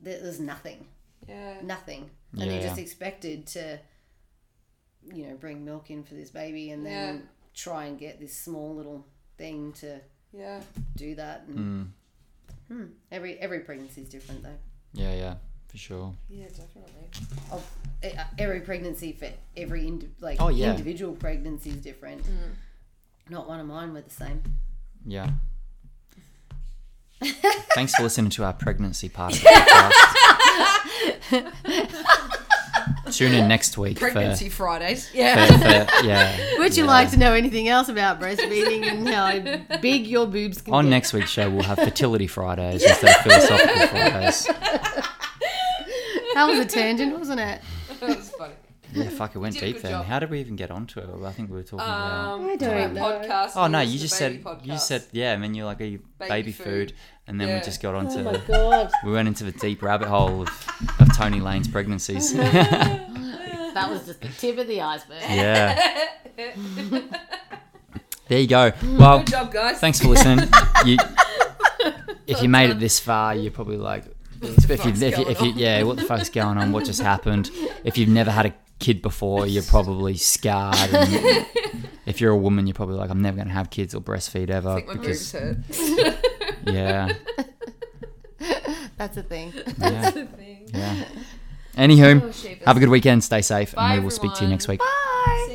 there, 0.03 0.21
there's 0.21 0.41
nothing 0.41 0.87
yeah. 1.27 1.55
nothing 1.63 2.11
and 2.33 2.43
Yeah, 2.43 2.53
you're 2.53 2.63
just 2.63 2.79
expected 2.79 3.47
to 3.49 3.79
you 5.13 5.27
know 5.27 5.37
bring 5.37 5.65
milk 5.65 5.91
in 5.91 6.05
for 6.05 6.15
this 6.15 6.31
baby 6.31 6.71
and 6.71 6.85
then 6.85 7.15
Yeah. 7.17 7.21
Try 7.59 7.87
and 7.87 7.99
get 7.99 8.21
this 8.21 8.33
small 8.37 8.75
little 8.77 9.05
thing 9.37 9.73
to 9.73 10.01
Yeah. 10.33 10.61
do 10.97 11.15
that 11.17 11.45
and 11.49 11.59
mm, 11.59 11.87
hmm, 12.69 12.85
every 13.11 13.37
every 13.41 13.61
pregnancy 13.61 14.03
is 14.03 14.09
different 14.09 14.43
though 14.45 14.59
yeah, 14.95 15.15
yeah, 15.15 15.35
for 15.69 15.77
sure. 15.77 16.15
Yeah, 16.31 16.47
definitely. 16.47 17.09
of 17.53 17.63
uh, 18.05 18.25
every 18.39 18.61
pregnancy 18.61 19.13
for 19.13 19.29
every 19.57 19.87
indi- 19.87 20.09
like 20.21 20.41
Oh, 20.41 20.49
yeah. 20.49 20.71
individual 20.71 21.15
pregnancy 21.15 21.71
is 21.71 21.77
different 21.77 22.23
not 23.29 23.47
one 23.49 23.61
of 23.61 23.67
mine 23.67 23.93
were 23.93 24.01
the 24.03 24.11
same 24.25 24.43
Yeah. 25.05 25.31
Thanks 27.75 27.95
for 27.97 28.03
listening 28.05 28.31
to 28.31 28.45
our 28.45 28.53
pregnancy 28.53 29.09
part 29.09 29.35
of 29.35 29.43
the 29.43 29.49
podcast. 31.31 32.05
Tune 33.19 33.35
in 33.35 33.49
next 33.49 33.77
week 33.77 33.99
for, 33.99 34.11
Pregnancy 34.11 34.49
Fridays. 34.49 35.11
Yeah. 35.13 35.45
for- 35.47 36.07
yeah. 36.07 36.37
would 36.59 36.77
you 36.77 36.85
yeah. 36.85 36.91
like 36.91 37.11
to 37.11 37.17
know 37.19 37.33
anything 37.33 37.69
else 37.69 37.89
about 37.89 38.21
breastfeeding 38.21 38.85
and 38.85 39.09
how 39.09 39.79
big 39.79 40.07
your 40.07 40.27
boobs 40.27 40.61
can 40.63 40.73
On 40.73 40.85
get? 40.85 40.91
next 40.91 41.13
week's 41.13 41.31
show, 41.31 41.51
we'll 41.51 41.65
have 41.65 41.79
fertility 41.79 42.27
Fridays 42.29 42.83
instead 42.85 43.17
of 43.17 43.23
philosophical 43.23 43.87
Fridays. 43.89 44.45
that 46.35 46.47
was 46.47 46.59
a 46.61 46.65
tangent 46.65 47.19
wasn't 47.19 47.41
it 47.41 47.61
That 48.01 48.17
was 48.17 48.31
funny. 48.31 48.55
Yeah, 48.95 49.11
fuck, 49.11 49.35
it 49.35 49.39
went 49.39 49.53
Did 49.55 49.61
deep 49.61 49.75
good 49.77 49.83
then. 49.83 49.91
job. 49.91 50.07
How 50.07 50.19
did 50.19 50.31
we 50.31 50.41
even 50.41 50.57
get 50.57 50.71
onto 50.71 50.99
it? 51.01 51.09
I 51.23 51.31
think 51.33 51.51
we 51.51 51.57
were 51.57 51.63
talking 51.63 51.81
about. 51.81 52.35
Um, 52.41 52.49
I 52.49 52.57
don't 52.57 52.95
know. 52.95 53.03
podcast. 53.03 53.53
Oh 53.57 53.67
no, 53.67 53.81
you 53.81 53.99
just 53.99 54.17
said 54.17 54.43
podcast. 54.43 54.65
you 54.65 54.73
just 54.73 54.87
said 54.89 55.05
yeah, 55.13 55.35
and 55.35 55.43
then 55.43 55.55
you're 55.55 55.67
like, 55.67 55.83
"Are 55.83 55.85
you 55.85 55.99
baby, 56.19 56.29
Baby 56.31 56.53
food. 56.53 56.65
food. 56.65 56.93
and 57.27 57.39
then 57.39 57.49
Yeah. 57.49 57.59
we 57.59 57.65
just 57.65 57.83
got 57.83 57.95
onto. 57.95 58.21
oh 58.21 58.23
my 58.33 58.39
god 58.49 58.91
we 59.05 59.13
went 59.13 59.29
into 59.29 59.45
the 59.45 59.53
deep 59.53 59.83
rabbit 59.83 60.09
hole 60.09 60.41
of, 60.41 60.49
of 61.01 61.15
Tony 61.15 61.41
Lane's 61.41 61.69
pregnancies 61.69 62.33
that 63.79 63.91
was 63.91 64.07
just 64.07 64.21
the 64.21 64.29
tip 64.29 64.59
of 64.59 64.67
the 64.67 64.81
iceberg. 64.81 65.23
Yeah. 65.23 66.07
there 68.29 68.41
you 68.41 68.49
go. 68.49 68.73
Mm, 68.73 68.99
well, 68.99 69.19
Good 69.19 69.29
job, 69.29 69.53
guys. 69.53 69.79
thanks 69.79 70.01
for 70.01 70.09
listening. 70.09 70.49
You, 70.85 70.97
if 72.27 72.43
you 72.43 72.49
made 72.49 72.71
it 72.71 72.81
this 72.81 72.99
far, 72.99 73.37
you're 73.37 73.53
probably 73.53 73.77
like, 73.77 74.05
if 74.43 74.85
you, 74.85 74.91
if, 74.93 75.19
you, 75.19 75.29
if, 75.29 75.41
you, 75.41 75.53
yeah, 75.55 75.83
what 75.85 75.97
the 75.97 76.03
fuck's 76.05 76.29
going 76.29 76.59
on? 76.59 76.73
What 76.73 76.85
just 76.85 77.01
happened? 77.01 77.51
If 77.85 77.97
you've 77.97 78.09
never 78.09 78.31
had 78.31 78.45
a 78.45 78.55
kid 78.81 79.01
before, 79.01 79.47
you're 79.47 79.63
probably 79.63 80.17
scarred. 80.17 80.77
And 80.93 81.47
if 82.07 82.21
you're 82.21 82.33
a 82.33 82.37
woman, 82.37 82.67
you're 82.67 82.75
probably 82.75 82.97
like, 82.97 83.09
I'm 83.09 83.23
never 83.23 83.37
going 83.37 83.47
to 83.47 83.55
have 83.55 83.71
kids 83.71 83.95
or 83.95 84.01
breastfeed 84.01 84.51
ever. 84.51 84.71
I 84.71 84.75
think 84.75 84.89
my 84.89 84.95
because, 84.95 85.33
hurt. 85.33 85.59
yeah. 86.67 87.13
That's 88.97 89.17
a 89.17 89.23
thing. 89.23 89.53
Yeah. 89.55 89.73
That's 89.79 90.17
a 90.17 90.27
thing. 90.27 90.69
Yeah. 90.75 91.05
Anywho, 91.79 92.65
have 92.67 92.77
a 92.77 92.81
good 92.81 92.89
weekend. 92.89 93.23
Stay 93.25 93.41
safe, 93.41 93.75
Bye, 93.75 93.95
and 93.95 94.01
we 94.01 94.07
will 94.07 94.13
everyone. 94.13 94.31
speak 94.31 94.35
to 94.39 94.45
you 94.45 94.51
next 94.51 94.69
week. 94.69 94.81
Bye. 94.81 95.55